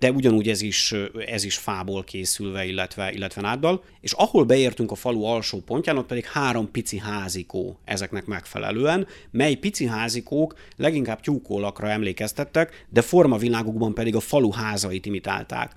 de 0.00 0.10
ugyanúgy 0.10 0.48
ez 0.48 0.62
is, 0.62 0.94
ez 1.26 1.44
is 1.44 1.56
fából 1.56 2.04
készülve, 2.04 2.64
illetve, 2.64 3.12
illetve 3.12 3.40
náddal. 3.40 3.84
És 4.00 4.12
ahol 4.12 4.44
beértünk 4.44 4.90
a 4.90 4.94
falu 4.94 5.22
alsó 5.22 5.60
pontján, 5.60 5.98
ott 5.98 6.06
pedig 6.06 6.24
három 6.24 6.70
pici 6.70 6.98
házikó 6.98 7.78
ezeknek 7.84 8.26
megfelelően, 8.26 9.06
mely 9.30 9.54
pici 9.54 9.86
házikók 9.86 10.54
leginkább 10.76 11.20
tyúkólakra 11.20 11.88
emlékeztettek, 11.90 12.86
de 12.88 13.00
formavilágukban 13.00 13.94
pedig 13.94 14.16
a 14.16 14.20
falu 14.20 14.50
házait 14.50 15.06
imitálták. 15.06 15.72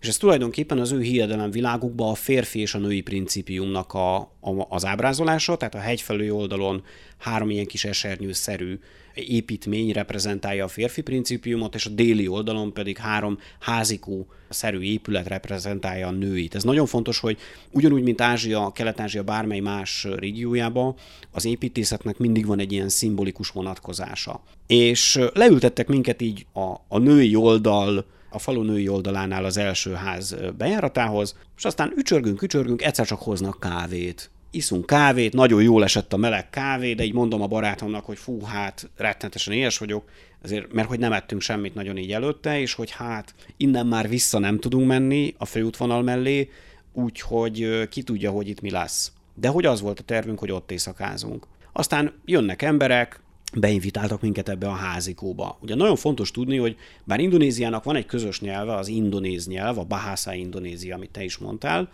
És 0.00 0.08
ez 0.08 0.16
tulajdonképpen 0.16 0.78
az 0.78 0.92
ő 0.92 1.00
hiedelem 1.00 1.50
világukban 1.50 2.10
a 2.10 2.14
férfi 2.14 2.60
és 2.60 2.74
a 2.74 2.78
női 2.78 3.00
principiumnak 3.00 3.92
a, 3.94 4.16
a, 4.16 4.66
az 4.68 4.84
ábrázolása, 4.84 5.56
tehát 5.56 5.74
a 5.74 5.78
hegyfelő 5.78 6.32
oldalon 6.32 6.82
három 7.18 7.50
ilyen 7.50 7.66
kis 7.66 7.84
esernyőszerű 7.84 8.78
építmény 9.16 9.92
reprezentálja 9.92 10.64
a 10.64 10.68
férfi 10.68 11.02
principiumot, 11.02 11.74
és 11.74 11.86
a 11.86 11.90
déli 11.90 12.28
oldalon 12.28 12.72
pedig 12.72 12.96
három 12.96 13.38
házikó 13.60 14.26
szerű 14.48 14.80
épület 14.80 15.28
reprezentálja 15.28 16.06
a 16.06 16.10
nőit. 16.10 16.54
Ez 16.54 16.62
nagyon 16.62 16.86
fontos, 16.86 17.18
hogy 17.18 17.38
ugyanúgy, 17.70 18.02
mint 18.02 18.20
Ázsia, 18.20 18.72
Kelet-Ázsia 18.74 19.22
bármely 19.22 19.60
más 19.60 20.06
régiójában, 20.16 20.94
az 21.30 21.44
építészetnek 21.44 22.18
mindig 22.18 22.46
van 22.46 22.58
egy 22.58 22.72
ilyen 22.72 22.88
szimbolikus 22.88 23.48
vonatkozása. 23.48 24.42
És 24.66 25.20
leültettek 25.32 25.88
minket 25.88 26.22
így 26.22 26.46
a, 26.52 26.74
a 26.88 26.98
női 26.98 27.34
oldal 27.34 28.06
a 28.30 28.38
falu 28.38 28.62
női 28.62 28.88
oldalánál 28.88 29.44
az 29.44 29.56
első 29.56 29.92
ház 29.92 30.36
bejáratához, 30.58 31.36
és 31.56 31.64
aztán 31.64 31.92
ücsörgünk, 31.96 32.42
ücsörgünk, 32.42 32.82
egyszer 32.82 33.06
csak 33.06 33.20
hoznak 33.22 33.60
kávét. 33.60 34.30
Iszunk 34.56 34.86
kávét, 34.86 35.32
nagyon 35.32 35.62
jól 35.62 35.84
esett 35.84 36.12
a 36.12 36.16
meleg 36.16 36.50
kávé, 36.50 36.94
de 36.94 37.04
így 37.04 37.12
mondom 37.12 37.42
a 37.42 37.46
barátomnak, 37.46 38.04
hogy 38.04 38.18
fú, 38.18 38.40
hát 38.42 38.90
rettenetesen 38.96 39.54
éhes 39.54 39.78
vagyok, 39.78 40.04
azért, 40.42 40.72
mert 40.72 40.88
hogy 40.88 40.98
nem 40.98 41.12
ettünk 41.12 41.40
semmit 41.40 41.74
nagyon 41.74 41.96
így 41.96 42.12
előtte, 42.12 42.60
és 42.60 42.74
hogy 42.74 42.90
hát 42.90 43.34
innen 43.56 43.86
már 43.86 44.08
vissza 44.08 44.38
nem 44.38 44.58
tudunk 44.58 44.86
menni 44.86 45.34
a 45.38 45.44
főútvonal 45.44 46.02
mellé, 46.02 46.50
úgyhogy 46.92 47.88
ki 47.88 48.02
tudja, 48.02 48.30
hogy 48.30 48.48
itt 48.48 48.60
mi 48.60 48.70
lesz. 48.70 49.12
De 49.34 49.48
hogy 49.48 49.66
az 49.66 49.80
volt 49.80 50.00
a 50.00 50.02
tervünk, 50.02 50.38
hogy 50.38 50.52
ott 50.52 50.70
éjszakázunk. 50.70 51.46
Aztán 51.72 52.12
jönnek 52.24 52.62
emberek, 52.62 53.20
beinvitáltak 53.54 54.20
minket 54.20 54.48
ebbe 54.48 54.68
a 54.68 54.74
házikóba. 54.74 55.58
Ugye 55.60 55.74
nagyon 55.74 55.96
fontos 55.96 56.30
tudni, 56.30 56.56
hogy 56.56 56.76
bár 57.04 57.20
Indonéziának 57.20 57.84
van 57.84 57.96
egy 57.96 58.06
közös 58.06 58.40
nyelve, 58.40 58.74
az 58.74 58.88
indonéz 58.88 59.46
nyelv, 59.46 59.78
a 59.78 59.84
Bahasa 59.84 60.34
Indonézia, 60.34 60.94
amit 60.94 61.10
te 61.10 61.24
is 61.24 61.36
mondtál, 61.36 61.88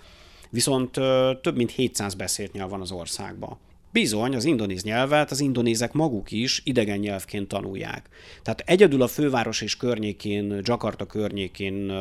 viszont 0.53 0.91
több 1.43 1.57
mint 1.57 1.71
700 1.71 2.15
beszélt 2.15 2.53
nyelv 2.53 2.71
van 2.71 2.81
az 2.81 2.91
országban. 2.91 3.59
Bizony, 3.93 4.35
az 4.35 4.45
indonéz 4.45 4.83
nyelvet 4.83 5.31
az 5.31 5.41
indonézek 5.41 5.93
maguk 5.93 6.31
is 6.31 6.61
idegen 6.65 6.99
nyelvként 6.99 7.49
tanulják. 7.49 8.09
Tehát 8.43 8.63
egyedül 8.67 9.03
a 9.03 9.07
főváros 9.07 9.61
és 9.61 9.77
környékén, 9.77 10.61
Jakarta 10.63 11.07
környékén 11.07 11.93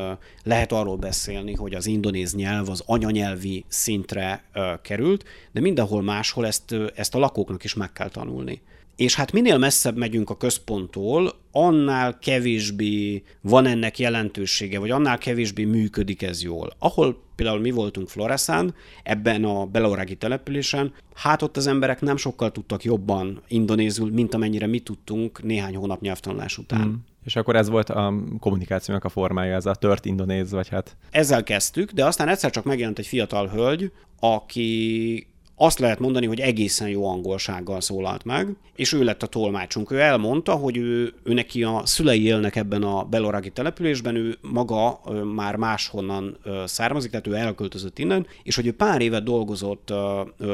lehet 0.42 0.72
arról 0.72 0.96
beszélni, 0.96 1.54
hogy 1.54 1.74
az 1.74 1.86
indonéz 1.86 2.34
nyelv 2.34 2.68
az 2.68 2.82
anyanyelvi 2.86 3.64
szintre 3.68 4.44
került, 4.82 5.24
de 5.52 5.60
mindenhol 5.60 6.02
máshol 6.02 6.46
ezt, 6.46 6.74
ezt 6.94 7.14
a 7.14 7.18
lakóknak 7.18 7.64
is 7.64 7.74
meg 7.74 7.92
kell 7.92 8.08
tanulni. 8.08 8.62
És 9.02 9.14
hát 9.14 9.32
minél 9.32 9.58
messzebb 9.58 9.96
megyünk 9.96 10.30
a 10.30 10.36
központtól, 10.36 11.32
annál 11.52 12.18
kevésbé 12.18 13.22
van 13.40 13.66
ennek 13.66 13.98
jelentősége, 13.98 14.78
vagy 14.78 14.90
annál 14.90 15.18
kevésbé 15.18 15.64
működik 15.64 16.22
ez 16.22 16.42
jól. 16.42 16.72
Ahol 16.78 17.22
például 17.36 17.60
mi 17.60 17.70
voltunk 17.70 18.08
Floreszán, 18.08 18.74
ebben 19.02 19.44
a 19.44 19.66
belorági 19.66 20.16
településen, 20.16 20.92
hát 21.14 21.42
ott 21.42 21.56
az 21.56 21.66
emberek 21.66 22.00
nem 22.00 22.16
sokkal 22.16 22.52
tudtak 22.52 22.84
jobban 22.84 23.42
indonézul, 23.48 24.10
mint 24.10 24.34
amennyire 24.34 24.66
mi 24.66 24.78
tudtunk 24.78 25.42
néhány 25.42 25.76
hónap 25.76 26.00
nyelvtanulás 26.00 26.58
után. 26.58 26.88
Mm. 26.88 26.94
És 27.24 27.36
akkor 27.36 27.56
ez 27.56 27.68
volt 27.68 27.90
a 27.90 28.14
kommunikációnak 28.40 29.04
a 29.04 29.08
formája, 29.08 29.54
ez 29.54 29.66
a 29.66 29.74
tört 29.74 30.04
indonéz, 30.04 30.50
vagy 30.50 30.68
hát? 30.68 30.96
Ezzel 31.10 31.42
kezdtük, 31.42 31.90
de 31.90 32.04
aztán 32.04 32.28
egyszer 32.28 32.50
csak 32.50 32.64
megjelent 32.64 32.98
egy 32.98 33.06
fiatal 33.06 33.48
hölgy, 33.48 33.92
aki 34.20 35.26
azt 35.56 35.78
lehet 35.78 35.98
mondani, 35.98 36.26
hogy 36.26 36.40
egészen 36.40 36.88
jó 36.88 37.06
angolsággal 37.06 37.80
szólalt 37.80 38.24
meg, 38.24 38.56
és 38.74 38.92
ő 38.92 39.04
lett 39.04 39.22
a 39.22 39.26
tolmácsunk. 39.26 39.90
Ő 39.90 40.00
elmondta, 40.00 40.52
hogy 40.54 40.76
ő, 40.76 41.14
ő 41.22 41.32
neki 41.32 41.62
a 41.62 41.82
szülei 41.84 42.24
élnek 42.24 42.56
ebben 42.56 42.82
a 42.82 43.04
beloragi 43.04 43.50
településben, 43.50 44.16
ő 44.16 44.36
maga 44.40 45.00
már 45.34 45.56
máshonnan 45.56 46.38
származik, 46.64 47.10
tehát 47.10 47.26
ő 47.26 47.34
elköltözött 47.34 47.98
innen, 47.98 48.26
és 48.42 48.56
hogy 48.56 48.66
ő 48.66 48.72
pár 48.72 49.00
évet 49.00 49.24
dolgozott 49.24 49.92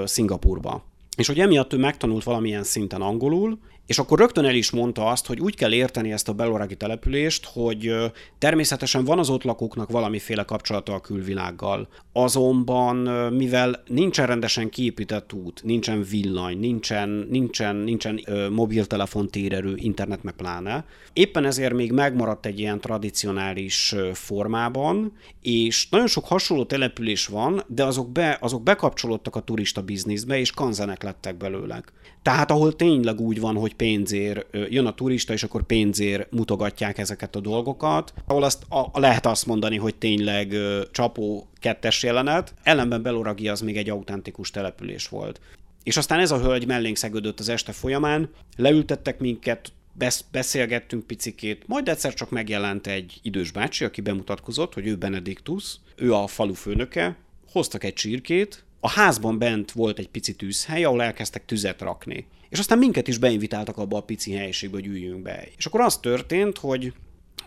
Szingapurba. 0.04 0.84
És 1.16 1.26
hogy 1.26 1.40
emiatt 1.40 1.72
ő 1.72 1.76
megtanult 1.76 2.24
valamilyen 2.24 2.64
szinten 2.64 3.00
angolul, 3.00 3.58
és 3.88 3.98
akkor 3.98 4.18
rögtön 4.18 4.44
el 4.44 4.54
is 4.54 4.70
mondta 4.70 5.06
azt, 5.06 5.26
hogy 5.26 5.40
úgy 5.40 5.54
kell 5.54 5.72
érteni 5.72 6.12
ezt 6.12 6.28
a 6.28 6.32
beloragi 6.32 6.76
települést, 6.76 7.48
hogy 7.52 7.94
természetesen 8.38 9.04
van 9.04 9.18
az 9.18 9.30
ott 9.30 9.42
lakóknak 9.42 9.90
valamiféle 9.90 10.42
kapcsolata 10.42 10.94
a 10.94 11.00
külvilággal. 11.00 11.88
Azonban, 12.12 12.96
mivel 13.32 13.82
nincsen 13.86 14.26
rendesen 14.26 14.68
kiépített 14.68 15.32
út, 15.32 15.62
nincsen 15.62 16.02
villany, 16.02 16.58
nincsen, 16.58 17.26
nincsen, 17.30 17.76
nincsen 17.76 18.20
mobiltelefon 18.50 19.28
térerő, 19.28 19.72
internet 19.76 20.22
meg 20.22 20.34
pláne, 20.34 20.84
éppen 21.12 21.44
ezért 21.44 21.74
még 21.74 21.92
megmaradt 21.92 22.46
egy 22.46 22.58
ilyen 22.58 22.80
tradicionális 22.80 23.94
formában, 24.12 25.12
és 25.42 25.88
nagyon 25.88 26.06
sok 26.06 26.26
hasonló 26.26 26.64
település 26.64 27.26
van, 27.26 27.62
de 27.66 27.84
azok, 27.84 28.12
be, 28.12 28.38
azok 28.40 28.62
bekapcsolódtak 28.62 29.36
a 29.36 29.40
turista 29.40 29.82
bizniszbe, 29.82 30.38
és 30.38 30.50
kanzenek 30.50 31.02
lettek 31.02 31.36
belőlek. 31.36 31.92
Tehát 32.22 32.50
ahol 32.50 32.76
tényleg 32.76 33.20
úgy 33.20 33.40
van, 33.40 33.56
hogy 33.56 33.74
pénzér 33.78 34.46
jön 34.68 34.86
a 34.86 34.94
turista, 34.94 35.32
és 35.32 35.42
akkor 35.42 35.62
pénzér 35.62 36.26
mutogatják 36.30 36.98
ezeket 36.98 37.36
a 37.36 37.40
dolgokat, 37.40 38.12
ahol 38.26 38.42
azt 38.42 38.62
a, 38.68 39.00
lehet 39.00 39.26
azt 39.26 39.46
mondani, 39.46 39.76
hogy 39.76 39.94
tényleg 39.94 40.54
csapó 40.90 41.48
kettes 41.60 42.02
jelenet, 42.02 42.54
ellenben 42.62 43.02
Beloragi 43.02 43.48
az 43.48 43.60
még 43.60 43.76
egy 43.76 43.90
autentikus 43.90 44.50
település 44.50 45.08
volt. 45.08 45.40
És 45.82 45.96
aztán 45.96 46.20
ez 46.20 46.30
a 46.30 46.40
hölgy 46.40 46.66
mellénk 46.66 46.96
szegődött 46.96 47.40
az 47.40 47.48
este 47.48 47.72
folyamán, 47.72 48.30
leültettek 48.56 49.18
minket, 49.18 49.72
beszélgettünk 50.30 51.06
picikét, 51.06 51.62
majd 51.66 51.88
egyszer 51.88 52.14
csak 52.14 52.30
megjelent 52.30 52.86
egy 52.86 53.18
idős 53.22 53.50
bácsi, 53.50 53.84
aki 53.84 54.00
bemutatkozott, 54.00 54.74
hogy 54.74 54.86
ő 54.86 54.96
Benediktus, 54.96 55.76
ő 55.96 56.14
a 56.14 56.26
falu 56.26 56.54
főnöke, 56.54 57.16
hoztak 57.52 57.84
egy 57.84 57.92
csirkét, 57.92 58.64
a 58.80 58.88
házban 58.88 59.38
bent 59.38 59.72
volt 59.72 59.98
egy 59.98 60.08
pici 60.08 60.34
tűzhely, 60.34 60.84
ahol 60.84 61.02
elkezdtek 61.02 61.44
tüzet 61.44 61.80
rakni. 61.80 62.26
És 62.48 62.58
aztán 62.58 62.78
minket 62.78 63.08
is 63.08 63.18
beinvitáltak 63.18 63.76
abba 63.76 63.96
a 63.96 64.02
pici 64.02 64.32
helyiségbe, 64.32 64.76
hogy 64.76 64.86
üljünk 64.86 65.22
be. 65.22 65.44
És 65.56 65.66
akkor 65.66 65.80
az 65.80 65.98
történt, 65.98 66.58
hogy 66.58 66.92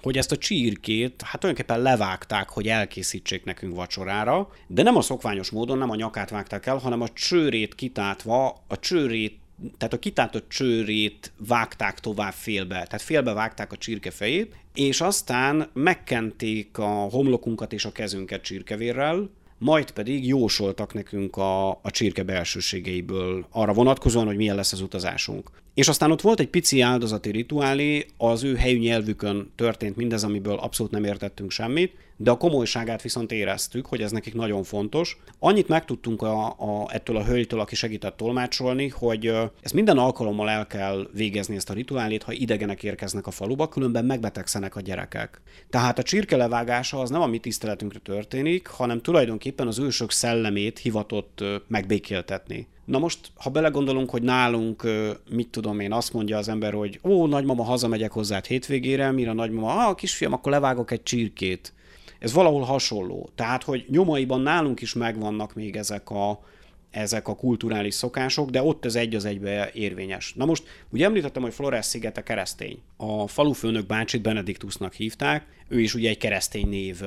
hogy 0.02 0.18
ezt 0.18 0.32
a 0.32 0.38
csirkét 0.38 1.22
hát 1.22 1.40
tulajdonképpen 1.40 1.82
levágták, 1.82 2.50
hogy 2.50 2.68
elkészítsék 2.68 3.44
nekünk 3.44 3.76
vacsorára, 3.76 4.50
de 4.68 4.84
nem 4.84 4.96
a 4.96 5.02
szokványos 5.02 5.50
módon, 5.50 5.78
nem 5.78 5.90
a 5.90 5.96
nyakát 5.96 6.30
vágták 6.30 6.66
el, 6.66 6.78
hanem 6.78 7.02
a 7.02 7.10
csőrét 7.10 7.76
kitátva, 7.76 8.64
a 8.68 8.80
csőrét 8.80 9.40
tehát 9.78 9.94
a 9.94 10.00
kitátott 10.00 10.50
csőrét 10.50 11.32
vágták 11.48 12.00
tovább 12.00 12.34
félbe, 12.34 12.74
tehát 12.74 13.02
félbe 13.02 13.34
vágták 13.34 13.72
a 13.72 13.78
csirke 13.78 14.12
fejét, 14.12 14.56
és 14.74 15.02
aztán 15.02 15.70
megkenték 15.74 16.78
a 16.78 16.90
homlokunkat 16.90 17.74
és 17.74 17.86
a 17.86 17.92
kezünket 17.92 18.42
csirkevérrel, 18.42 19.30
majd 19.62 19.92
pedig 19.92 20.28
jósoltak 20.28 20.94
nekünk 20.94 21.38
a, 21.38 21.70
a 21.70 21.90
csirke 21.92 22.24
belsőségeiből 22.24 23.46
arra 23.52 23.74
vonatkozóan, 23.74 24.26
hogy 24.26 24.36
milyen 24.36 24.56
lesz 24.56 24.72
az 24.74 24.82
utazásunk. 24.82 25.50
És 25.74 25.88
aztán 25.88 26.12
ott 26.12 26.22
volt 26.22 26.40
egy 26.40 26.50
pici 26.50 26.82
áldozati 26.82 27.32
rituálé, 27.32 28.06
az 28.18 28.44
ő 28.44 28.56
helyű 28.56 28.80
nyelvükön 28.80 29.52
történt 29.56 29.96
mindez, 29.96 30.24
amiből 30.24 30.56
abszolút 30.56 30.92
nem 30.92 31.04
értettünk 31.04 31.52
semmit, 31.52 31.94
de 32.18 32.32
a 32.32 32.38
komolyságát 32.38 33.02
viszont 33.02 33.32
éreztük, 33.32 33.86
hogy 33.86 34.02
ez 34.02 34.12
nekik 34.12 34.34
nagyon 34.34 34.64
fontos. 34.64 35.18
Annyit 35.40 35.68
megtudtunk 35.68 36.22
a, 36.22 36.48
a, 36.48 36.88
ettől 36.88 37.18
a 37.18 37.26
hölgytől, 37.26 37.60
aki 37.60 37.76
segített 37.76 38.18
tolmácsolni, 38.18 38.88
hogy 38.88 39.34
ezt 39.62 39.74
minden 39.74 39.98
alkalommal 39.98 40.50
el 40.50 40.68
kell 40.68 41.10
végezni 41.14 41.56
ezt 41.56 41.70
a 41.70 41.74
rituálét, 41.74 42.24
ha 42.24 42.32
idegenek 42.32 42.84
érkeznek 42.84 43.28
a 43.28 43.32
faluba, 43.32 43.68
különben 43.68 44.06
megbetegszenek 44.06 44.76
a 44.76 44.82
gyerekek. 44.82 45.42
Tehát 45.70 46.00
a 46.00 46.04
csirke 46.04 46.36
levágása 46.36 47.00
az 47.00 47.10
nem 47.10 47.22
a 47.22 47.28
mi 47.28 47.38
tiszteletünkre 47.38 48.00
történik, 48.00 48.68
hanem 48.68 49.02
tulajdonképpen 49.02 49.68
az 49.68 49.80
ősök 49.80 50.12
szellemét 50.12 50.80
hivatott 50.80 51.44
megbékéltetni. 51.68 52.68
Na 52.86 53.00
most, 53.00 53.32
ha 53.36 53.50
belegondolunk, 53.50 54.10
hogy 54.10 54.22
nálunk, 54.22 54.84
mit 55.30 55.48
tudom 55.48 55.80
én, 55.80 55.92
azt 55.92 56.14
mondja 56.14 56.38
az 56.38 56.48
ember, 56.48 56.74
hogy 56.74 57.00
ó, 57.04 57.28
nagymama, 57.28 57.64
hazamegyek 57.64 58.12
hozzád 58.12 58.46
hétvégére, 58.46 59.12
mire 59.12 59.30
a 59.30 59.34
nagymama, 59.34 59.88
ah, 59.88 59.96
kisfiam, 59.96 60.34
akkor 60.34 60.52
levágok 60.52 60.92
egy 60.92 61.04
csirkét. 61.04 61.74
Ez 62.20 62.34
valahol 62.34 62.62
hasonló. 62.62 63.30
Tehát, 63.36 63.64
hogy 63.64 63.86
nyomaiban 63.90 64.42
nálunk 64.42 64.82
is 64.82 64.94
megvannak 64.94 65.54
még 65.54 65.76
ezek 65.76 66.10
a, 66.10 66.44
ezek 66.92 67.28
a 67.28 67.36
kulturális 67.36 67.94
szokások, 67.94 68.50
de 68.50 68.64
ott 68.64 68.86
ez 68.86 68.96
egy 68.96 69.16
az 69.16 69.26
egybe 69.26 69.70
érvényes. 69.74 70.34
Na 70.34 70.46
most, 70.46 70.64
ugye 70.90 71.06
említettem, 71.06 71.42
hogy 71.42 71.54
Flores 71.54 71.86
szigete 71.86 72.24
keresztény. 72.24 72.82
A 72.98 73.28
falufőnök 73.28 73.86
bácsit 73.86 74.22
Benediktusnak 74.22 74.94
hívták, 74.94 75.46
ő 75.72 75.80
is 75.80 75.94
ugye 75.94 76.10
egy 76.10 76.18
keresztény 76.18 76.68
név 76.68 77.02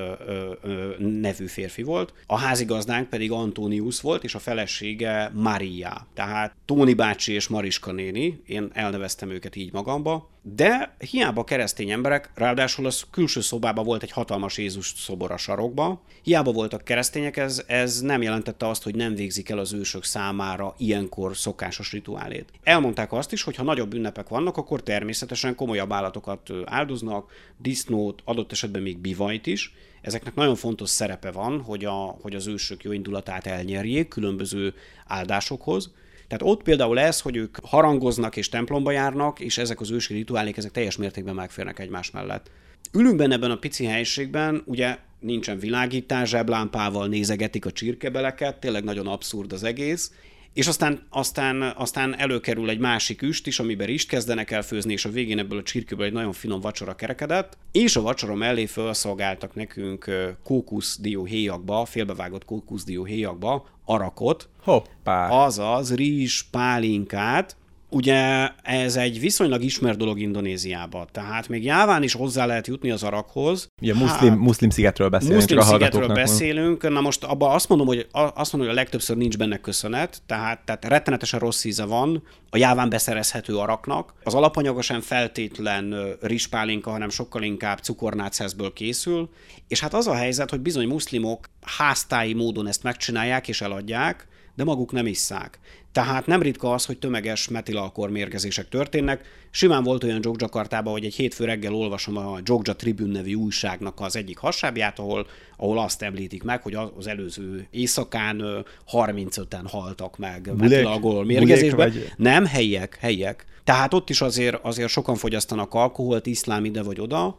nevű 0.99 1.47
férfi 1.47 1.83
volt. 1.83 2.13
A 2.27 2.39
házigazdánk 2.39 3.09
pedig 3.09 3.31
Antonius 3.31 4.01
volt, 4.01 4.25
és 4.25 4.35
a 4.35 4.39
felesége 4.39 5.31
Maria. 5.35 6.07
Tehát 6.15 6.55
Tóni 6.65 6.95
bácsi 6.95 7.33
és 7.33 7.49
Mariska 7.49 7.93
néni, 7.93 8.43
én 8.47 8.71
elneveztem 8.73 9.31
őket 9.31 9.57
így 9.57 9.73
magamba, 9.73 10.33
de 10.47 10.95
hiába 11.11 11.45
keresztény 11.45 11.91
emberek, 11.91 12.31
ráadásul 12.35 12.87
az 12.87 13.05
külső 13.11 13.41
szobában 13.41 13.85
volt 13.85 14.03
egy 14.03 14.11
hatalmas 14.11 14.59
Jézus 14.59 14.93
szobor 14.97 15.31
a 15.31 15.37
sarokba, 15.37 16.03
hiába 16.23 16.53
voltak 16.53 16.85
keresztények, 16.85 17.37
ez, 17.37 17.63
ez 17.67 18.01
nem 18.01 18.23
jelentette 18.23 18.69
azt, 18.69 18.83
hogy 18.83 18.95
nem 18.95 19.15
végzik 19.15 19.49
el 19.49 19.59
az 19.59 19.73
ősök 19.73 20.05
számára 20.05 20.75
ilyenkor 20.79 21.37
szokásos 21.37 21.93
rituálét. 21.93 22.49
Elmondták 22.63 23.13
azt 23.13 23.33
is, 23.33 23.43
hogy 23.43 23.57
ha 23.57 23.63
nagyobb 23.63 23.95
ünnepek 23.95 24.29
vannak, 24.29 24.57
akkor 24.57 24.83
természetesen 24.83 25.55
komolyabb 25.55 25.93
állatokat 25.93 26.51
áldoznak, 26.65 27.33
disznót, 27.59 28.23
adott 28.25 28.53
esetben 28.55 28.83
még 28.83 28.99
bivajt 28.99 29.47
is. 29.47 29.75
Ezeknek 30.01 30.35
nagyon 30.35 30.55
fontos 30.55 30.89
szerepe 30.89 31.31
van, 31.31 31.61
hogy, 31.61 31.85
a, 31.85 32.17
hogy 32.21 32.35
az 32.35 32.47
ősök 32.47 32.85
jó 32.85 32.93
indulatát 32.93 33.47
elnyerjék 33.47 34.09
különböző 34.09 34.75
áldásokhoz. 35.07 35.93
Tehát 36.29 36.55
ott 36.55 36.63
például 36.63 36.99
ez, 36.99 37.21
hogy 37.21 37.37
ők 37.37 37.57
harangoznak 37.63 38.37
és 38.37 38.49
templomba 38.49 38.91
járnak, 38.91 39.41
és 39.41 39.59
ezek 39.59 39.81
az 39.81 39.91
ősi 39.91 40.15
rituálék, 40.15 40.57
ezek 40.57 40.71
teljes 40.71 40.97
mértékben 40.97 41.35
megférnek 41.35 41.79
egymás 41.79 42.11
mellett. 42.11 42.51
Ülünk 42.93 43.17
benne 43.17 43.35
ebben 43.35 43.51
a 43.51 43.57
pici 43.57 43.85
helyiségben, 43.85 44.63
ugye 44.67 44.99
nincsen 45.21 45.59
világítás, 45.59 46.29
zseblámpával 46.29 47.09
nézegetik 47.09 47.67
a 47.67 47.73
csirkebeleket, 47.73 48.61
tényleg 48.61 48.85
nagyon 48.85 49.07
abszurd 49.07 49.53
az 49.53 49.65
egész, 49.65 50.13
és 50.55 50.67
aztán, 50.67 51.07
aztán, 51.11 51.63
aztán 51.77 52.19
előkerül 52.19 52.71
egy 52.71 52.79
másik 52.79 53.23
üst 53.23 53.47
is, 53.47 53.59
amiben 53.59 53.89
is 53.89 54.07
kezdenek 54.07 54.51
el 54.51 54.63
főzni, 54.63 54.93
és 54.93 55.05
a 55.05 55.11
végén 55.11 55.39
ebből 55.39 55.59
a 55.59 55.63
csirkőből 55.63 56.07
egy 56.07 56.13
nagyon 56.13 56.33
finom 56.33 56.61
vacsora 56.61 56.95
kerekedett, 56.95 57.59
és 57.73 57.97
a 57.97 58.03
vacsora 58.03 58.35
mellé 58.35 58.67
felszolgáltak 58.67 59.55
nekünk 59.55 60.11
kókuszdió 60.43 61.25
héjakba, 61.25 61.85
félbevágott 61.85 62.45
kókuszdió 62.45 63.05
héjakba 63.05 63.67
arakot, 63.85 64.49
Hoppá! 64.63 65.29
azaz 65.29 65.95
rizs 65.95 66.43
pálinkát, 66.43 67.57
Ugye 67.95 68.49
ez 68.63 68.97
egy 68.97 69.21
viszonylag 69.21 69.63
ismert 69.63 69.99
dolog 69.99 70.21
Indonéziába, 70.21 71.07
tehát 71.13 71.49
még 71.49 71.65
Jáván 71.65 72.03
is 72.03 72.13
hozzá 72.13 72.47
lehet 72.47 72.67
jutni 72.67 72.91
az 72.91 73.03
arakhoz. 73.03 73.69
Ugye 73.83 73.95
muszlim, 73.95 74.31
hát, 74.31 74.39
muszlim 74.39 74.71
szigetről 74.71 75.09
beszélünk. 75.09 75.41
Muszlim 75.41 75.61
szigetről 75.61 76.09
beszélünk, 76.09 76.89
na 76.89 77.01
most 77.01 77.25
abban 77.25 77.55
azt 77.55 77.69
mondom, 77.69 77.87
hogy 77.87 78.07
azt 78.13 78.53
mondom, 78.53 78.61
hogy 78.61 78.69
a 78.69 78.81
legtöbbször 78.81 79.17
nincs 79.17 79.39
benne 79.39 79.57
köszönet, 79.57 80.23
tehát, 80.27 80.65
tehát 80.65 80.85
rettenetesen 80.85 81.41
rossz 81.41 81.65
íze 81.65 81.85
van 81.85 82.23
a 82.51 82.57
Jáván 82.57 82.89
beszerezhető 82.89 83.57
araknak. 83.57 84.15
Az 84.23 84.35
alapanyaga 84.35 84.83
sem 84.83 85.01
feltétlen 85.01 85.95
rispálinka, 86.21 86.91
hanem 86.91 87.09
sokkal 87.09 87.43
inkább 87.43 87.79
cukornáceszből 87.79 88.73
készül, 88.73 89.29
és 89.69 89.81
hát 89.81 89.95
az 89.95 90.07
a 90.07 90.15
helyzet, 90.15 90.51
hogy 90.51 90.61
bizony 90.61 90.87
muszlimok 90.87 91.49
háztáji 91.61 92.35
módon 92.35 92.67
ezt 92.67 92.83
megcsinálják 92.83 93.49
és 93.49 93.61
eladják, 93.61 94.27
de 94.55 94.65
maguk 94.65 94.93
nem 94.93 95.07
isszák. 95.07 95.59
Tehát 95.93 96.27
nem 96.27 96.43
ritka 96.43 96.73
az, 96.73 96.85
hogy 96.85 96.99
tömeges 96.99 97.49
metilalkor 97.49 98.11
mérgezések 98.11 98.69
történnek. 98.69 99.25
Simán 99.51 99.83
volt 99.83 100.05
olyan 100.05 100.21
Jogjakartában, 100.23 100.93
hogy 100.93 101.05
egy 101.05 101.15
hétfő 101.15 101.45
reggel 101.45 101.75
olvasom 101.75 102.17
a 102.17 102.39
Jogja 102.45 102.77
Tribune 102.77 103.13
nevű 103.13 103.35
újságnak 103.35 104.01
az 104.01 104.17
egyik 104.17 104.39
hasábját, 104.39 104.99
ahol, 104.99 105.27
ahol 105.57 105.79
azt 105.79 106.03
említik 106.03 106.43
meg, 106.43 106.63
hogy 106.63 106.75
az 106.75 107.07
előző 107.07 107.67
éjszakán 107.71 108.65
35-en 108.93 109.65
haltak 109.65 110.19
meg 110.19 110.51
metilalkor 110.57 111.25
mérgezésben. 111.25 111.93
Nem, 112.17 112.47
helyiek, 112.47 112.97
helyiek. 113.01 113.47
Tehát 113.65 113.95
ott 113.95 114.11
is 114.11 114.21
azért, 114.21 114.59
azért 114.63 114.91
sokan 114.91 115.17
fogyasztanak 115.17 115.75
alkoholt, 115.75 116.27
iszlám 116.27 116.65
ide 116.65 116.83
vagy 116.83 117.01
oda, 117.01 117.37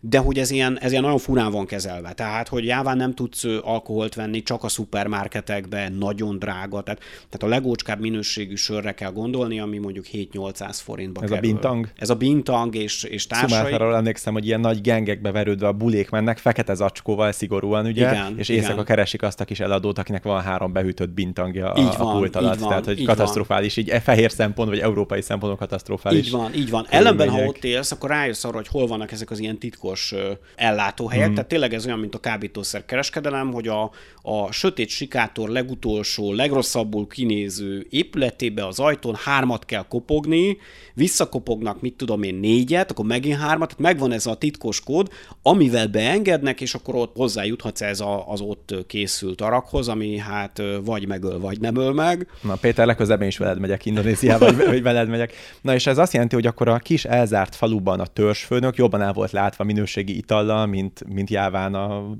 de 0.00 0.18
hogy 0.18 0.38
ez 0.38 0.50
ilyen, 0.50 0.78
ez 0.80 0.90
ilyen 0.90 1.02
nagyon 1.02 1.18
furán 1.18 1.50
van 1.50 1.66
kezelve. 1.66 2.12
Tehát, 2.12 2.48
hogy 2.48 2.64
jáván 2.64 2.96
nem 2.96 3.14
tudsz 3.14 3.44
alkoholt 3.62 4.14
venni, 4.14 4.42
csak 4.42 4.64
a 4.64 4.68
szupermarketekben, 4.68 5.92
nagyon 5.92 6.38
drága. 6.38 6.80
Tehát, 6.80 7.00
tehát 7.00 7.42
a 7.42 7.46
legócskább 7.46 8.00
minőségű 8.00 8.54
sörre 8.54 8.92
kell 8.92 9.12
gondolni, 9.12 9.60
ami 9.60 9.78
mondjuk 9.78 10.04
7-800 10.12 10.78
forintba 10.82 11.22
Ez 11.22 11.28
kerül. 11.28 11.44
a 11.44 11.48
bintang? 11.48 11.88
Ez 11.96 12.10
a 12.10 12.14
bintang 12.14 12.74
és, 12.74 13.02
és 13.02 13.26
társai. 13.26 13.48
Szumátáról 13.48 13.96
emlékszem, 13.96 14.32
hogy 14.32 14.46
ilyen 14.46 14.60
nagy 14.60 14.80
gengekbe 14.80 15.30
verődve 15.30 15.66
a 15.66 15.72
bulék 15.72 16.10
mennek, 16.10 16.38
fekete 16.38 16.74
zacskóval 16.74 17.32
szigorúan, 17.32 17.86
ugye? 17.86 18.10
Igen, 18.10 18.34
és 18.38 18.48
éjszaka 18.48 18.72
igen. 18.72 18.84
keresik 18.84 19.22
azt 19.22 19.40
a 19.40 19.44
kis 19.44 19.60
eladót, 19.60 19.98
akinek 19.98 20.22
van 20.22 20.42
három 20.42 20.72
behűtött 20.72 21.10
bintangja 21.10 21.72
a, 21.72 21.78
így 21.78 21.96
van, 21.98 22.06
a 22.08 22.18
pult 22.18 22.36
alatt. 22.36 22.58
Van, 22.58 22.68
Tehát, 22.68 22.84
hogy 22.84 23.04
katasztrofális, 23.04 23.74
van. 23.74 23.84
így 23.84 23.90
e 23.90 24.00
fehér 24.00 24.30
szempont, 24.30 24.68
vagy 24.68 24.78
európai 24.78 25.22
szempontból 25.22 25.66
katasztrofális. 25.66 26.26
Így 26.26 26.32
van, 26.32 26.54
így 26.54 26.70
van. 26.70 26.86
Ellenben, 26.88 27.28
ha 27.28 27.44
ott 27.44 27.64
élsz, 27.64 27.92
akkor 27.92 28.10
rájössz 28.10 28.44
arra, 28.44 28.56
hogy 28.56 28.68
hol 28.68 28.86
vannak 28.86 29.12
ezek 29.12 29.30
az 29.30 29.38
ilyen 29.38 29.58
titkos 29.58 29.95
titkos 29.96 30.14
ellátóhelyek, 30.56 31.30
mm. 31.30 31.32
tehát 31.34 31.48
tényleg 31.48 31.74
ez 31.74 31.86
olyan, 31.86 31.98
mint 31.98 32.14
a 32.14 32.18
kábítószer 32.18 32.84
kereskedelem, 32.84 33.52
hogy 33.52 33.68
a, 33.68 33.90
a 34.22 34.52
sötét 34.52 34.88
sikátor 34.88 35.48
legutolsó, 35.48 36.32
legrosszabbul 36.32 37.06
kinéző 37.06 37.86
épületébe 37.90 38.66
az 38.66 38.78
ajtón 38.78 39.14
hármat 39.24 39.64
kell 39.64 39.84
kopogni, 39.88 40.58
visszakopognak, 40.94 41.80
mit 41.80 41.94
tudom 41.94 42.22
én, 42.22 42.34
négyet, 42.34 42.90
akkor 42.90 43.04
megint 43.04 43.38
hármat, 43.38 43.68
tehát 43.68 43.82
megvan 43.82 44.12
ez 44.12 44.26
a 44.26 44.34
titkos 44.34 44.80
kód, 44.80 45.08
amivel 45.42 45.86
beengednek, 45.86 46.60
és 46.60 46.74
akkor 46.74 46.94
ott 46.94 47.16
hozzájuthatsz 47.16 47.80
ez 47.80 48.00
a, 48.00 48.28
az 48.28 48.40
ott 48.40 48.74
készült 48.86 49.40
arakhoz, 49.40 49.88
ami 49.88 50.18
hát 50.18 50.62
vagy 50.84 51.06
megöl, 51.06 51.38
vagy 51.38 51.60
nem 51.60 51.76
öl 51.76 51.92
meg. 51.92 52.28
Na 52.42 52.54
Péter, 52.54 52.86
legközelebb 52.86 53.22
én 53.22 53.28
is 53.28 53.38
veled 53.38 53.60
megyek 53.60 53.86
Indonéziába, 53.86 54.52
vagy, 54.66 54.82
veled 54.82 55.08
megyek. 55.08 55.32
Na 55.60 55.74
és 55.74 55.86
ez 55.86 55.98
azt 55.98 56.12
jelenti, 56.12 56.34
hogy 56.34 56.46
akkor 56.46 56.68
a 56.68 56.78
kis 56.78 57.04
elzárt 57.04 57.54
faluban 57.54 58.00
a 58.00 58.06
törzsfőnök 58.06 58.76
jobban 58.76 59.02
el 59.02 59.12
volt 59.12 59.30
látva 59.30 59.64
minőségi 59.76 60.16
itallal, 60.16 60.66
mint, 60.66 61.04
mint 61.08 61.30
jáván 61.30 61.74
a 61.74 62.16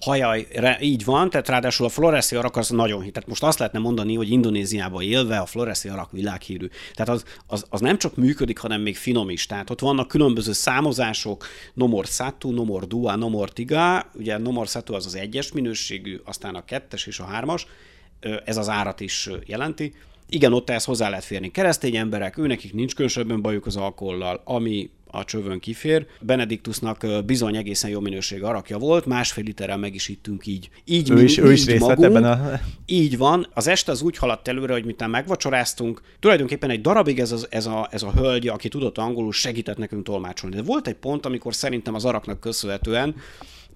Hajaj, 0.00 0.46
így 0.80 1.04
van, 1.04 1.30
tehát 1.30 1.48
ráadásul 1.48 1.86
a 1.86 1.88
Floreszi 1.88 2.36
arak 2.36 2.56
az 2.56 2.68
nagyon 2.68 3.02
hit. 3.02 3.12
Tehát 3.12 3.28
most 3.28 3.42
azt 3.42 3.58
lehetne 3.58 3.78
mondani, 3.78 4.14
hogy 4.14 4.30
Indonéziában 4.30 5.02
élve 5.02 5.38
a 5.38 5.46
Floreszi 5.46 5.88
arak 5.88 6.12
világhírű. 6.12 6.66
Tehát 6.94 7.12
az, 7.12 7.24
az, 7.46 7.66
az, 7.68 7.80
nem 7.80 7.98
csak 7.98 8.16
működik, 8.16 8.58
hanem 8.58 8.80
még 8.80 8.96
finom 8.96 9.30
is. 9.30 9.46
Tehát 9.46 9.70
ott 9.70 9.80
vannak 9.80 10.08
különböző 10.08 10.52
számozások, 10.52 11.46
Nomor 11.74 12.06
Satu, 12.06 12.50
Nomor 12.50 12.86
Dua, 12.86 13.16
Nomor 13.16 13.50
Tiga, 13.50 14.10
ugye 14.14 14.38
Nomor 14.38 14.66
Satu 14.66 14.94
az 14.94 15.06
az 15.06 15.14
egyes 15.14 15.52
minőségű, 15.52 16.20
aztán 16.24 16.54
a 16.54 16.64
kettes 16.64 17.06
és 17.06 17.18
a 17.18 17.24
hármas, 17.24 17.66
ez 18.44 18.56
az 18.56 18.68
árat 18.68 19.00
is 19.00 19.30
jelenti. 19.46 19.94
Igen, 20.28 20.52
ott 20.52 20.70
ehhez 20.70 20.84
hozzá 20.84 21.08
lehet 21.08 21.24
férni 21.24 21.50
keresztény 21.50 21.96
emberek, 21.96 22.38
őnekik 22.38 22.74
nincs 22.74 22.94
különösebben 22.94 23.42
bajuk 23.42 23.66
az 23.66 23.76
alkollal, 23.76 24.40
ami 24.44 24.90
a 25.16 25.24
csövön 25.24 25.60
kifér. 25.60 26.06
Benediktusnak 26.20 27.06
bizony 27.24 27.56
egészen 27.56 27.90
jó 27.90 28.00
minőség 28.00 28.42
arakja 28.42 28.78
volt, 28.78 29.06
másfél 29.06 29.44
literrel 29.44 29.76
meg 29.76 29.94
is 29.94 30.08
ittünk 30.08 30.46
így. 30.46 30.70
Így, 30.84 31.10
ő 31.10 31.22
is, 31.22 31.38
ő 31.38 31.52
is 31.52 31.64
részt 31.64 31.80
magunk, 31.80 32.04
ebben 32.04 32.24
a... 32.24 32.60
Így 32.86 33.16
van. 33.16 33.46
Az 33.54 33.66
este 33.66 33.92
az 33.92 34.02
úgy 34.02 34.16
haladt 34.16 34.48
előre, 34.48 34.72
hogy 34.72 34.84
miután 34.84 35.10
megvacsoráztunk, 35.10 36.02
tulajdonképpen 36.20 36.70
egy 36.70 36.80
darabig 36.80 37.18
ez 37.18 37.32
a, 37.32 37.38
ez, 37.48 37.66
a, 37.66 37.88
ez 37.90 38.02
a 38.02 38.12
hölgy, 38.12 38.48
aki 38.48 38.68
tudott 38.68 38.98
angolul, 38.98 39.32
segített 39.32 39.76
nekünk 39.76 40.04
tolmácsolni. 40.04 40.56
De 40.56 40.62
volt 40.62 40.86
egy 40.86 40.94
pont, 40.94 41.26
amikor 41.26 41.54
szerintem 41.54 41.94
az 41.94 42.04
araknak 42.04 42.40
köszönhetően 42.40 43.14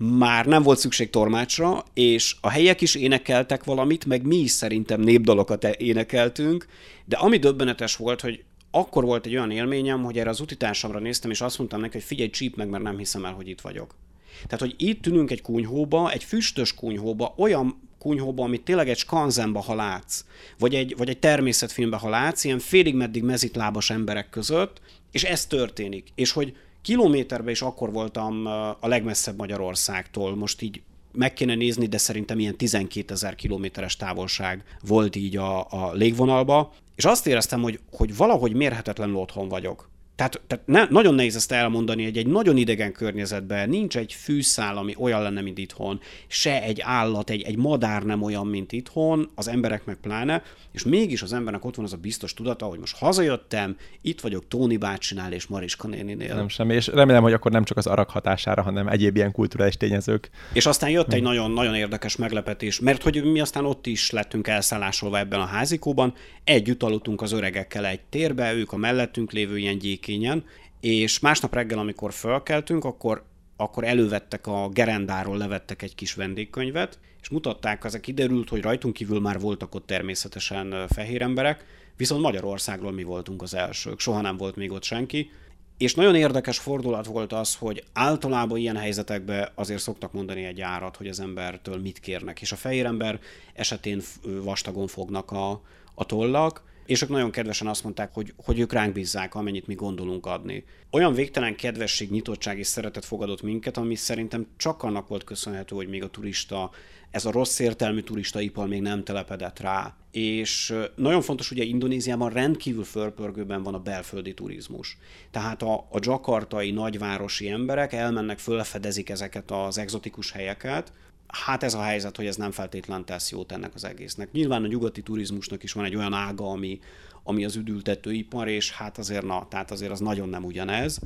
már 0.02 0.46
nem 0.46 0.62
volt 0.62 0.78
szükség 0.78 1.10
tormácsra, 1.10 1.84
és 1.94 2.36
a 2.40 2.50
helyek 2.50 2.80
is 2.80 2.94
énekeltek 2.94 3.64
valamit, 3.64 4.04
meg 4.04 4.26
mi 4.26 4.36
is 4.36 4.50
szerintem 4.50 5.00
népdalokat 5.00 5.64
énekeltünk, 5.64 6.66
de 7.04 7.16
ami 7.16 7.36
döbbenetes 7.36 7.96
volt, 7.96 8.20
hogy 8.20 8.44
akkor 8.70 9.04
volt 9.04 9.26
egy 9.26 9.34
olyan 9.34 9.50
élményem, 9.50 10.02
hogy 10.02 10.18
erre 10.18 10.30
az 10.30 10.40
utitársamra 10.40 10.98
néztem, 10.98 11.30
és 11.30 11.40
azt 11.40 11.58
mondtam 11.58 11.80
neki, 11.80 11.92
hogy 11.92 12.06
figyelj, 12.06 12.30
csíp 12.30 12.56
meg, 12.56 12.68
mert 12.68 12.82
nem 12.82 12.98
hiszem 12.98 13.24
el, 13.24 13.32
hogy 13.32 13.48
itt 13.48 13.60
vagyok. 13.60 13.94
Tehát, 14.42 14.60
hogy 14.60 14.74
itt 14.76 15.06
ülünk 15.06 15.30
egy 15.30 15.42
kunyhóba, 15.42 16.10
egy 16.10 16.24
füstös 16.24 16.74
kunyhóba, 16.74 17.34
olyan 17.36 17.88
kunyhóba, 17.98 18.44
amit 18.44 18.62
tényleg 18.62 18.88
egy 18.88 18.98
skanzenba, 18.98 19.60
ha 19.60 19.74
látsz, 19.74 20.24
vagy 20.58 20.74
egy, 20.74 20.96
vagy 20.96 21.08
egy 21.08 21.18
természetfilmbe, 21.18 21.96
ha 21.96 22.08
látsz, 22.08 22.44
ilyen 22.44 22.58
félig 22.58 22.94
meddig 22.94 23.22
mezitlábas 23.22 23.90
emberek 23.90 24.30
között, 24.30 24.80
és 25.10 25.24
ez 25.24 25.46
történik. 25.46 26.12
És 26.14 26.32
hogy 26.32 26.56
kilométerben 26.82 27.52
is 27.52 27.62
akkor 27.62 27.92
voltam 27.92 28.46
a 28.80 28.88
legmesszebb 28.88 29.36
Magyarországtól, 29.36 30.36
most 30.36 30.62
így 30.62 30.82
meg 31.12 31.32
kéne 31.32 31.54
nézni, 31.54 31.86
de 31.86 31.98
szerintem 31.98 32.38
ilyen 32.38 32.56
12 32.56 33.14
ezer 33.14 33.34
kilométeres 33.34 33.96
távolság 33.96 34.64
volt 34.86 35.16
így 35.16 35.36
a, 35.36 35.66
a 35.70 35.92
légvonalba, 35.92 36.72
és 37.00 37.06
azt 37.06 37.26
éreztem, 37.26 37.62
hogy, 37.62 37.80
hogy 37.92 38.16
valahogy 38.16 38.54
mérhetetlenül 38.54 39.16
otthon 39.16 39.48
vagyok. 39.48 39.88
Tehát, 40.20 40.40
tehát 40.46 40.66
ne, 40.66 40.86
nagyon 40.90 41.14
nehéz 41.14 41.36
ezt 41.36 41.52
elmondani, 41.52 42.04
hogy 42.04 42.16
egy 42.16 42.26
nagyon 42.26 42.56
idegen 42.56 42.92
környezetben 42.92 43.68
nincs 43.68 43.96
egy 43.96 44.12
fűszál, 44.12 44.76
ami 44.76 44.94
olyan 44.98 45.22
lenne, 45.22 45.40
mint 45.40 45.58
itthon, 45.58 46.00
se 46.26 46.62
egy 46.62 46.80
állat, 46.80 47.30
egy, 47.30 47.42
egy 47.42 47.56
madár 47.56 48.02
nem 48.02 48.22
olyan, 48.22 48.46
mint 48.46 48.72
itthon, 48.72 49.30
az 49.34 49.48
emberek 49.48 49.84
meg 49.84 49.96
pláne, 49.96 50.42
és 50.72 50.84
mégis 50.84 51.22
az 51.22 51.32
embernek 51.32 51.64
ott 51.64 51.74
van 51.74 51.84
az 51.84 51.92
a 51.92 51.96
biztos 51.96 52.34
tudata, 52.34 52.66
hogy 52.66 52.78
most 52.78 52.96
hazajöttem, 52.96 53.76
itt 54.02 54.20
vagyok 54.20 54.48
Tóni 54.48 54.76
bácsinál 54.76 55.32
és 55.32 55.46
Mariska 55.46 55.88
néninél. 55.88 56.34
Nem 56.34 56.48
semmi, 56.48 56.74
és 56.74 56.86
remélem, 56.86 57.22
hogy 57.22 57.32
akkor 57.32 57.50
nem 57.50 57.64
csak 57.64 57.76
az 57.76 57.86
arak 57.86 58.10
hatására, 58.10 58.62
hanem 58.62 58.88
egyéb 58.88 59.16
ilyen 59.16 59.32
kulturális 59.32 59.76
tényezők. 59.76 60.30
És 60.52 60.66
aztán 60.66 60.90
jött 60.90 61.12
egy 61.12 61.22
nagyon-nagyon 61.22 61.74
érdekes 61.74 62.16
meglepetés, 62.16 62.80
mert 62.80 63.02
hogy 63.02 63.24
mi 63.24 63.40
aztán 63.40 63.64
ott 63.64 63.86
is 63.86 64.10
lettünk 64.10 64.48
elszállásolva 64.48 65.18
ebben 65.18 65.40
a 65.40 65.44
házikóban, 65.44 66.14
együtt 66.44 66.82
aludtunk 66.82 67.22
az 67.22 67.32
öregekkel 67.32 67.86
egy 67.86 68.00
térbe, 68.08 68.54
ők 68.54 68.72
a 68.72 68.76
mellettünk 68.76 69.32
lévő 69.32 69.58
ilyen 69.58 69.78
gyékényen, 70.10 70.44
és 70.80 71.18
másnap 71.18 71.54
reggel, 71.54 71.78
amikor 71.78 72.12
fölkeltünk, 72.12 72.84
akkor 72.84 73.28
akkor 73.56 73.84
elővettek 73.84 74.46
a 74.46 74.68
gerendáról, 74.68 75.36
levettek 75.36 75.82
egy 75.82 75.94
kis 75.94 76.14
vendégkönyvet, 76.14 76.98
és 77.20 77.28
mutatták, 77.28 77.84
ezek 77.84 78.00
kiderült, 78.00 78.48
hogy 78.48 78.60
rajtunk 78.60 78.94
kívül 78.94 79.20
már 79.20 79.40
voltak 79.40 79.74
ott 79.74 79.86
természetesen 79.86 80.88
fehér 80.88 81.22
emberek, 81.22 81.64
viszont 81.96 82.22
Magyarországról 82.22 82.92
mi 82.92 83.02
voltunk 83.02 83.42
az 83.42 83.54
elsők, 83.54 84.00
soha 84.00 84.20
nem 84.20 84.36
volt 84.36 84.56
még 84.56 84.72
ott 84.72 84.82
senki, 84.82 85.30
és 85.78 85.94
nagyon 85.94 86.14
érdekes 86.14 86.58
fordulat 86.58 87.06
volt 87.06 87.32
az, 87.32 87.54
hogy 87.54 87.84
általában 87.92 88.58
ilyen 88.58 88.76
helyzetekben 88.76 89.48
azért 89.54 89.80
szoktak 89.80 90.12
mondani 90.12 90.44
egy 90.44 90.60
árat, 90.60 90.96
hogy 90.96 91.08
az 91.08 91.20
embertől 91.20 91.80
mit 91.80 91.98
kérnek, 91.98 92.40
és 92.40 92.52
a 92.52 92.56
fehér 92.56 92.86
ember 92.86 93.20
esetén 93.54 94.00
vastagon 94.22 94.86
fognak 94.86 95.30
a, 95.30 95.62
a 95.94 96.04
tollak, 96.04 96.62
és 96.90 97.02
ők 97.02 97.08
nagyon 97.08 97.30
kedvesen 97.30 97.66
azt 97.66 97.82
mondták, 97.82 98.14
hogy, 98.14 98.32
hogy 98.36 98.58
ők 98.58 98.72
ránk 98.72 98.92
bízzák, 98.92 99.34
amennyit 99.34 99.66
mi 99.66 99.74
gondolunk 99.74 100.26
adni. 100.26 100.64
Olyan 100.90 101.12
végtelen 101.12 101.56
kedvesség, 101.56 102.10
nyitottság 102.10 102.58
és 102.58 102.66
szeretet 102.66 103.04
fogadott 103.04 103.42
minket, 103.42 103.76
ami 103.76 103.94
szerintem 103.94 104.46
csak 104.56 104.82
annak 104.82 105.08
volt 105.08 105.24
köszönhető, 105.24 105.76
hogy 105.76 105.88
még 105.88 106.02
a 106.02 106.08
turista, 106.08 106.70
ez 107.10 107.24
a 107.24 107.30
rossz 107.30 107.58
értelmű 107.58 108.02
ipar 108.38 108.68
még 108.68 108.80
nem 108.80 109.04
telepedett 109.04 109.60
rá. 109.60 109.96
És 110.10 110.74
nagyon 110.94 111.22
fontos, 111.22 111.50
ugye 111.50 111.62
Indonéziában 111.62 112.30
rendkívül 112.30 112.84
fölpörgőben 112.84 113.62
van 113.62 113.74
a 113.74 113.78
belföldi 113.78 114.34
turizmus. 114.34 114.98
Tehát 115.30 115.62
a, 115.62 115.74
a 115.74 115.98
jakartai 116.00 116.70
nagyvárosi 116.70 117.48
emberek 117.48 117.92
elmennek, 117.92 118.38
fölfedezik 118.38 119.10
ezeket 119.10 119.50
az 119.50 119.78
egzotikus 119.78 120.30
helyeket, 120.32 120.92
hát 121.32 121.62
ez 121.62 121.74
a 121.74 121.82
helyzet, 121.82 122.16
hogy 122.16 122.26
ez 122.26 122.36
nem 122.36 122.50
feltétlen 122.50 123.04
tesz 123.04 123.30
jót 123.30 123.52
ennek 123.52 123.74
az 123.74 123.84
egésznek. 123.84 124.32
Nyilván 124.32 124.64
a 124.64 124.66
nyugati 124.66 125.02
turizmusnak 125.02 125.62
is 125.62 125.72
van 125.72 125.84
egy 125.84 125.96
olyan 125.96 126.12
ága, 126.12 126.50
ami, 126.50 126.78
ami 127.22 127.44
az 127.44 127.56
üdültetőipar, 127.56 128.48
és 128.48 128.72
hát 128.72 128.98
azért 128.98 129.24
na, 129.24 129.46
tehát 129.48 129.70
azért 129.70 129.92
az 129.92 130.00
nagyon 130.00 130.28
nem 130.28 130.44
ugyanez. 130.44 131.00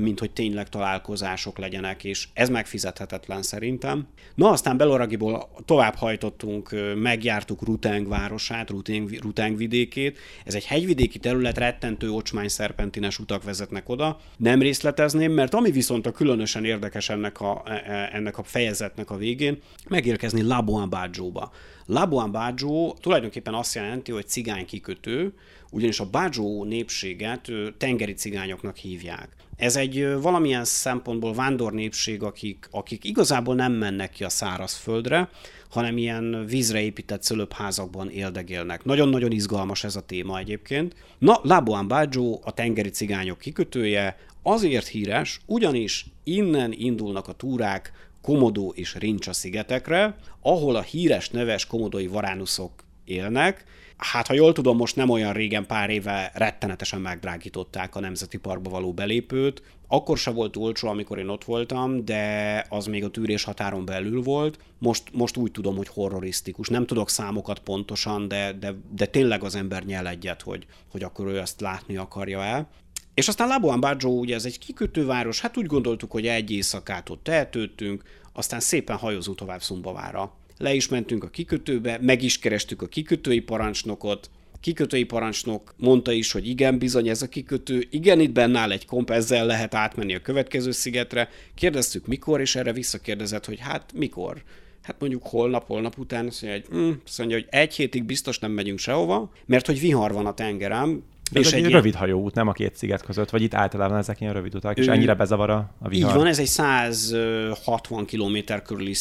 Mint 0.00 0.18
hogy 0.18 0.30
tényleg 0.30 0.68
találkozások 0.68 1.58
legyenek, 1.58 2.04
és 2.04 2.28
ez 2.32 2.48
megfizethetetlen 2.48 3.42
szerintem. 3.42 4.06
Na 4.34 4.50
aztán 4.50 4.76
Beloragiból 4.76 5.50
tovább 5.64 5.94
hajtottunk, 5.94 6.70
megjártuk 6.94 7.62
Ruteng 7.62 8.08
városát, 8.08 8.70
Ruteng, 8.70 9.10
Ruteng 9.20 9.56
vidékét. 9.56 10.18
Ez 10.44 10.54
egy 10.54 10.64
hegyvidéki 10.64 11.18
terület, 11.18 11.58
rettentő 11.58 12.10
ocsmány 12.10 12.48
szerpentines 12.48 13.18
utak 13.18 13.42
vezetnek 13.42 13.88
oda. 13.88 14.20
Nem 14.36 14.60
részletezném, 14.60 15.32
mert 15.32 15.54
ami 15.54 15.70
viszont 15.70 16.06
a 16.06 16.12
különösen 16.12 16.64
érdekes 16.64 17.08
ennek 17.08 17.40
a, 17.40 17.62
e, 17.66 17.72
e, 17.72 18.10
ennek 18.12 18.38
a 18.38 18.42
fejezetnek 18.42 19.10
a 19.10 19.16
végén, 19.16 19.58
megérkezni 19.88 20.42
Labuan 20.42 20.90
Bágyóba. 20.90 21.52
Labuan 21.86 22.32
Bágyó 22.32 22.96
tulajdonképpen 23.00 23.54
azt 23.54 23.74
jelenti, 23.74 24.12
hogy 24.12 24.28
cigány 24.28 24.66
kikötő, 24.66 25.34
ugyanis 25.70 26.00
a 26.00 26.10
Bágyó 26.10 26.64
népséget 26.64 27.48
tengeri 27.78 28.12
cigányoknak 28.12 28.76
hívják. 28.76 29.28
Ez 29.56 29.76
egy 29.76 30.20
valamilyen 30.20 30.64
szempontból 30.64 31.34
vándor 31.34 31.72
népség, 31.72 32.22
akik, 32.22 32.68
akik 32.70 33.04
igazából 33.04 33.54
nem 33.54 33.72
mennek 33.72 34.10
ki 34.10 34.24
a 34.24 34.28
szárazföldre, 34.28 35.28
hanem 35.70 35.96
ilyen 35.96 36.46
vízre 36.46 36.80
épített 36.80 37.22
szölöpházakban 37.22 38.10
éldegélnek. 38.10 38.84
Nagyon-nagyon 38.84 39.30
izgalmas 39.30 39.84
ez 39.84 39.96
a 39.96 40.00
téma 40.00 40.38
egyébként. 40.38 40.94
Na, 41.18 41.40
Labuan 41.42 41.88
Bágyó 41.88 42.40
a 42.44 42.52
tengeri 42.52 42.88
cigányok 42.88 43.38
kikötője, 43.38 44.16
azért 44.42 44.86
híres, 44.86 45.40
ugyanis 45.46 46.06
innen 46.24 46.72
indulnak 46.72 47.28
a 47.28 47.32
túrák 47.32 48.10
Komodó 48.22 48.72
és 48.76 48.94
Rincsa 48.94 49.32
szigetekre, 49.32 50.16
ahol 50.40 50.76
a 50.76 50.82
híres 50.82 51.30
neves 51.30 51.66
komodói 51.66 52.06
varánuszok 52.06 52.72
élnek, 53.04 53.64
Hát, 54.02 54.26
ha 54.26 54.34
jól 54.34 54.52
tudom, 54.52 54.76
most 54.76 54.96
nem 54.96 55.08
olyan 55.08 55.32
régen, 55.32 55.66
pár 55.66 55.90
éve 55.90 56.30
rettenetesen 56.34 57.00
megdrágították 57.00 57.96
a 57.96 58.00
Nemzeti 58.00 58.38
Parkba 58.38 58.70
való 58.70 58.92
belépőt. 58.92 59.62
Akkor 59.88 60.18
se 60.18 60.30
volt 60.30 60.56
olcsó, 60.56 60.88
amikor 60.88 61.18
én 61.18 61.28
ott 61.28 61.44
voltam, 61.44 62.04
de 62.04 62.66
az 62.68 62.86
még 62.86 63.04
a 63.04 63.10
tűrés 63.10 63.44
határon 63.44 63.84
belül 63.84 64.22
volt. 64.22 64.58
Most, 64.78 65.02
most 65.12 65.36
úgy 65.36 65.50
tudom, 65.50 65.76
hogy 65.76 65.88
horrorisztikus. 65.88 66.68
Nem 66.68 66.86
tudok 66.86 67.10
számokat 67.10 67.58
pontosan, 67.58 68.28
de, 68.28 68.52
de, 68.52 68.74
de 68.94 69.06
tényleg 69.06 69.44
az 69.44 69.54
ember 69.54 69.84
nyel 69.84 70.08
egyet, 70.08 70.42
hogy, 70.42 70.66
hogy 70.90 71.02
akkor 71.02 71.26
ő 71.26 71.38
ezt 71.38 71.60
látni 71.60 71.96
akarja 71.96 72.42
el. 72.42 72.68
És 73.14 73.28
aztán 73.28 73.48
Labuan 73.48 73.80
Bajo, 73.80 74.10
ugye 74.10 74.34
ez 74.34 74.44
egy 74.44 74.58
kikötőváros, 74.58 75.40
hát 75.40 75.56
úgy 75.56 75.66
gondoltuk, 75.66 76.10
hogy 76.10 76.26
egy 76.26 76.50
éjszakát 76.50 77.08
ott 77.08 77.28
eltöltünk, 77.28 78.02
aztán 78.32 78.60
szépen 78.60 78.96
hajózunk 78.96 79.36
tovább 79.36 79.62
Szumbavára 79.62 80.32
le 80.62 80.74
is 80.74 80.88
mentünk 80.88 81.24
a 81.24 81.28
kikötőbe, 81.28 81.98
meg 82.00 82.22
is 82.22 82.38
kerestük 82.38 82.82
a 82.82 82.86
kikötői 82.86 83.40
parancsnokot, 83.40 84.30
kikötői 84.60 85.04
parancsnok 85.04 85.74
mondta 85.76 86.12
is, 86.12 86.32
hogy 86.32 86.48
igen, 86.48 86.78
bizony 86.78 87.08
ez 87.08 87.22
a 87.22 87.28
kikötő, 87.28 87.86
igen, 87.90 88.20
itt 88.20 88.32
benne 88.32 88.58
áll 88.58 88.70
egy 88.70 88.86
komp, 88.86 89.10
ezzel 89.10 89.46
lehet 89.46 89.74
átmenni 89.74 90.14
a 90.14 90.20
következő 90.20 90.70
szigetre. 90.70 91.28
Kérdeztük 91.54 92.06
mikor, 92.06 92.40
és 92.40 92.56
erre 92.56 92.72
visszakérdezett, 92.72 93.44
hogy 93.44 93.58
hát 93.60 93.92
mikor. 93.94 94.42
Hát 94.82 94.96
mondjuk 95.00 95.26
holnap, 95.26 95.66
holnap 95.66 95.98
után 95.98 96.26
azt 96.26 96.42
mondja, 96.42 96.60
hogy, 96.60 96.78
mm, 96.78 96.90
azt 97.06 97.18
mondja, 97.18 97.36
hogy 97.36 97.46
egy 97.50 97.74
hétig 97.74 98.04
biztos 98.04 98.38
nem 98.38 98.50
megyünk 98.50 98.78
sehova, 98.78 99.32
mert 99.46 99.66
hogy 99.66 99.80
vihar 99.80 100.12
van 100.12 100.26
a 100.26 100.34
tengerem, 100.34 101.02
de 101.32 101.40
és 101.40 101.52
egy, 101.52 101.64
egy 101.64 101.70
rövid 101.70 101.94
hajóút, 101.94 102.34
nem 102.34 102.48
a 102.48 102.52
két 102.52 102.76
sziget 102.76 103.02
között, 103.02 103.30
vagy 103.30 103.42
itt 103.42 103.54
általában 103.54 103.98
ezek 103.98 104.20
ilyen 104.20 104.32
rövid 104.32 104.54
utak, 104.54 104.78
és 104.78 104.86
ennyire 104.86 105.14
bezavar 105.14 105.50
a, 105.50 105.74
a 105.78 105.88
vihar. 105.88 106.10
Így 106.10 106.16
van, 106.16 106.26
ez 106.26 106.38
egy 106.38 106.46
160 106.46 108.06
km 108.06 108.36
körüli 108.64 108.94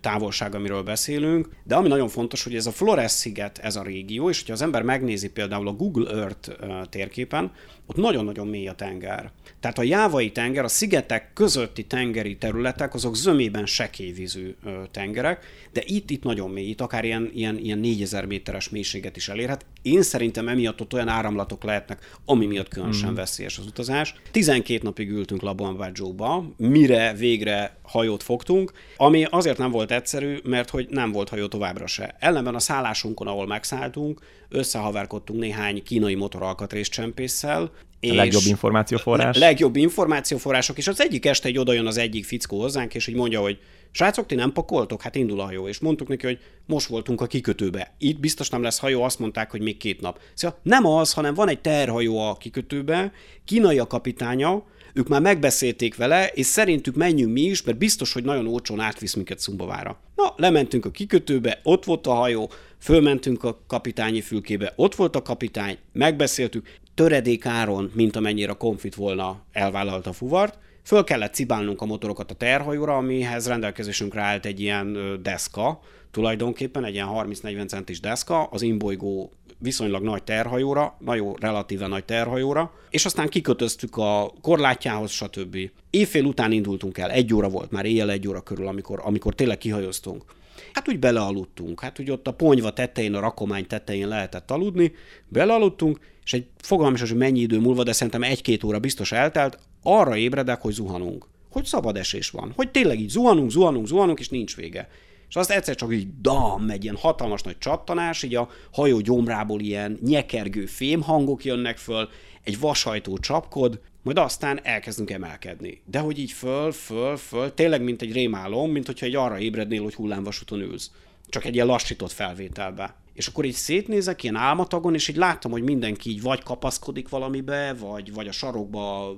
távolság, 0.00 0.54
amiről 0.54 0.82
beszélünk, 0.82 1.48
de 1.64 1.74
ami 1.74 1.88
nagyon 1.88 2.08
fontos, 2.08 2.44
hogy 2.44 2.54
ez 2.54 2.66
a 2.66 2.70
Flores 2.70 3.10
sziget, 3.10 3.58
ez 3.58 3.76
a 3.76 3.82
régió, 3.82 4.28
és 4.28 4.38
hogyha 4.38 4.52
az 4.52 4.62
ember 4.62 4.82
megnézi 4.82 5.30
például 5.30 5.68
a 5.68 5.72
Google 5.72 6.10
Earth 6.10 6.50
térképen, 6.88 7.52
ott 7.86 7.96
nagyon-nagyon 7.96 8.46
mély 8.46 8.68
a 8.68 8.72
tenger. 8.72 9.30
Tehát 9.60 9.78
a 9.78 9.82
jávai 9.82 10.32
tenger, 10.32 10.64
a 10.64 10.68
szigetek 10.68 11.32
közötti 11.32 11.84
tengeri 11.84 12.36
területek, 12.36 12.94
azok 12.94 13.16
zömében 13.16 13.66
sekélyvízű 13.66 14.54
tengerek, 14.90 15.44
de 15.72 15.82
itt, 15.86 16.10
itt 16.10 16.22
nagyon 16.22 16.50
mély, 16.50 16.68
itt 16.68 16.80
akár 16.80 17.04
ilyen, 17.04 17.30
ilyen, 17.34 17.58
ilyen 17.58 17.78
4000 17.78 18.24
méteres 18.24 18.68
mélységet 18.68 19.16
is 19.16 19.28
elérhet. 19.28 19.64
Én 19.82 20.02
szerintem 20.02 20.48
emiatt 20.48 20.80
ott 20.80 20.94
olyan 20.94 21.08
áramlatok 21.08 21.64
lehetnek, 21.64 22.16
ami 22.24 22.46
miatt 22.46 22.68
különösen 22.68 23.10
mm. 23.10 23.14
veszélyes 23.14 23.58
az 23.58 23.66
utazás. 23.66 24.14
12 24.30 24.80
napig 24.82 25.10
ültünk 25.10 25.42
Labuan 25.42 26.54
mire 26.56 27.14
végre 27.14 27.76
hajót 27.92 28.22
fogtunk, 28.22 28.72
ami 28.96 29.26
azért 29.30 29.58
nem 29.58 29.70
volt 29.70 29.90
egyszerű, 29.90 30.38
mert 30.44 30.70
hogy 30.70 30.86
nem 30.90 31.12
volt 31.12 31.28
hajó 31.28 31.46
továbbra 31.46 31.86
se. 31.86 32.16
Ellenben 32.18 32.54
a 32.54 32.58
szállásunkon, 32.58 33.26
ahol 33.26 33.46
megszálltunk, 33.46 34.20
összehaverkodtunk 34.48 35.40
néhány 35.40 35.82
kínai 35.82 36.14
motoralkatrészcsempésszel, 36.14 37.70
és 38.00 38.10
a 38.10 38.14
legjobb 38.14 38.42
információforrás. 38.46 39.38
Legjobb 39.38 39.76
információforrások, 39.76 40.78
és 40.78 40.86
az 40.88 41.00
egyik 41.00 41.26
este 41.26 41.48
egy 41.48 41.58
oda 41.58 41.72
jön 41.72 41.86
az 41.86 41.96
egyik 41.96 42.24
fickó 42.24 42.60
hozzánk, 42.60 42.94
és 42.94 43.06
így 43.06 43.14
mondja, 43.14 43.40
hogy 43.40 43.58
srácok, 43.90 44.26
ti 44.26 44.34
nem 44.34 44.52
pakoltok? 44.52 45.02
Hát 45.02 45.14
indul 45.14 45.40
a 45.40 45.44
hajó. 45.44 45.68
És 45.68 45.78
mondtuk 45.78 46.08
neki, 46.08 46.26
hogy 46.26 46.38
most 46.66 46.86
voltunk 46.86 47.20
a 47.20 47.26
kikötőbe. 47.26 47.94
Itt 47.98 48.20
biztos 48.20 48.48
nem 48.48 48.62
lesz 48.62 48.78
hajó, 48.78 49.02
azt 49.02 49.18
mondták, 49.18 49.50
hogy 49.50 49.60
még 49.60 49.76
két 49.76 50.00
nap. 50.00 50.18
Szóval 50.34 50.58
nem 50.62 50.86
az, 50.86 51.12
hanem 51.12 51.34
van 51.34 51.48
egy 51.48 51.60
terhajó 51.60 52.18
a 52.18 52.36
kikötőbe, 52.36 53.12
kínai 53.44 53.78
a 53.78 53.86
kapitánya, 53.86 54.64
ők 54.94 55.08
már 55.08 55.20
megbeszélték 55.20 55.96
vele, 55.96 56.26
és 56.26 56.46
szerintük 56.46 56.94
menjünk 56.94 57.32
mi 57.32 57.40
is, 57.40 57.62
mert 57.62 57.78
biztos, 57.78 58.12
hogy 58.12 58.24
nagyon 58.24 58.46
olcsón 58.46 58.80
átvisz 58.80 59.14
minket 59.14 59.38
Szumbavára. 59.38 60.00
Na, 60.16 60.34
lementünk 60.36 60.84
a 60.84 60.90
kikötőbe, 60.90 61.60
ott 61.62 61.84
volt 61.84 62.06
a 62.06 62.12
hajó, 62.12 62.50
fölmentünk 62.78 63.44
a 63.44 63.60
kapitányi 63.66 64.20
fülkébe, 64.20 64.72
ott 64.76 64.94
volt 64.94 65.16
a 65.16 65.22
kapitány, 65.22 65.78
megbeszéltük, 65.92 66.66
töredék 66.94 67.46
áron, 67.46 67.90
mint 67.94 68.16
amennyire 68.16 68.50
a 68.50 68.56
konfit 68.56 68.94
volna 68.94 69.42
elvállalta 69.52 70.10
a 70.10 70.12
fuvart, 70.12 70.58
föl 70.82 71.04
kellett 71.04 71.34
cibálnunk 71.34 71.80
a 71.80 71.84
motorokat 71.84 72.30
a 72.30 72.34
terhajóra, 72.34 72.96
amihez 72.96 73.48
rendelkezésünkre 73.48 74.22
állt 74.22 74.46
egy 74.46 74.60
ilyen 74.60 75.18
deszka, 75.22 75.80
tulajdonképpen 76.10 76.84
egy 76.84 76.94
ilyen 76.94 77.08
30-40 77.10 77.68
centis 77.68 78.00
deszka, 78.00 78.44
az 78.44 78.62
imbolygó 78.62 79.32
viszonylag 79.62 80.02
nagy 80.02 80.22
terhajóra, 80.22 80.96
nagyon 80.98 81.36
relatíve 81.40 81.86
nagy 81.86 82.04
terhajóra, 82.04 82.72
és 82.90 83.04
aztán 83.04 83.28
kikötöztük 83.28 83.96
a 83.96 84.32
korlátjához, 84.40 85.10
stb. 85.10 85.58
Évfél 85.90 86.24
után 86.24 86.52
indultunk 86.52 86.98
el, 86.98 87.10
egy 87.10 87.34
óra 87.34 87.48
volt, 87.48 87.70
már 87.70 87.84
éjjel 87.84 88.10
egy 88.10 88.28
óra 88.28 88.40
körül, 88.40 88.66
amikor, 88.66 89.00
amikor 89.04 89.34
tényleg 89.34 89.58
kihajoztunk. 89.58 90.24
Hát 90.72 90.88
úgy 90.88 90.98
belealudtunk, 90.98 91.80
hát 91.80 92.00
úgy 92.00 92.10
ott 92.10 92.26
a 92.26 92.32
ponyva 92.32 92.72
tetején, 92.72 93.14
a 93.14 93.20
rakomány 93.20 93.66
tetején 93.66 94.08
lehetett 94.08 94.50
aludni, 94.50 94.92
belealudtunk, 95.28 95.98
és 96.24 96.32
egy 96.32 96.46
fogalmas, 96.56 97.00
hogy 97.00 97.16
mennyi 97.16 97.40
idő 97.40 97.58
múlva, 97.58 97.82
de 97.82 97.92
szerintem 97.92 98.22
egy-két 98.22 98.64
óra 98.64 98.78
biztos 98.78 99.12
eltelt, 99.12 99.58
arra 99.82 100.16
ébredek, 100.16 100.60
hogy 100.60 100.72
zuhanunk. 100.72 101.26
Hogy 101.50 101.64
szabad 101.64 101.96
esés 101.96 102.30
van. 102.30 102.52
Hogy 102.56 102.70
tényleg 102.70 103.00
így 103.00 103.08
zuhanunk, 103.08 103.50
zuhanunk, 103.50 103.86
zuhanunk, 103.86 104.18
és 104.18 104.28
nincs 104.28 104.56
vége. 104.56 104.88
És 105.32 105.38
azt 105.38 105.50
egyszer 105.50 105.74
csak 105.74 105.92
így 105.92 106.20
dam, 106.20 106.70
egy 106.70 106.82
ilyen 106.82 106.96
hatalmas 106.96 107.42
nagy 107.42 107.58
csattanás, 107.58 108.22
így 108.22 108.34
a 108.34 108.48
hajó 108.72 109.00
gyomrából 109.00 109.60
ilyen 109.60 109.98
nyekergő 110.02 110.66
fémhangok 110.66 111.44
jönnek 111.44 111.76
föl, 111.76 112.08
egy 112.42 112.60
vashajtó 112.60 113.18
csapkod, 113.18 113.80
majd 114.02 114.18
aztán 114.18 114.60
elkezdünk 114.62 115.10
emelkedni. 115.10 115.82
De 115.86 115.98
hogy 115.98 116.18
így 116.18 116.32
föl, 116.32 116.72
föl, 116.72 117.16
föl, 117.16 117.54
tényleg 117.54 117.82
mint 117.82 118.02
egy 118.02 118.12
rémálom, 118.12 118.70
mint 118.70 118.86
hogyha 118.86 119.06
egy 119.06 119.14
arra 119.14 119.38
ébrednél, 119.38 119.82
hogy 119.82 119.94
hullámvasúton 119.94 120.60
ülsz. 120.60 120.90
Csak 121.26 121.44
egy 121.44 121.54
ilyen 121.54 121.66
lassított 121.66 122.12
felvételbe. 122.12 122.96
És 123.14 123.26
akkor 123.26 123.44
így 123.44 123.54
szétnézek 123.54 124.22
ilyen 124.22 124.36
álmatagon, 124.36 124.94
és 124.94 125.08
így 125.08 125.16
láttam, 125.16 125.50
hogy 125.50 125.62
mindenki 125.62 126.10
így 126.10 126.22
vagy 126.22 126.42
kapaszkodik 126.42 127.08
valamibe, 127.08 127.74
vagy, 127.78 128.12
vagy 128.12 128.28
a 128.28 128.32
sarokba 128.32 129.16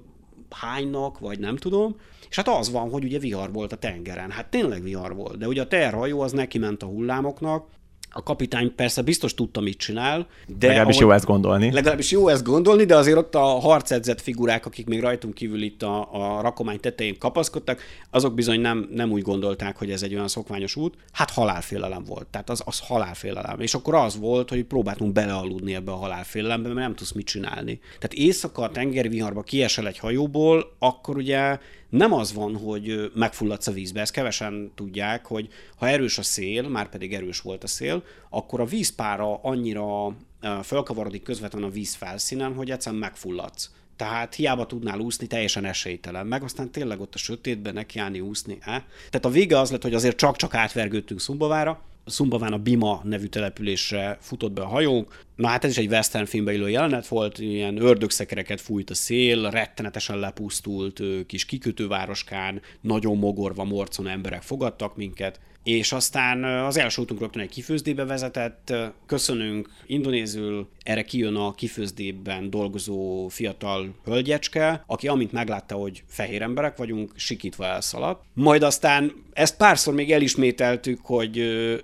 hánynak, 0.54 1.18
vagy 1.18 1.38
nem 1.38 1.56
tudom. 1.56 1.96
És 2.28 2.36
hát 2.36 2.48
az 2.48 2.70
van, 2.70 2.90
hogy 2.90 3.04
ugye 3.04 3.18
vihar 3.18 3.52
volt 3.52 3.72
a 3.72 3.76
tengeren. 3.76 4.30
Hát 4.30 4.50
tényleg 4.50 4.82
vihar 4.82 5.14
volt. 5.14 5.38
De 5.38 5.46
ugye 5.46 5.62
a 5.62 5.66
terhajó 5.66 6.20
az 6.20 6.32
neki 6.32 6.58
ment 6.58 6.82
a 6.82 6.86
hullámoknak, 6.86 7.66
a 8.14 8.22
kapitány 8.22 8.74
persze 8.74 9.02
biztos 9.02 9.34
tudta, 9.34 9.60
mit 9.60 9.78
csinál. 9.78 10.26
De 10.58 10.66
legalábbis 10.66 10.94
ahogy, 10.94 11.06
jó 11.06 11.14
ezt 11.14 11.24
gondolni. 11.24 11.72
Legalábbis 11.72 12.10
jó 12.10 12.28
ezt 12.28 12.44
gondolni, 12.44 12.84
de 12.84 12.96
azért 12.96 13.16
ott 13.16 13.34
a 13.34 13.40
harcedzett 13.40 14.20
figurák, 14.20 14.66
akik 14.66 14.86
még 14.86 15.00
rajtunk 15.00 15.34
kívül 15.34 15.62
itt 15.62 15.82
a, 15.82 16.08
a 16.12 16.40
rakomány 16.40 16.80
tetején 16.80 17.18
kapaszkodtak, 17.18 17.80
azok 18.10 18.34
bizony 18.34 18.60
nem, 18.60 18.88
nem 18.90 19.10
úgy 19.10 19.22
gondolták, 19.22 19.76
hogy 19.76 19.90
ez 19.90 20.02
egy 20.02 20.14
olyan 20.14 20.28
szokványos 20.28 20.76
út. 20.76 20.94
Hát 21.12 21.30
halálfélelem 21.30 22.04
volt. 22.04 22.26
Tehát 22.26 22.50
az, 22.50 22.62
az 22.64 22.80
halálfélelem. 22.80 23.60
És 23.60 23.74
akkor 23.74 23.94
az 23.94 24.18
volt, 24.18 24.48
hogy 24.48 24.64
próbáltunk 24.64 25.12
belealudni 25.12 25.74
ebbe 25.74 25.92
a 25.92 25.96
halálfélelembe, 25.96 26.68
mert 26.68 26.80
nem 26.80 26.94
tudsz 26.94 27.12
mit 27.12 27.26
csinálni. 27.26 27.80
Tehát 27.98 28.14
éjszaka 28.14 28.62
a 28.62 28.70
tengerviharba 28.70 29.42
kiesel 29.42 29.86
egy 29.86 29.98
hajóból, 29.98 30.74
akkor 30.78 31.16
ugye 31.16 31.58
nem 31.96 32.12
az 32.12 32.32
van, 32.32 32.56
hogy 32.56 33.10
megfulladsz 33.14 33.66
a 33.66 33.72
vízbe, 33.72 34.00
ezt 34.00 34.12
kevesen 34.12 34.72
tudják, 34.74 35.26
hogy 35.26 35.48
ha 35.76 35.88
erős 35.88 36.18
a 36.18 36.22
szél, 36.22 36.68
már 36.68 36.88
pedig 36.88 37.14
erős 37.14 37.40
volt 37.40 37.62
a 37.62 37.66
szél, 37.66 38.02
akkor 38.30 38.60
a 38.60 38.64
vízpára 38.64 39.40
annyira 39.42 40.16
felkavarodik 40.62 41.22
közvetlenül 41.22 41.68
a 41.68 41.72
víz 41.72 41.94
felszínen, 41.94 42.54
hogy 42.54 42.70
egyszerűen 42.70 43.00
megfulladsz. 43.00 43.70
Tehát 43.96 44.34
hiába 44.34 44.66
tudnál 44.66 44.98
úszni, 44.98 45.26
teljesen 45.26 45.64
esélytelen. 45.64 46.26
Meg 46.26 46.42
aztán 46.42 46.70
tényleg 46.70 47.00
ott 47.00 47.14
a 47.14 47.18
sötétben 47.18 47.74
nekiállni 47.74 48.20
úszni. 48.20 48.58
Eh? 48.60 48.82
Tehát 49.10 49.24
a 49.24 49.30
vége 49.30 49.58
az 49.58 49.70
lett, 49.70 49.82
hogy 49.82 49.94
azért 49.94 50.16
csak-csak 50.16 50.54
átvergődtünk 50.54 51.20
Szumbavára, 51.20 51.82
Szumbaván 52.06 52.52
a 52.52 52.58
Bima 52.58 53.00
nevű 53.04 53.26
településre 53.26 54.18
futott 54.20 54.52
be 54.52 54.62
a 54.62 54.66
hajónk, 54.66 55.20
Na 55.36 55.48
hát 55.48 55.64
ez 55.64 55.70
is 55.70 55.76
egy 55.76 55.90
western 55.90 56.24
filmbe 56.24 56.52
illő 56.52 56.70
jelenet 56.70 57.06
volt, 57.06 57.38
ilyen 57.38 57.82
ördögszekereket 57.82 58.60
fújt 58.60 58.90
a 58.90 58.94
szél, 58.94 59.50
rettenetesen 59.50 60.18
lepusztult 60.18 61.00
kis 61.26 61.44
kikötővároskán, 61.44 62.60
nagyon 62.80 63.18
mogorva 63.18 63.64
morcon 63.64 64.08
emberek 64.08 64.42
fogadtak 64.42 64.96
minket, 64.96 65.40
és 65.64 65.92
aztán 65.92 66.44
az 66.44 66.76
első 66.76 67.02
útunk 67.02 67.20
rögtön 67.20 67.42
egy 67.42 67.48
kifőzdébe 67.48 68.04
vezetett, 68.04 68.74
köszönünk 69.06 69.68
indonézül, 69.86 70.68
erre 70.82 71.02
kijön 71.02 71.34
a 71.34 71.54
kifőzdében 71.54 72.50
dolgozó 72.50 73.28
fiatal 73.28 73.94
hölgyecske, 74.04 74.84
aki 74.86 75.08
amint 75.08 75.32
meglátta, 75.32 75.74
hogy 75.74 76.02
fehér 76.06 76.42
emberek 76.42 76.76
vagyunk, 76.76 77.12
sikítva 77.16 77.64
elszaladt. 77.64 78.24
Majd 78.34 78.62
aztán 78.62 79.12
ezt 79.32 79.56
párszor 79.56 79.94
még 79.94 80.12
elismételtük, 80.12 81.00
hogy 81.02 81.42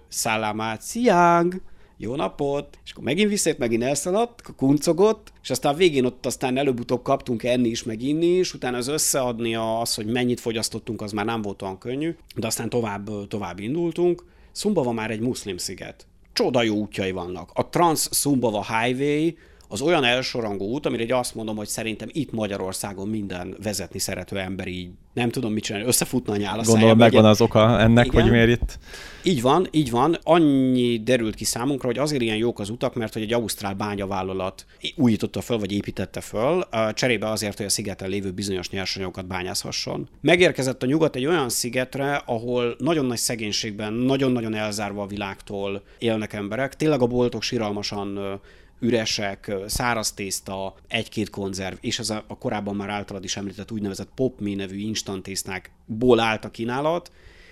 szállámát, 0.08 0.82
sziáng, 0.82 1.60
jó 2.02 2.14
napot, 2.16 2.78
és 2.84 2.90
akkor 2.90 3.04
megint 3.04 3.28
visszét, 3.28 3.58
megint 3.58 3.82
elszaladt, 3.82 4.42
kuncogott, 4.56 5.32
és 5.42 5.50
aztán 5.50 5.76
végén 5.76 6.04
ott 6.04 6.26
aztán 6.26 6.56
előbb-utóbb 6.56 7.02
kaptunk 7.02 7.42
enni 7.42 7.68
is, 7.68 7.82
meg 7.82 8.02
inni 8.02 8.26
is, 8.26 8.54
utána 8.54 8.76
az 8.76 8.88
összeadni 8.88 9.54
az, 9.54 9.94
hogy 9.94 10.06
mennyit 10.06 10.40
fogyasztottunk, 10.40 11.02
az 11.02 11.12
már 11.12 11.24
nem 11.24 11.42
volt 11.42 11.62
olyan 11.62 11.78
könnyű, 11.78 12.16
de 12.36 12.46
aztán 12.46 12.68
tovább, 12.68 13.28
tovább 13.28 13.58
indultunk. 13.58 14.24
Szumbava 14.52 14.92
már 14.92 15.10
egy 15.10 15.20
muszlim 15.20 15.56
sziget. 15.56 16.06
Csoda 16.32 16.62
jó 16.62 16.74
útjai 16.74 17.10
vannak. 17.10 17.50
A 17.54 17.68
Trans 17.68 18.08
Szumbava 18.10 18.64
Highway 18.64 19.34
az 19.72 19.80
olyan 19.80 20.04
elsorangú 20.04 20.64
út, 20.64 20.86
amire 20.86 21.02
egy 21.02 21.12
azt 21.12 21.34
mondom, 21.34 21.56
hogy 21.56 21.68
szerintem 21.68 22.08
itt 22.12 22.32
Magyarországon 22.32 23.08
minden 23.08 23.56
vezetni 23.62 23.98
szerető 23.98 24.38
ember 24.38 24.66
így 24.66 24.90
nem 25.12 25.30
tudom 25.30 25.52
mit 25.52 25.64
csinálni, 25.64 25.86
összefutna 25.86 26.32
a 26.32 26.36
nyál 26.36 26.58
a 26.58 26.62
Gondolom 26.62 26.98
megvan 26.98 27.24
az 27.24 27.40
oka 27.40 27.80
ennek, 27.80 28.06
Igen. 28.06 28.22
hogy 28.22 28.30
miért 28.30 28.48
itt. 28.48 28.78
Így 29.22 29.42
van, 29.42 29.68
így 29.70 29.90
van. 29.90 30.18
Annyi 30.22 31.00
derült 31.02 31.34
ki 31.34 31.44
számunkra, 31.44 31.86
hogy 31.86 31.98
azért 31.98 32.22
ilyen 32.22 32.36
jók 32.36 32.60
az 32.60 32.70
utak, 32.70 32.94
mert 32.94 33.12
hogy 33.12 33.22
egy 33.22 33.32
ausztrál 33.32 33.74
bányavállalat 33.74 34.66
újította 34.96 35.40
föl, 35.40 35.58
vagy 35.58 35.72
építette 35.72 36.20
föl, 36.20 36.64
cserébe 36.92 37.28
azért, 37.28 37.56
hogy 37.56 37.66
a 37.66 37.68
szigeten 37.68 38.08
lévő 38.08 38.30
bizonyos 38.30 38.70
nyersanyagokat 38.70 39.26
bányázhasson. 39.26 40.08
Megérkezett 40.20 40.82
a 40.82 40.86
nyugat 40.86 41.16
egy 41.16 41.26
olyan 41.26 41.48
szigetre, 41.48 42.22
ahol 42.26 42.74
nagyon 42.78 43.06
nagy 43.06 43.18
szegénységben, 43.18 43.92
nagyon-nagyon 43.92 44.54
elzárva 44.54 45.02
a 45.02 45.06
világtól 45.06 45.82
élnek 45.98 46.32
emberek. 46.32 46.76
Tényleg 46.76 47.02
a 47.02 47.06
boltok 47.06 47.42
siralmasan 47.42 48.40
üresek, 48.80 49.52
száraz 49.66 50.12
tészta, 50.12 50.74
egy-két 50.88 51.30
konzerv, 51.30 51.76
és 51.80 51.98
az 51.98 52.10
a, 52.10 52.24
a 52.26 52.38
korábban 52.38 52.76
már 52.76 52.88
általad 52.88 53.24
is 53.24 53.36
említett 53.36 53.70
úgynevezett 53.70 54.08
popmi 54.14 54.54
nevű 54.54 54.78
instant 54.78 55.22
tésztákból 55.22 56.20
állt 56.20 56.44
a 56.44 56.50
kínálat, 56.50 57.10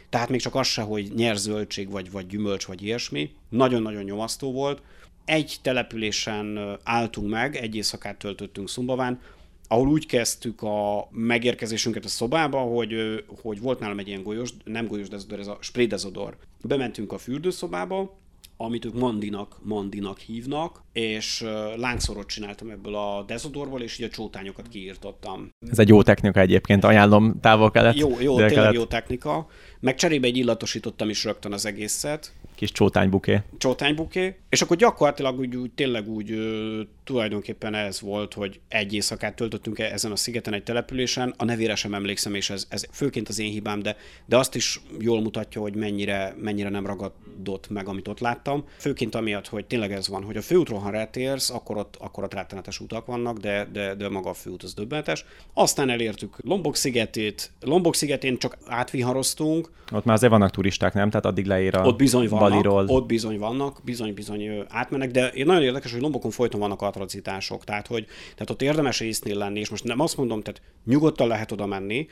tehát 0.09 0.29
még 0.29 0.41
csak 0.41 0.55
az 0.55 0.67
se, 0.67 0.83
hogy 0.83 1.13
nyerzöldség, 1.15 1.91
vagy, 1.91 2.11
vagy 2.11 2.27
gyümölcs, 2.27 2.67
vagy 2.67 2.83
ilyesmi. 2.83 3.31
Nagyon-nagyon 3.49 4.03
nyomasztó 4.03 4.53
volt. 4.53 4.83
Egy 5.25 5.57
településen 5.63 6.79
álltunk 6.83 7.29
meg, 7.29 7.57
egy 7.57 7.75
éjszakát 7.75 8.19
töltöttünk 8.19 8.69
Szumbaván, 8.69 9.21
ahol 9.69 9.89
úgy 9.89 10.07
kezdtük 10.07 10.63
a 10.63 11.09
megérkezésünket 11.11 12.05
a 12.05 12.09
szobába, 12.09 12.59
hogy, 12.59 13.25
hogy 13.43 13.61
volt 13.61 13.79
nálam 13.79 13.99
egy 13.99 14.09
ilyen 14.09 14.23
golyós, 14.23 14.51
nem 14.65 14.87
golyós 14.87 15.09
dezodor, 15.09 15.39
ez 15.39 15.47
a 15.47 15.59
spray 15.61 15.87
dezodor. 15.87 16.37
Bementünk 16.63 17.13
a 17.13 17.19
fürdőszobába, 17.19 18.17
amit 18.57 18.85
ők 18.85 18.95
Mandinak, 18.95 19.59
Mandinak 19.63 20.19
hívnak, 20.19 20.83
és 20.99 21.45
lángszorot 21.77 22.27
csináltam 22.27 22.71
ebből 22.71 22.95
a 22.95 23.25
dezodorból, 23.27 23.83
és 23.83 23.99
így 23.99 24.07
a 24.07 24.09
csótányokat 24.09 24.69
kiírtottam. 24.69 25.51
Ez 25.71 25.79
egy 25.79 25.89
jó 25.89 26.03
technika 26.03 26.41
egyébként, 26.41 26.85
ajánlom 26.85 27.41
távol-kelet. 27.41 27.99
Jó, 27.99 28.21
jó, 28.21 28.37
tényleg 28.37 28.73
jó 28.73 28.85
technika. 28.85 29.47
Meg 29.81 29.95
cserébe 29.95 30.27
egy 30.27 30.37
illatosítottam 30.37 31.09
is 31.09 31.25
rögtön 31.25 31.53
az 31.53 31.67
egészet. 31.67 32.33
Kis 32.55 32.73
csótánybuké. 32.73 33.43
Csótánybuké. 33.59 34.37
És 34.49 34.63
akkor 34.63 34.77
gyakorlatilag 34.77 35.39
úgy, 35.39 35.57
úgy 35.57 35.71
tényleg 35.71 36.09
úgy 36.09 36.31
ö, 36.31 36.81
tulajdonképpen 37.05 37.75
ez 37.75 38.01
volt, 38.01 38.35
hogy 38.35 38.61
egy 38.69 38.95
éjszakát 38.95 39.35
töltöttünk 39.35 39.79
ezen 39.79 40.13
a 40.13 40.17
szigeten 40.17 40.53
egy 40.53 40.63
településen. 40.63 41.35
A 41.37 41.45
nevére 41.45 41.75
sem 41.75 41.95
emlékszem, 41.95 42.35
és 42.35 42.51
ez, 42.51 42.67
ez 42.69 42.87
főként 42.93 43.29
az 43.29 43.39
én 43.39 43.51
hibám, 43.51 43.83
de, 43.83 43.97
de 44.27 44.37
azt 44.37 44.55
is 44.55 44.81
jól 45.01 45.21
mutatja, 45.21 45.61
hogy 45.61 45.75
mennyire, 45.75 46.35
mennyire 46.41 46.69
nem 46.69 46.87
ragadott 46.87 47.69
meg, 47.69 47.89
amit 47.89 48.09
ott 48.09 48.21
láttam. 48.21 48.65
Főként 48.77 49.15
amiatt, 49.15 49.49
hogy 49.49 49.67
tényleg 49.67 49.93
ez 49.93 50.09
van, 50.09 50.23
hogy 50.23 50.37
a 50.37 50.43
főútról, 50.43 50.81
ha 50.89 50.95
retérsz, 50.95 51.51
akkor 51.51 51.77
ott, 51.77 51.97
akkor 52.01 52.25
ott 52.25 52.35
rettenetes 52.35 52.81
utak 52.81 53.07
vannak, 53.07 53.39
de, 53.39 53.69
de, 53.73 53.95
de 53.95 54.09
maga 54.09 54.31
a 54.31 54.35
főút 54.35 54.63
az 54.63 54.75
döbbenetes. 54.75 55.25
Aztán 55.55 55.91
elértük 55.91 56.37
Lombok 56.45 56.77
szigetét. 56.77 57.51
Lombok 57.61 57.95
szigetén 57.95 58.39
csak 58.39 58.59
átviharoztunk. 58.67 59.71
Ott 59.93 60.05
már 60.05 60.15
azért 60.15 60.33
vannak 60.33 60.51
turisták, 60.51 60.95
nem? 60.95 61.11
Tehát 61.11 61.27
addig 61.27 61.47
leír 61.47 61.75
a 61.77 61.87
ott 61.87 61.97
bizony 61.97 62.29
vannak, 62.29 62.49
Baliról. 62.49 62.85
Ott 62.89 63.07
bizony 63.07 63.39
vannak, 63.39 63.81
bizony-bizony 63.85 64.65
átmennek, 64.69 65.11
de 65.11 65.33
nagyon 65.45 65.63
érdekes, 65.63 65.93
hogy 65.93 66.01
Lombokon 66.01 66.31
folyton 66.31 66.61
vannak 66.61 66.83
atrocitások. 66.83 67.65
Tehát, 67.65 67.87
hogy 67.87 68.07
tehát 68.33 68.51
ott 68.51 68.63
érdemes 68.63 69.01
észnél 69.01 69.37
lenni, 69.37 69.59
és 69.59 69.69
most 69.69 69.85
nem 69.85 70.01
azt 70.01 70.17
mondom, 70.17 70.43
tehát 70.43 70.61
nyugodtan 70.85 71.29
lehet 71.29 71.53
oda 71.53 71.67
menni, 71.67 72.07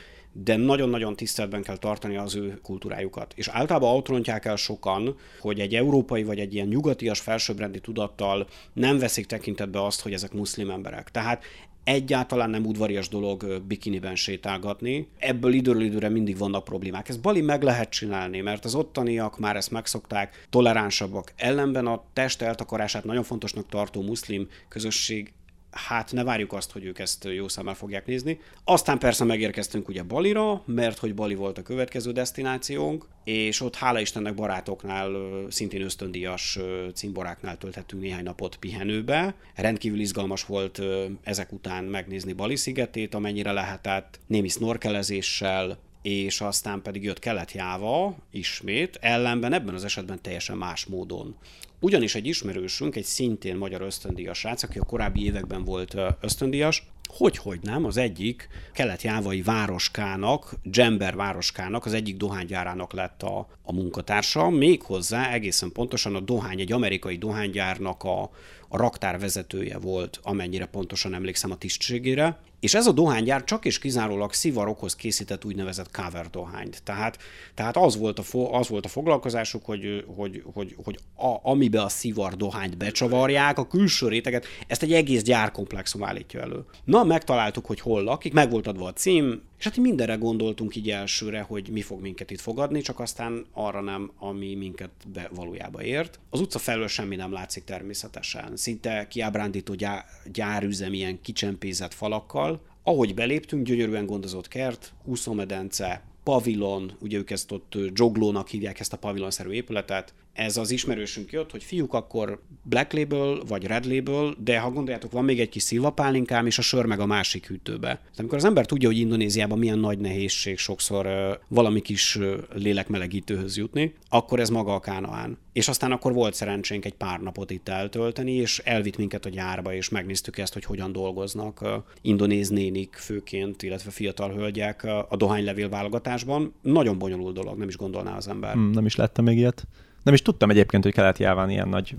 de 0.45 0.57
nagyon-nagyon 0.57 1.17
tiszteletben 1.17 1.63
kell 1.63 1.77
tartani 1.77 2.17
az 2.17 2.35
ő 2.35 2.59
kultúrájukat. 2.63 3.33
És 3.37 3.49
általában 3.49 3.91
autóntják 3.91 4.45
el 4.45 4.57
sokan, 4.57 5.17
hogy 5.41 5.61
egy 5.61 5.75
európai 5.75 6.23
vagy 6.23 6.39
egy 6.39 6.55
ilyen 6.55 6.67
nyugatias 6.67 7.21
felsőbrendi 7.21 7.81
tudattal 7.81 8.47
nem 8.73 8.99
veszik 8.99 9.27
tekintetbe 9.27 9.85
azt, 9.85 10.01
hogy 10.01 10.13
ezek 10.13 10.33
muszlim 10.33 10.71
emberek. 10.71 11.11
Tehát 11.11 11.45
egyáltalán 11.85 12.51
nem 12.51 12.67
udvarias 12.67 13.09
dolog 13.09 13.63
bikiniben 13.67 14.17
sétálgatni. 14.17 15.09
Ebből 15.19 15.53
időről 15.53 15.83
időre 15.83 16.09
mindig 16.09 16.39
vannak 16.39 16.65
problémák. 16.65 17.09
Ez 17.09 17.17
Bali 17.17 17.41
meg 17.41 17.63
lehet 17.63 17.89
csinálni, 17.89 18.41
mert 18.41 18.65
az 18.65 18.75
ottaniak 18.75 19.39
már 19.39 19.57
ezt 19.57 19.71
megszokták, 19.71 20.47
toleránsabbak. 20.51 21.33
Ellenben 21.37 21.87
a 21.87 22.03
test 22.13 22.43
eltakarását 22.43 23.05
nagyon 23.05 23.23
fontosnak 23.23 23.69
tartó 23.69 24.03
muszlim 24.03 24.49
közösség 24.69 25.33
hát 25.77 26.13
ne 26.13 26.25
várjuk 26.25 26.53
azt, 26.53 26.73
hogy 26.73 26.85
ők 26.85 26.99
ezt 26.99 27.25
jó 27.25 27.49
szemmel 27.49 27.75
fogják 27.75 28.07
nézni. 28.07 28.41
Aztán 28.65 28.99
persze 28.99 29.25
megérkeztünk 29.25 29.89
ugye 29.89 30.03
Balira, 30.03 30.63
mert 30.67 30.99
hogy 30.99 31.15
Bali 31.15 31.35
volt 31.35 31.59
a 31.59 31.63
következő 31.63 32.13
destinációnk, 32.13 33.09
és 33.25 33.61
ott 33.61 33.75
hála 33.75 34.01
Istennek 34.01 34.35
barátoknál, 34.35 35.11
szintén 35.49 35.83
ösztöndíjas 35.83 36.59
cimboráknál 36.95 37.59
tölthettünk 37.59 38.03
néhány 38.03 38.23
napot 38.23 38.57
pihenőbe. 38.57 39.35
Rendkívül 39.55 40.01
izgalmas 40.01 40.45
volt 40.45 40.83
ezek 41.23 41.53
után 41.53 41.85
megnézni 41.85 42.33
Bali 42.33 42.57
szigetét, 42.57 43.15
amennyire 43.15 43.53
lehetett, 43.53 44.21
némi 44.27 44.49
snorkelezéssel, 44.49 45.79
és 46.07 46.41
aztán 46.41 46.83
pedig 46.83 47.03
jött 47.03 47.19
kelet-jáva 47.19 48.17
ismét, 48.31 48.99
ellenben 49.01 49.53
ebben 49.53 49.75
az 49.75 49.85
esetben 49.85 50.23
teljesen 50.23 50.57
más 50.57 50.85
módon. 50.85 51.37
Ugyanis 51.81 52.15
egy 52.15 52.27
ismerősünk, 52.27 52.97
egy 52.97 53.05
szintén 53.05 53.57
magyar 53.57 53.81
ösztöndíjas 53.81 54.39
srác, 54.39 54.63
aki 54.63 54.79
a 54.79 54.85
korábbi 54.85 55.25
években 55.25 55.65
volt 55.65 55.97
ösztöndíjas, 56.21 56.87
hogy, 57.09 57.37
hogy 57.37 57.59
nem, 57.63 57.85
az 57.85 57.97
egyik 57.97 58.49
kelet-jávai 58.73 59.43
városkának, 59.43 60.55
Dzsember 60.63 61.17
városkának, 61.17 61.85
az 61.85 61.93
egyik 61.93 62.17
dohánygyárának 62.17 62.93
lett 62.93 63.23
a, 63.23 63.49
a 63.63 63.73
munkatársa, 63.73 64.51
méghozzá 64.51 65.33
egészen 65.33 65.73
pontosan 65.73 66.15
a 66.15 66.21
dohány, 66.21 66.61
egy 66.61 66.73
amerikai 66.73 67.17
dohánygyárnak 67.17 68.03
a, 68.03 68.23
a 68.69 68.77
raktárvezetője 68.77 69.79
volt, 69.79 70.21
amennyire 70.23 70.67
pontosan 70.67 71.15
emlékszem 71.15 71.51
a 71.51 71.57
tisztségére, 71.57 72.39
és 72.61 72.75
ez 72.75 72.87
a 72.87 72.93
dohánygyár 72.93 73.45
csak 73.45 73.65
és 73.65 73.79
kizárólag 73.79 74.33
szivarokhoz 74.33 74.97
készített 74.97 75.45
úgynevezett 75.45 75.91
cover 75.91 76.31
dohányt. 76.31 76.83
Tehát, 76.83 77.19
tehát 77.55 77.77
az, 77.77 77.99
volt 77.99 78.19
a 78.19 78.23
fo, 78.23 78.55
az 78.55 78.69
volt 78.69 78.85
a 78.85 78.89
foglalkozásuk, 78.89 79.65
hogy, 79.65 80.05
hogy, 80.17 80.43
hogy, 80.53 80.77
hogy 80.85 80.99
a, 81.17 81.51
amibe 81.51 81.83
a 81.83 81.89
szivar 81.89 82.35
dohányt 82.35 82.77
becsavarják, 82.77 83.59
a 83.59 83.67
külső 83.67 84.09
réteget, 84.09 84.47
ezt 84.67 84.83
egy 84.83 84.93
egész 84.93 85.23
gyárkomplexum 85.23 86.05
állítja 86.05 86.41
elő. 86.41 86.65
Na, 86.85 87.05
megtaláltuk, 87.05 87.67
hogy 87.67 87.81
hol 87.81 88.03
lakik, 88.03 88.33
meg 88.33 88.51
volt 88.51 88.67
adva 88.67 88.87
a 88.87 88.93
cím, 88.93 89.43
és 89.59 89.65
hát 89.65 89.77
mindenre 89.77 90.15
gondoltunk 90.15 90.77
így 90.77 90.91
elsőre, 90.91 91.41
hogy 91.41 91.69
mi 91.69 91.81
fog 91.81 92.01
minket 92.01 92.31
itt 92.31 92.41
fogadni, 92.41 92.81
csak 92.81 93.01
aztán 93.01 93.47
arra 93.53 93.81
nem, 93.81 94.11
ami 94.19 94.55
minket 94.55 94.91
be 95.13 95.31
valójában 95.35 95.83
ért. 95.83 96.19
Az 96.31 96.41
utca 96.41 96.59
felől 96.59 96.89
semmi 96.89 97.17
nem 97.17 97.33
látszik 97.33 97.65
természetesen. 97.65 98.57
Szinte 98.57 99.07
kiábrándító 99.09 99.75
gyá- 99.75 100.07
gyárüzem 100.33 100.93
ilyen 100.93 101.21
kicsempézett 101.21 101.95
falakkal. 101.95 102.61
Ahogy 102.83 103.15
beléptünk, 103.15 103.67
gyönyörűen 103.67 104.07
gondozott 104.07 104.49
kert, 104.49 104.93
úszómedence, 105.05 106.03
pavilon, 106.23 106.93
ugye 107.01 107.19
ők 107.19 107.31
ezt 107.31 107.53
ott 107.53 107.75
joglónak 107.95 108.49
hívják 108.49 108.81
ezt 108.81 108.93
a 108.93 108.99
pavilonszerű 108.99 109.51
épületet, 109.51 110.15
ez 110.37 110.57
az 110.57 110.71
ismerősünk 110.71 111.33
jött, 111.33 111.51
hogy 111.51 111.65
fiúk 111.65 111.95
akkor 111.95 112.43
Black 112.63 112.93
Label 112.93 113.39
vagy 113.49 113.67
Red 113.67 113.85
Label, 113.85 114.35
de 114.39 114.59
ha 114.59 114.71
gondoljátok, 114.71 115.13
van 115.13 115.25
még 115.25 115.41
egy 115.41 115.49
kis 115.49 115.63
szilvapálinkám, 115.63 116.47
és 116.47 116.59
a 116.59 116.63
sör 116.63 116.85
meg 116.85 117.01
a 117.01 117.07
másik 117.07 117.47
hűtőbe. 117.47 117.87
Tehát 117.87 118.19
amikor 118.19 118.39
az 118.39 118.45
ember 118.45 118.67
tudja, 118.67 118.89
hogy 118.89 118.99
Indonéziában 118.99 119.59
milyen 119.59 119.79
nagy 119.79 119.99
nehézség 119.99 120.59
sokszor 120.59 121.07
valami 121.49 121.81
kis 121.81 122.19
lélekmelegítőhöz 122.55 123.57
jutni, 123.57 123.95
akkor 124.09 124.41
ez 124.41 124.49
maga 124.49 124.75
a 124.75 124.81
Kánaán. 124.81 125.39
És 125.53 125.69
aztán 125.69 125.93
akkor 125.93 126.13
volt 126.13 126.35
szerencsénk 126.35 126.85
egy 126.85 126.95
pár 126.95 127.21
napot 127.21 127.51
itt 127.51 127.69
eltölteni, 127.69 128.33
és 128.33 128.59
elvitt 128.65 128.97
minket 128.97 129.27
a 129.27 129.29
gyárba, 129.29 129.75
és 129.75 129.89
megnéztük 129.89 130.39
ezt, 130.39 130.53
hogy 130.53 130.65
hogyan 130.65 130.93
dolgoznak 130.93 131.65
indonéz 132.03 132.49
nénik 132.49 132.95
főként, 132.95 133.63
illetve 133.63 133.91
fiatal 133.91 134.31
hölgyek 134.31 134.85
a 135.09 135.17
dohánylevél 135.17 135.69
válogatásban. 135.69 136.55
Nagyon 136.63 136.99
bonyolult 136.99 137.35
dolog, 137.35 137.59
nem 137.59 137.69
is 137.69 137.77
gondolná 137.77 138.17
az 138.17 138.29
ember. 138.29 138.53
Hmm, 138.53 138.71
nem 138.71 138.87
is 138.87 138.97
láttam 138.97 139.25
még 139.25 139.37
ilyet 139.37 139.67
Nem 140.07 140.15
is 140.15 140.23
tudtam 140.23 140.51
egyébként, 140.51 140.83
hogy 140.83 140.93
kelet 140.93 141.19
jáván 141.19 141.51
ilyen 141.51 141.69
nagy 141.69 141.95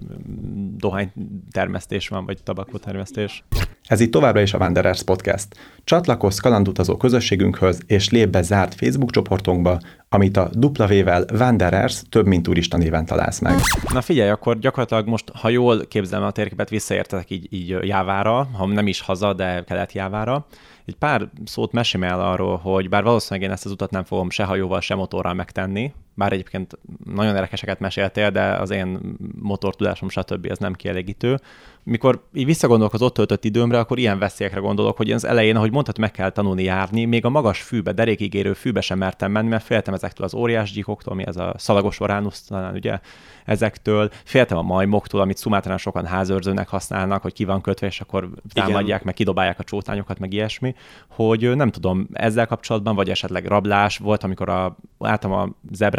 dohány 0.78 1.12
termesztés 1.51 2.08
van, 2.08 2.26
vagy 2.26 2.43
tabakó 2.43 2.78
termesztés. 2.78 3.43
Ez 3.84 3.99
itt 3.99 4.12
továbbra 4.12 4.41
is 4.41 4.53
a 4.53 4.58
Wanderers 4.58 5.03
Podcast. 5.03 5.47
Csatlakozz 5.84 6.38
kalandutazó 6.39 6.97
közösségünkhöz, 6.97 7.82
és 7.88 8.10
lép 8.10 8.30
be 8.30 8.41
zárt 8.41 8.76
Facebook 8.76 9.12
csoportunkba, 9.12 9.80
amit 10.10 10.38
a 10.38 10.49
W-vel 10.62 11.26
Wanderers 11.34 12.01
több 12.10 12.26
mint 12.26 12.43
turista 12.43 12.78
néven 12.78 13.05
találsz 13.05 13.39
meg. 13.39 13.60
Na 13.93 14.01
figyelj, 14.01 14.30
akkor 14.30 14.60
gyakorlatilag 14.60 15.08
most, 15.08 15.32
ha 15.34 15.49
jól 15.49 15.86
képzelem 15.88 16.26
a 16.26 16.32
térképet, 16.32 16.70
visszaértetek 16.70 17.30
így, 17.30 17.47
így 17.49 17.78
Jávára, 17.82 18.49
ha 18.53 18.66
nem 18.66 18.88
is 18.88 19.01
haza, 19.01 19.34
de 19.34 19.64
kelet 19.64 19.91
Jávára. 19.91 20.45
Egy 20.86 20.95
pár 20.95 21.30
szót 21.45 21.72
mesélj 21.72 22.05
el 22.05 22.22
arról, 22.22 22.58
hogy 22.58 22.89
bár 22.89 23.03
valószínűleg 23.03 23.49
én 23.49 23.53
ezt 23.55 23.66
az 23.66 23.72
utat 23.72 23.91
nem 23.91 24.03
fogom 24.03 24.30
se 24.30 24.43
hajóval, 24.43 24.82
se 24.82 24.95
motorral 24.95 25.34
megtenni, 25.34 25.93
bár 26.18 26.34
egyébként 26.34 26.80
nagyon 27.05 27.36
érdekeseket 27.36 27.80
meséltél, 27.80 28.30
de 28.30 28.41
az 28.41 28.70
én 28.70 29.15
motortudásom, 29.41 30.09
stb. 30.09 30.45
ez 30.49 30.57
nem 30.57 30.74
kielégítő. 30.74 31.39
Mikor 31.84 32.24
így 32.34 32.45
visszagondolok 32.45 32.93
az 32.93 33.01
ott 33.01 33.13
töltött 33.13 33.43
időmre, 33.43 33.80
akkor 33.80 33.97
ilyen 33.97 34.20
veszélyekre 34.20 34.59
gondolok, 34.59 34.97
hogy 34.97 35.11
az 35.11 35.26
elején, 35.26 35.55
ahogy 35.55 35.72
mondtad, 35.72 35.97
meg 35.97 36.11
kell 36.11 36.30
tanulni 36.30 36.63
járni, 36.63 37.05
még 37.05 37.26
a 37.26 37.30
magas 37.30 37.61
fűbe, 37.61 37.91
derékig 37.91 38.34
érő 38.34 38.53
fűbe 38.53 38.82
sem 38.82 38.97
mertem 38.97 39.32
menni, 39.32 39.47
mert 39.47 39.63
féltem 39.63 39.93
ezektől 39.93 40.26
az 40.26 40.34
óriás 40.34 40.72
gyíkoktól, 40.72 41.15
mi 41.15 41.28
ez 41.28 41.38
a 41.38 41.53
szalagos 41.57 41.97
varánusz, 41.97 42.41
talán 42.41 42.74
ugye 42.74 42.99
ezektől, 43.45 44.09
féltem 44.24 44.57
a 44.57 44.61
majmoktól, 44.61 45.22
amit 45.22 45.38
szumátrán 45.38 45.78
sokan 45.78 46.05
házőrzőnek 46.05 46.68
használnak, 46.68 47.22
hogy 47.22 47.34
ki 47.34 47.45
van 47.45 47.61
kötve, 47.61 47.88
és 47.88 48.01
akkor 48.01 48.30
támadják, 48.53 48.86
Igen. 48.86 49.01
meg 49.03 49.13
kidobálják 49.13 49.59
a 49.59 49.63
csótányokat, 49.63 50.20
meg 50.20 50.34
ilyesmi, 50.34 50.76
hogy 51.09 51.55
nem 51.55 51.72
tudom, 51.72 52.07
ezzel 52.13 52.47
kapcsolatban, 52.47 52.95
vagy 52.95 53.09
esetleg 53.09 53.45
rablás 53.45 53.97
volt, 53.97 54.24
amikor 54.24 54.49
a, 54.49 54.78
álltam 54.99 55.32
a 55.32 55.49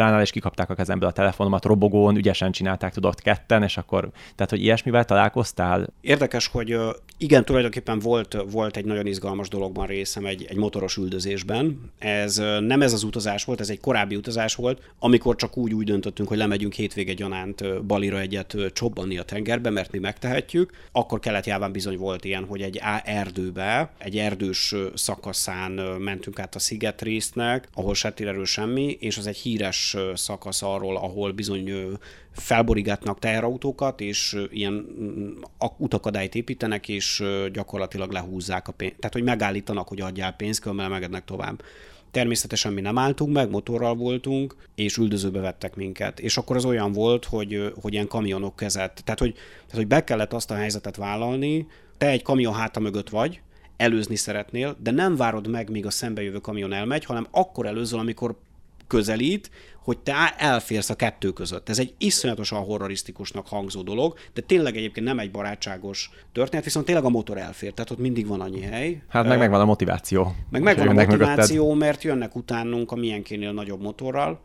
zebránál, 0.09 0.21
és 0.21 0.31
kikapták 0.31 0.69
a 0.69 0.75
kezemből 0.75 1.09
a 1.09 1.11
telefonomat 1.11 1.65
robogón, 1.65 2.15
ügyesen 2.15 2.51
csinálták, 2.51 2.93
tudott 2.93 3.21
ketten, 3.21 3.63
és 3.63 3.77
akkor, 3.77 4.09
tehát, 4.35 4.49
hogy 4.49 4.63
ilyesmivel 4.63 5.05
találkoztál? 5.05 5.87
Érdekes, 6.01 6.47
hogy 6.47 6.77
igen, 7.17 7.45
tulajdonképpen 7.45 7.99
volt, 7.99 8.37
volt 8.51 8.77
egy 8.77 8.85
nagyon 8.85 9.05
izgalmas 9.05 9.47
dologban 9.47 9.85
részem 9.85 10.25
egy, 10.25 10.45
egy 10.49 10.57
motoros 10.57 10.97
üldözésben. 10.97 11.91
Ez 11.97 12.37
nem 12.59 12.81
ez 12.81 12.93
az 12.93 13.03
utazás 13.03 13.43
volt, 13.43 13.59
ez 13.59 13.69
egy 13.69 13.79
korábbi 13.79 14.15
utazás 14.15 14.55
volt, 14.55 14.81
amikor 14.99 15.35
csak 15.35 15.57
úgy 15.57 15.73
úgy 15.73 15.85
döntöttünk, 15.85 16.27
hogy 16.27 16.37
lemegyünk 16.37 16.73
hétvége 16.73 17.13
gyanánt 17.13 17.85
Balira 17.85 18.19
egyet 18.19 18.55
csobbanni 18.73 19.17
a 19.17 19.23
tengerbe, 19.23 19.69
mert 19.69 19.91
mi 19.91 19.99
megtehetjük. 19.99 20.71
Akkor 20.91 21.19
kelet 21.19 21.71
bizony 21.71 21.97
volt 21.97 22.25
ilyen, 22.25 22.45
hogy 22.45 22.61
egy 22.61 22.81
erdőbe, 23.03 23.91
egy 23.97 24.17
erdős 24.17 24.75
szakaszán 24.93 25.71
mentünk 25.99 26.39
át 26.39 26.55
a 26.55 26.59
szigetrésznek, 26.59 27.67
ahol 27.73 27.95
se 27.95 28.13
semmi, 28.43 28.97
és 28.99 29.17
az 29.17 29.27
egy 29.27 29.37
híres 29.37 29.95
szakasz 30.13 30.61
arról, 30.61 30.97
ahol 30.97 31.31
bizony 31.31 31.71
felborigátnak 32.31 33.19
teherautókat, 33.19 34.01
és 34.01 34.37
ilyen 34.49 34.73
mm, 34.73 35.29
utakadályt 35.77 36.35
építenek, 36.35 36.87
és 36.89 37.23
gyakorlatilag 37.53 38.11
lehúzzák 38.11 38.67
a 38.67 38.71
pénzt. 38.71 38.95
Tehát, 38.95 39.13
hogy 39.13 39.23
megállítanak, 39.23 39.87
hogy 39.87 40.01
adjál 40.01 40.33
pénzt, 40.33 40.59
különben 40.59 40.89
megednek 40.89 41.25
tovább. 41.25 41.61
Természetesen 42.11 42.73
mi 42.73 42.81
nem 42.81 42.97
álltunk 42.97 43.33
meg, 43.33 43.49
motorral 43.49 43.95
voltunk, 43.95 44.55
és 44.75 44.97
üldözőbe 44.97 45.39
vettek 45.39 45.75
minket. 45.75 46.19
És 46.19 46.37
akkor 46.37 46.55
az 46.55 46.65
olyan 46.65 46.91
volt, 46.91 47.25
hogy, 47.25 47.73
hogy 47.81 47.93
ilyen 47.93 48.07
kamionok 48.07 48.55
kezett. 48.55 49.01
Tehát 49.03 49.19
hogy, 49.19 49.33
tehát, 49.33 49.75
hogy 49.75 49.87
be 49.87 50.03
kellett 50.03 50.33
azt 50.33 50.51
a 50.51 50.55
helyzetet 50.55 50.95
vállalni, 50.95 51.67
te 51.97 52.07
egy 52.07 52.21
kamion 52.21 52.53
háta 52.53 52.79
mögött 52.79 53.09
vagy, 53.09 53.41
előzni 53.77 54.15
szeretnél, 54.15 54.75
de 54.79 54.91
nem 54.91 55.15
várod 55.15 55.47
meg, 55.47 55.69
míg 55.69 55.85
a 55.85 55.89
szembejövő 55.89 56.37
kamion 56.37 56.73
elmegy, 56.73 57.05
hanem 57.05 57.27
akkor 57.31 57.65
előzöl, 57.65 57.99
amikor 57.99 58.35
közelít, 58.87 59.51
hogy 59.89 59.99
te 59.99 60.35
elférsz 60.37 60.89
a 60.89 60.95
kettő 60.95 61.31
között. 61.31 61.69
Ez 61.69 61.79
egy 61.79 61.93
iszonyatosan 61.97 62.63
horrorisztikusnak 62.63 63.47
hangzó 63.47 63.81
dolog, 63.81 64.17
de 64.33 64.41
tényleg 64.41 64.77
egyébként 64.77 65.05
nem 65.05 65.19
egy 65.19 65.31
barátságos 65.31 66.09
történet, 66.31 66.65
viszont 66.65 66.85
tényleg 66.85 67.03
a 67.03 67.09
motor 67.09 67.37
elfér, 67.37 67.73
tehát 67.73 67.91
ott 67.91 67.97
mindig 67.97 68.27
van 68.27 68.41
annyi 68.41 68.61
hely. 68.61 69.01
Hát 69.07 69.27
meg 69.27 69.37
megvan 69.37 69.61
a 69.61 69.65
motiváció. 69.65 70.35
Meg 70.49 70.61
megvan 70.61 70.87
a 70.87 70.93
motiváció, 70.93 71.73
mert 71.73 72.03
jönnek 72.03 72.35
utánunk 72.35 72.91
a 72.91 72.95
milyenkénél 72.95 73.51
nagyobb 73.51 73.81
motorral, 73.81 74.39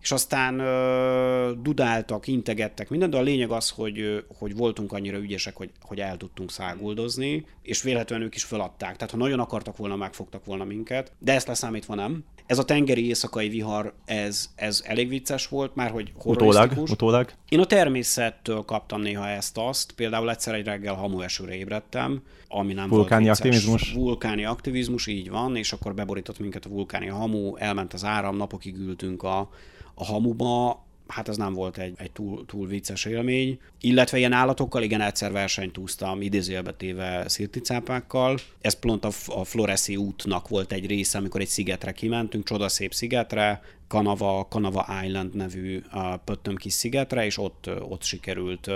és 0.00 0.10
aztán 0.10 0.58
ö, 0.58 1.52
dudáltak, 1.62 2.26
integettek 2.26 2.90
minden, 2.90 3.10
de 3.10 3.16
a 3.16 3.22
lényeg 3.22 3.50
az, 3.50 3.70
hogy, 3.70 4.24
hogy 4.38 4.56
voltunk 4.56 4.92
annyira 4.92 5.18
ügyesek, 5.18 5.56
hogy, 5.56 5.70
hogy 5.80 6.00
el 6.00 6.16
tudtunk 6.16 6.50
száguldozni, 6.50 7.46
és 7.62 7.82
véletlenül 7.82 8.24
ők 8.26 8.34
is 8.34 8.44
feladták. 8.44 8.96
Tehát 8.96 9.10
ha 9.10 9.16
nagyon 9.16 9.40
akartak 9.40 9.76
volna, 9.76 9.96
megfogtak 9.96 10.44
volna 10.44 10.64
minket, 10.64 11.12
de 11.18 11.32
ezt 11.32 11.46
leszámítva 11.46 11.94
nem. 11.94 12.24
Ez 12.46 12.58
a 12.58 12.64
tengeri 12.64 13.06
éjszakai 13.06 13.48
vihar, 13.48 13.94
ez, 14.04 14.50
ez 14.54 14.82
elég 14.86 15.08
vicces 15.08 15.48
volt, 15.48 15.74
már 15.74 15.90
hogy 15.90 16.12
utólag, 16.24 16.72
utólag. 16.76 17.32
Én 17.48 17.60
a 17.60 17.64
természettől 17.64 18.60
kaptam 18.60 19.00
néha 19.00 19.28
ezt-azt, 19.28 19.92
például 19.92 20.30
egyszer 20.30 20.54
egy 20.54 20.64
reggel 20.64 20.94
hamuesőre 20.94 21.54
ébredtem, 21.54 22.22
ami 22.48 22.72
nem 22.72 22.88
vulkáni 22.88 23.24
volt 23.24 23.38
vicces. 23.38 23.56
aktivizmus. 23.56 23.92
Vulkáni 23.92 24.44
aktivizmus, 24.44 25.06
így 25.06 25.30
van, 25.30 25.56
és 25.56 25.72
akkor 25.72 25.94
beborított 25.94 26.38
minket 26.38 26.64
a 26.64 26.68
vulkáni 26.68 27.06
hamu, 27.06 27.56
elment 27.56 27.92
az 27.92 28.04
áram, 28.04 28.36
napokig 28.36 28.76
ültünk 28.76 29.22
a, 29.22 29.50
a 29.98 30.04
hamuba, 30.04 30.82
hát 31.06 31.28
ez 31.28 31.36
nem 31.36 31.52
volt 31.52 31.78
egy, 31.78 31.94
egy 31.96 32.10
túl, 32.10 32.46
túl 32.46 32.66
vicces 32.66 33.04
élmény. 33.04 33.58
Illetve 33.80 34.18
ilyen 34.18 34.32
állatokkal, 34.32 34.82
igen, 34.82 35.00
egyszer 35.00 35.32
versenyt 35.32 35.78
úsztam, 35.78 36.20
idézőjelbe 36.20 36.72
téve 36.72 37.24
szirticápákkal. 37.28 38.38
Ez 38.60 38.74
pont 38.74 39.04
a, 39.04 39.10
a 39.26 39.44
Floreszi 39.44 39.96
útnak 39.96 40.48
volt 40.48 40.72
egy 40.72 40.86
része, 40.86 41.18
amikor 41.18 41.40
egy 41.40 41.48
szigetre 41.48 41.92
kimentünk, 41.92 42.44
csodaszép 42.44 42.94
szigetre, 42.94 43.62
Kanava, 43.88 44.46
Kanava 44.50 44.86
Island 45.04 45.34
nevű 45.34 45.82
pöttöm 46.24 46.56
kis 46.56 46.72
szigetre, 46.72 47.24
és 47.24 47.38
ott, 47.38 47.70
ott 47.88 48.02
sikerült 48.02 48.66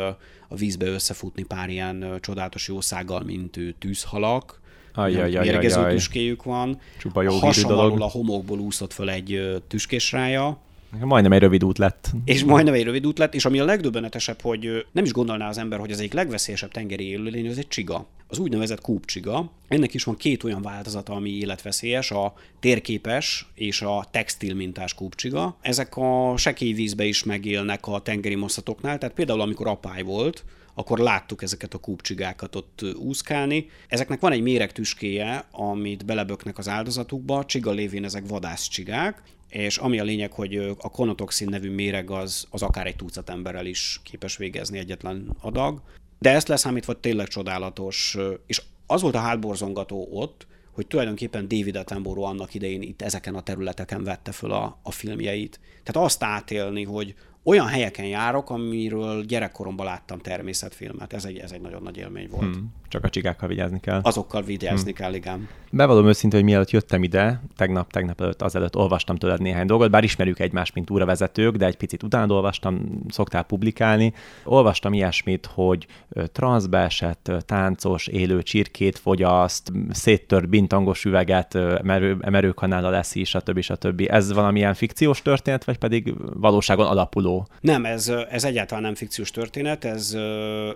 a 0.48 0.54
vízbe 0.56 0.86
összefutni 0.86 1.42
pár 1.42 1.68
ilyen 1.68 2.18
csodálatos 2.20 2.68
jószággal, 2.68 3.20
mint 3.20 3.58
tűzhalak, 3.78 4.60
Ajjajajajaj. 4.94 5.92
tüskéjük 5.92 6.42
van. 6.42 6.78
Csupa 6.98 7.22
jó 7.22 7.32
Hasonlóan 7.32 8.00
a 8.00 8.10
homokból 8.10 8.58
úszott 8.58 8.92
föl 8.92 9.10
egy 9.10 9.62
tüskésrája, 9.68 10.58
Majdnem 11.00 11.32
egy 11.32 11.40
rövid 11.40 11.64
út 11.64 11.78
lett. 11.78 12.10
És 12.24 12.44
majdnem 12.44 12.74
egy 12.74 12.84
rövid 12.84 13.06
út 13.06 13.18
lett, 13.18 13.34
és 13.34 13.44
ami 13.44 13.58
a 13.58 13.64
legdöbbenetesebb, 13.64 14.40
hogy 14.40 14.86
nem 14.92 15.04
is 15.04 15.12
gondolná 15.12 15.48
az 15.48 15.58
ember, 15.58 15.78
hogy 15.78 15.90
az 15.90 15.98
egyik 15.98 16.12
legveszélyesebb 16.12 16.70
tengeri 16.70 17.08
élőlény, 17.08 17.48
az 17.48 17.58
egy 17.58 17.68
csiga. 17.68 18.06
Az 18.28 18.38
úgynevezett 18.38 18.80
kúpcsiga. 18.80 19.50
Ennek 19.68 19.94
is 19.94 20.04
van 20.04 20.16
két 20.16 20.44
olyan 20.44 20.62
változata, 20.62 21.12
ami 21.12 21.30
életveszélyes, 21.30 22.10
a 22.10 22.34
térképes 22.60 23.46
és 23.54 23.82
a 23.82 24.06
textil 24.10 24.54
mintás 24.54 24.94
kúpcsiga. 24.94 25.56
Ezek 25.60 25.96
a 25.96 26.34
sekély 26.36 26.72
vízbe 26.72 27.04
is 27.04 27.24
megélnek 27.24 27.86
a 27.86 28.00
tengeri 28.00 28.34
moszatoknál, 28.34 28.98
tehát 28.98 29.14
például 29.14 29.40
amikor 29.40 29.66
apály 29.66 30.02
volt, 30.02 30.44
akkor 30.74 30.98
láttuk 30.98 31.42
ezeket 31.42 31.74
a 31.74 31.78
kúpcsigákat 31.78 32.56
ott 32.56 32.84
úszkálni. 32.94 33.68
Ezeknek 33.88 34.20
van 34.20 34.32
egy 34.32 34.42
méregtüskéje, 34.42 35.44
amit 35.50 36.04
beleböknek 36.04 36.58
az 36.58 36.68
áldozatukba, 36.68 37.44
csiga 37.44 37.70
lévén 37.70 38.04
ezek 38.04 38.28
vadászcsigák, 38.28 39.22
és 39.52 39.76
ami 39.76 39.98
a 39.98 40.04
lényeg, 40.04 40.32
hogy 40.32 40.56
a 40.56 40.90
konotoxin 40.90 41.48
nevű 41.48 41.70
méreg 41.70 42.10
az, 42.10 42.46
az 42.50 42.62
akár 42.62 42.86
egy 42.86 42.96
tucat 42.96 43.30
emberrel 43.30 43.66
is 43.66 44.00
képes 44.04 44.36
végezni 44.36 44.78
egyetlen 44.78 45.36
adag. 45.40 45.82
De 46.18 46.30
ezt 46.30 46.48
leszámítva 46.48 47.00
tényleg 47.00 47.28
csodálatos, 47.28 48.16
és 48.46 48.62
az 48.86 49.02
volt 49.02 49.14
a 49.14 49.18
hátborzongató 49.18 50.08
ott, 50.12 50.46
hogy 50.72 50.86
tulajdonképpen 50.86 51.48
David 51.48 51.76
Attenborough 51.76 52.28
annak 52.28 52.54
idején 52.54 52.82
itt 52.82 53.02
ezeken 53.02 53.34
a 53.34 53.42
területeken 53.42 54.04
vette 54.04 54.32
föl 54.32 54.52
a, 54.52 54.78
a 54.82 54.90
filmjeit. 54.90 55.60
Tehát 55.82 56.08
azt 56.08 56.22
átélni, 56.22 56.84
hogy, 56.84 57.14
olyan 57.44 57.66
helyeken 57.66 58.06
járok, 58.06 58.50
amiről 58.50 59.24
gyerekkoromban 59.24 59.86
láttam 59.86 60.18
természetfilmet. 60.18 61.12
Ez 61.12 61.24
egy, 61.24 61.38
ez 61.38 61.50
egy 61.50 61.60
nagyon 61.60 61.82
nagy 61.82 61.96
élmény 61.96 62.28
volt. 62.28 62.54
Hmm, 62.54 62.72
csak 62.92 63.04
a 63.04 63.08
csigákkal 63.08 63.48
vigyázni 63.48 63.80
kell. 63.80 64.00
Azokkal 64.02 64.42
vigyázni 64.42 64.92
hmm. 64.92 65.00
kell, 65.00 65.14
igen. 65.14 65.48
Bevallom 65.70 66.06
őszintén, 66.06 66.38
hogy 66.40 66.48
mielőtt 66.48 66.70
jöttem 66.70 67.02
ide, 67.02 67.42
tegnap, 67.56 67.92
tegnap 67.92 68.20
előtt, 68.20 68.42
azelőtt 68.42 68.76
olvastam 68.76 69.16
tőled 69.16 69.40
néhány 69.40 69.66
dolgot, 69.66 69.90
bár 69.90 70.04
ismerjük 70.04 70.38
egymást, 70.38 70.74
mint 70.74 70.90
úravezetők, 70.90 71.56
de 71.56 71.66
egy 71.66 71.76
picit 71.76 72.02
utána 72.02 72.34
olvastam, 72.34 73.02
szoktál 73.08 73.42
publikálni. 73.42 74.12
Olvastam 74.44 74.92
ilyesmit, 74.92 75.46
hogy 75.46 75.86
transzbe 76.32 76.78
esett, 76.78 77.32
táncos, 77.46 78.06
élő 78.06 78.42
csirkét 78.42 78.98
fogyaszt, 78.98 79.72
széttört 79.90 80.48
bintangos 80.48 81.04
üveget, 81.04 81.54
emerő, 81.54 82.16
emerőkanála 82.20 82.90
lesz 82.90 83.16
stb. 83.24 83.60
stb. 83.60 84.06
Ez 84.10 84.32
valamilyen 84.32 84.74
fikciós 84.74 85.22
történet, 85.22 85.64
vagy 85.64 85.78
pedig 85.78 86.14
valóságon 86.34 86.86
alapuló 86.86 87.46
nem, 87.60 87.84
ez, 87.84 88.12
ez 88.30 88.44
egyáltalán 88.44 88.82
nem 88.82 88.94
fikciós 88.94 89.30
történet, 89.30 89.84
ez 89.84 90.14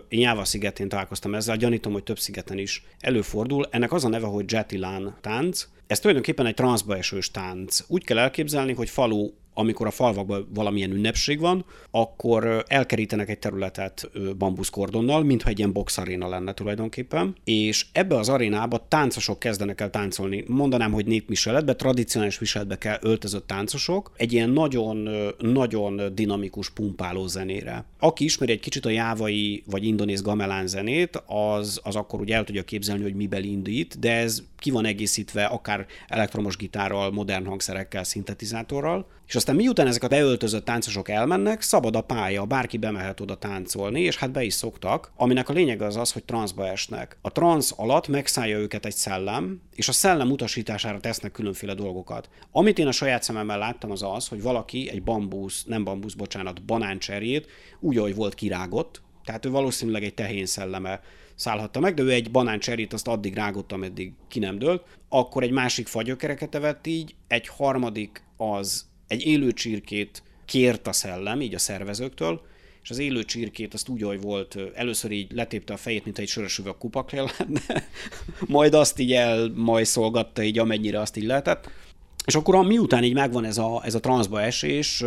én 0.09 0.21
Jáva 0.21 0.45
szigetén 0.45 0.89
találkoztam 0.89 1.35
ezzel, 1.35 1.57
gyanítom, 1.57 1.93
hogy 1.93 2.03
több 2.07 2.19
szigeten 2.19 2.59
is 2.59 2.85
előfordul. 3.01 3.67
Ennek 3.71 3.93
az 3.93 4.05
a 4.05 4.09
neve, 4.09 4.27
hogy 4.27 4.53
Jetilán 4.53 5.17
tánc. 5.21 5.67
Ez 5.87 5.99
tulajdonképpen 5.99 6.47
egy 6.47 6.55
transzba 6.55 6.97
esős 6.97 7.31
tánc. 7.31 7.81
Úgy 7.87 8.05
kell 8.05 8.19
elképzelni, 8.19 8.73
hogy 8.73 8.91
falu 8.91 9.31
amikor 9.59 9.87
a 9.87 9.91
falvakban 9.91 10.49
valamilyen 10.55 10.91
ünnepség 10.91 11.41
van, 11.41 11.65
akkor 11.91 12.65
elkerítenek 12.67 13.29
egy 13.29 13.39
területet 13.39 14.11
bambuszkordonnal, 14.39 15.25
mintha 15.25 15.49
egy 15.49 15.59
ilyen 15.59 15.73
boxaréna 15.73 16.29
lenne 16.29 16.53
tulajdonképpen, 16.53 17.37
és 17.45 17.87
ebbe 17.93 18.17
az 18.17 18.29
arénába 18.29 18.87
táncosok 18.89 19.39
kezdenek 19.39 19.81
el 19.81 19.91
táncolni. 19.91 20.45
Mondanám, 20.47 20.93
hogy 20.93 21.07
népviseletbe, 21.07 21.75
tradicionális 21.75 22.39
viseletbe 22.39 22.79
kell 22.79 22.99
öltözött 23.01 23.47
táncosok, 23.47 24.13
egy 24.17 24.33
ilyen 24.33 24.51
nagyon, 24.51 25.09
nagyon 25.39 26.15
dinamikus, 26.15 26.71
pumpáló 26.71 27.27
zenére. 27.27 27.85
Aki 27.99 28.25
ismeri 28.25 28.53
egy 28.53 28.61
kicsit 28.61 28.87
a 28.87 28.91
jávai 28.91 29.63
vagy 29.67 29.85
indonéz 29.85 30.23
gamelán 30.23 30.67
zenét, 30.67 31.23
az, 31.27 31.81
az 31.83 31.97
akkor 31.97 32.21
ugye 32.21 32.35
el 32.35 32.45
tudja 32.45 32.63
képzelni, 32.63 33.03
hogy 33.03 33.15
miben 33.15 33.43
indít, 33.45 33.99
de 33.99 34.13
ez 34.13 34.43
ki 34.59 34.71
van 34.71 34.85
egészítve 34.85 35.45
akár 35.45 35.87
elektromos 36.09 36.57
gitárral, 36.57 37.11
modern 37.11 37.47
hangszerekkel, 37.47 38.05
szintetizátorral, 38.05 39.07
és 39.27 39.35
aztán 39.35 39.57
miután 39.57 39.87
ezek 39.87 40.03
a 40.03 40.09
beöltözött 40.09 40.65
táncosok 40.65 41.09
elmennek, 41.09 41.63
szabad 41.63 41.97
a 41.97 42.01
pálya, 42.01 42.45
bárki 42.45 42.77
bemehet 42.77 43.21
oda 43.21 43.35
táncolni, 43.35 44.01
és 44.01 44.17
hát 44.17 44.31
be 44.33 44.43
is 44.43 44.55
szoktak, 44.55 45.13
aminek 45.17 45.49
a 45.49 45.53
lényeg 45.53 45.83
az 45.83 45.97
az, 45.97 46.13
hogy 46.13 46.25
transzba 46.25 46.67
esnek. 46.67 47.19
A 47.21 47.33
transz 47.33 47.75
alatt 47.77 48.09
megszállja 48.09 48.59
őket 48.59 48.87
egy 48.87 48.95
szellem, 48.95 49.61
és 49.75 49.89
a 49.89 49.93
szellem 49.93 50.31
utasítására 50.31 51.01
tesznek 51.01 51.33
különféle 51.33 51.75
dolgokat. 51.75 52.29
Amit 52.51 52.79
én 52.79 52.87
a 52.87 52.93
saját 52.93 53.23
szememmel 53.23 53.59
láttam 53.59 53.91
az 53.91 54.03
az, 54.03 54.29
hogy 54.29 54.43
valaki 54.43 54.91
egy 54.91 55.03
bambusz, 55.03 55.65
nem 55.65 55.85
bambusz, 55.85 56.15
bocsánat, 56.15 56.63
banáncserjét 56.63 57.47
úgy, 57.81 57.97
ahogy 57.97 58.15
volt 58.15 58.35
kirágott, 58.35 59.03
tehát 59.25 59.45
ő 59.45 59.51
valószínűleg 59.51 60.05
egy 60.05 60.15
tehén 60.15 60.47
szelleme 60.47 61.01
szállhatta 61.37 61.81
meg, 61.81 61.95
de 61.95 62.03
ő 62.03 62.11
egy 62.11 62.31
banáncserét 62.31 62.93
azt 62.93 63.09
addig 63.09 63.35
rágott, 63.35 63.73
ameddig 63.73 64.13
ki 64.29 64.39
nem 64.39 64.59
dőlt, 64.59 64.83
akkor 65.09 65.43
egy 65.43 65.51
másik 65.51 65.87
fagyökereket 65.87 66.55
evett 66.55 66.87
így, 66.87 67.15
egy 67.29 67.49
harmadik 67.49 68.23
az 68.37 68.87
egy 69.07 69.27
élő 69.27 69.53
csirkét 69.53 70.23
kért 70.45 70.87
a 70.87 70.93
szellem, 70.93 71.41
így 71.41 71.55
a 71.55 71.59
szervezőktől, 71.59 72.41
és 72.83 72.91
az 72.91 72.99
élő 72.99 73.23
csirkét 73.23 73.75
azt 73.75 73.89
úgy, 73.89 74.03
hogy 74.03 74.21
volt, 74.21 74.57
először 74.75 75.11
így 75.11 75.33
letépte 75.33 75.73
a 75.73 75.77
fejét, 75.77 76.05
mint 76.05 76.19
egy 76.19 76.29
sörös 76.29 76.59
üveg 76.59 76.75
kupakja 76.79 77.31
lenne, 77.39 77.89
majd 78.47 78.75
azt 78.75 78.99
így 78.99 79.13
elmajszolgatta 79.13 80.43
így 80.43 80.59
amennyire 80.59 81.01
azt 81.01 81.17
így 81.17 81.25
lehetett. 81.25 81.71
És 82.25 82.35
akkor 82.35 82.67
miután 82.67 83.05
így 83.05 83.15
megvan 83.15 83.45
ez 83.45 83.59
a, 83.59 83.83
ez 83.85 83.95
a 83.95 84.01
transzba 84.01 84.43
esés, 84.43 85.05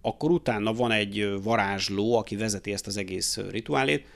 akkor 0.00 0.30
utána 0.30 0.72
van 0.72 0.90
egy 0.90 1.42
varázsló, 1.42 2.16
aki 2.16 2.36
vezeti 2.36 2.72
ezt 2.72 2.86
az 2.86 2.96
egész 2.96 3.38
rituálét, 3.50 4.06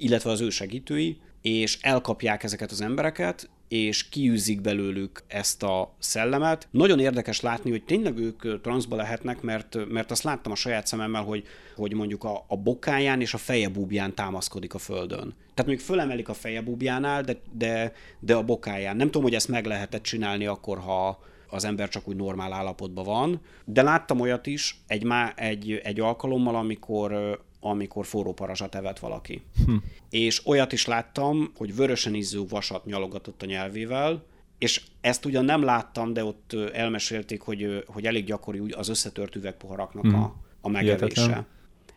illetve 0.00 0.30
az 0.30 0.40
ő 0.40 0.50
segítői, 0.50 1.20
és 1.42 1.78
elkapják 1.80 2.42
ezeket 2.42 2.70
az 2.70 2.80
embereket, 2.80 3.50
és 3.68 4.08
kiűzik 4.08 4.60
belőlük 4.60 5.22
ezt 5.26 5.62
a 5.62 5.94
szellemet. 5.98 6.68
Nagyon 6.70 6.98
érdekes 6.98 7.40
látni, 7.40 7.70
hogy 7.70 7.84
tényleg 7.84 8.18
ők 8.18 8.60
transzba 8.60 8.96
lehetnek, 8.96 9.40
mert, 9.40 9.88
mert 9.88 10.10
azt 10.10 10.22
láttam 10.22 10.52
a 10.52 10.54
saját 10.54 10.86
szememmel, 10.86 11.22
hogy, 11.22 11.44
hogy 11.76 11.94
mondjuk 11.94 12.24
a, 12.24 12.44
a 12.48 12.56
bokáján 12.56 13.20
és 13.20 13.34
a 13.34 13.38
fejebúbján 13.38 14.14
támaszkodik 14.14 14.74
a 14.74 14.78
földön. 14.78 15.34
Tehát 15.54 15.70
még 15.70 15.80
fölemelik 15.80 16.28
a 16.28 16.34
fejebúbjánál, 16.34 17.22
de, 17.22 17.40
de, 17.52 17.92
de 18.20 18.34
a 18.34 18.42
bokáján. 18.42 18.96
Nem 18.96 19.06
tudom, 19.06 19.22
hogy 19.22 19.34
ezt 19.34 19.48
meg 19.48 19.66
lehetett 19.66 20.02
csinálni 20.02 20.46
akkor, 20.46 20.78
ha, 20.78 21.18
az 21.50 21.64
ember 21.64 21.88
csak 21.88 22.08
úgy 22.08 22.16
normál 22.16 22.52
állapotban 22.52 23.04
van. 23.04 23.40
De 23.64 23.82
láttam 23.82 24.20
olyat 24.20 24.46
is 24.46 24.80
egy, 24.86 25.04
má, 25.04 25.32
egy, 25.36 25.80
egy 25.84 26.00
alkalommal, 26.00 26.56
amikor 26.56 27.40
amikor 27.60 28.06
forró 28.06 28.32
parazsat 28.32 28.74
evett 28.74 28.98
valaki. 28.98 29.42
Hm. 29.66 29.74
És 30.10 30.46
olyat 30.46 30.72
is 30.72 30.86
láttam, 30.86 31.52
hogy 31.56 31.76
vörösen 31.76 32.14
izzó 32.14 32.46
vasat 32.48 32.84
nyalogatott 32.84 33.42
a 33.42 33.46
nyelvével, 33.46 34.24
és 34.58 34.82
ezt 35.00 35.24
ugyan 35.24 35.44
nem 35.44 35.62
láttam, 35.62 36.12
de 36.12 36.24
ott 36.24 36.56
elmesélték, 36.72 37.40
hogy, 37.40 37.84
hogy 37.86 38.06
elég 38.06 38.24
gyakori 38.24 38.70
az 38.70 38.88
összetört 38.88 39.36
üvegpoharaknak 39.36 40.04
hm. 40.04 40.14
a, 40.14 40.34
a 40.60 40.68
megevése. 40.68 41.20
Ilyetetlen. 41.20 41.46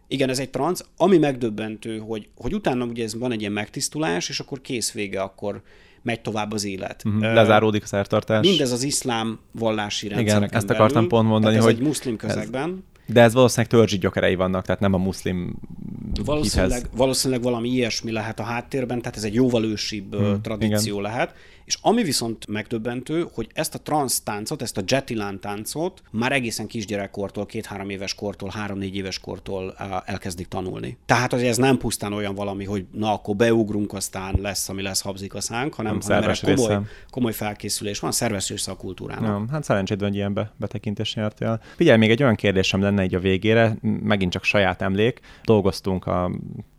Igen, 0.08 0.30
ez 0.30 0.40
egy 0.40 0.50
transz. 0.50 0.86
Ami 0.98 1.18
megdöbbentő, 1.18 1.98
hogy, 1.98 2.28
hogy 2.36 2.54
utána 2.54 2.86
ugye 2.86 3.04
ez 3.04 3.18
van 3.18 3.32
egy 3.32 3.40
ilyen 3.40 3.52
megtisztulás, 3.52 4.30
és 4.30 4.40
akkor 4.40 4.62
kész 4.62 4.92
vége, 4.92 5.22
akkor 5.22 5.62
megy 6.02 6.22
tovább 6.22 6.52
az 6.52 6.64
élet. 6.64 7.04
Uh-huh. 7.06 7.22
Lezáródik 7.22 7.84
a 7.84 7.86
szertartás. 7.86 8.48
Mindez 8.48 8.72
az 8.72 8.84
iszlám 8.84 9.40
vallási 9.52 10.08
rendszereken 10.08 10.44
Igen, 10.44 10.58
ezt 10.58 10.70
akartam 10.70 10.94
belül, 10.94 11.10
pont 11.10 11.28
mondani, 11.28 11.56
ez 11.56 11.64
hogy 11.64 11.74
egy 11.74 11.82
muszlim 11.82 12.16
közegben. 12.16 12.70
Ez 12.70 12.93
de 13.06 13.22
ez 13.22 13.34
valószínűleg 13.34 13.72
törzsi 13.72 13.98
gyökerei 13.98 14.36
vannak, 14.36 14.66
tehát 14.66 14.82
nem 14.82 14.94
a 14.94 14.98
muszlim 14.98 15.56
valószínűleg, 16.26 16.90
valószínűleg 16.96 17.44
valami 17.44 17.70
ilyesmi 17.70 18.12
lehet 18.12 18.40
a 18.40 18.44
háttérben, 18.44 19.02
tehát 19.02 19.18
ez 19.18 19.24
egy 19.24 19.34
jóval 19.34 19.66
ősibb 19.66 20.16
hmm, 20.16 20.42
tradíció 20.42 21.00
igen. 21.00 21.12
lehet. 21.12 21.36
És 21.66 21.78
ami 21.82 22.04
viszont 22.04 22.48
megdöbbentő, 22.48 23.28
hogy 23.34 23.48
ezt 23.54 23.76
a 23.76 23.80
trans 23.80 24.24
táncot, 24.24 24.62
ezt 24.62 24.78
a 24.78 24.82
jetilán 24.88 25.40
táncot 25.40 26.02
már 26.12 26.32
egészen 26.32 26.68
kisgyerekkortól, 26.68 27.46
két-három 27.46 27.90
éves 27.90 28.16
kortól, 28.16 28.50
három-négy 28.54 28.96
éves 28.96 29.20
kortól 29.20 29.76
elkezdik 30.06 30.48
tanulni. 30.48 30.98
Tehát, 31.06 31.32
hogy 31.32 31.44
ez 31.44 31.58
nem 31.58 31.78
pusztán 31.78 32.14
olyan 32.14 32.36
valami, 32.36 32.66
hogy 32.66 32.86
na, 32.92 33.14
akkor 33.14 33.36
beugrunk, 33.36 33.94
aztán 33.94 34.36
lesz, 34.42 34.70
ami 34.70 34.82
lesz, 34.82 35.02
habzik 35.02 35.34
a 35.34 35.42
szánk, 35.42 35.74
hanem, 35.74 36.00
nem 36.08 36.22
hanem 36.22 36.36
komoly, 36.44 36.80
komoly 37.10 37.34
felkészülés 37.34 38.00
van, 38.00 38.12
szerves 38.12 38.50
része 38.50 38.72
a 38.72 38.76
kultúrának. 38.76 39.26
Ja, 39.26 39.46
hát 39.52 39.64
szerencséd 39.64 40.00
van, 40.00 40.08
hogy 40.08 40.18
ilyen 40.18 40.34
be, 40.34 40.54
betekintés 40.58 41.16
nyertél. 41.16 41.62
Figyelj, 41.76 41.98
még 41.98 42.10
egy 42.10 42.24
olyan 42.24 42.36
kérdésem 42.36 42.82
lenne 42.82 43.02
egy 43.02 43.16
a 43.16 43.20
végére, 43.20 43.78
megint 43.82 44.32
csak 44.32 44.44
saját 44.44 44.82
emlék. 44.82 45.20
Dolgoztunk 45.44 46.06
a 46.06 46.32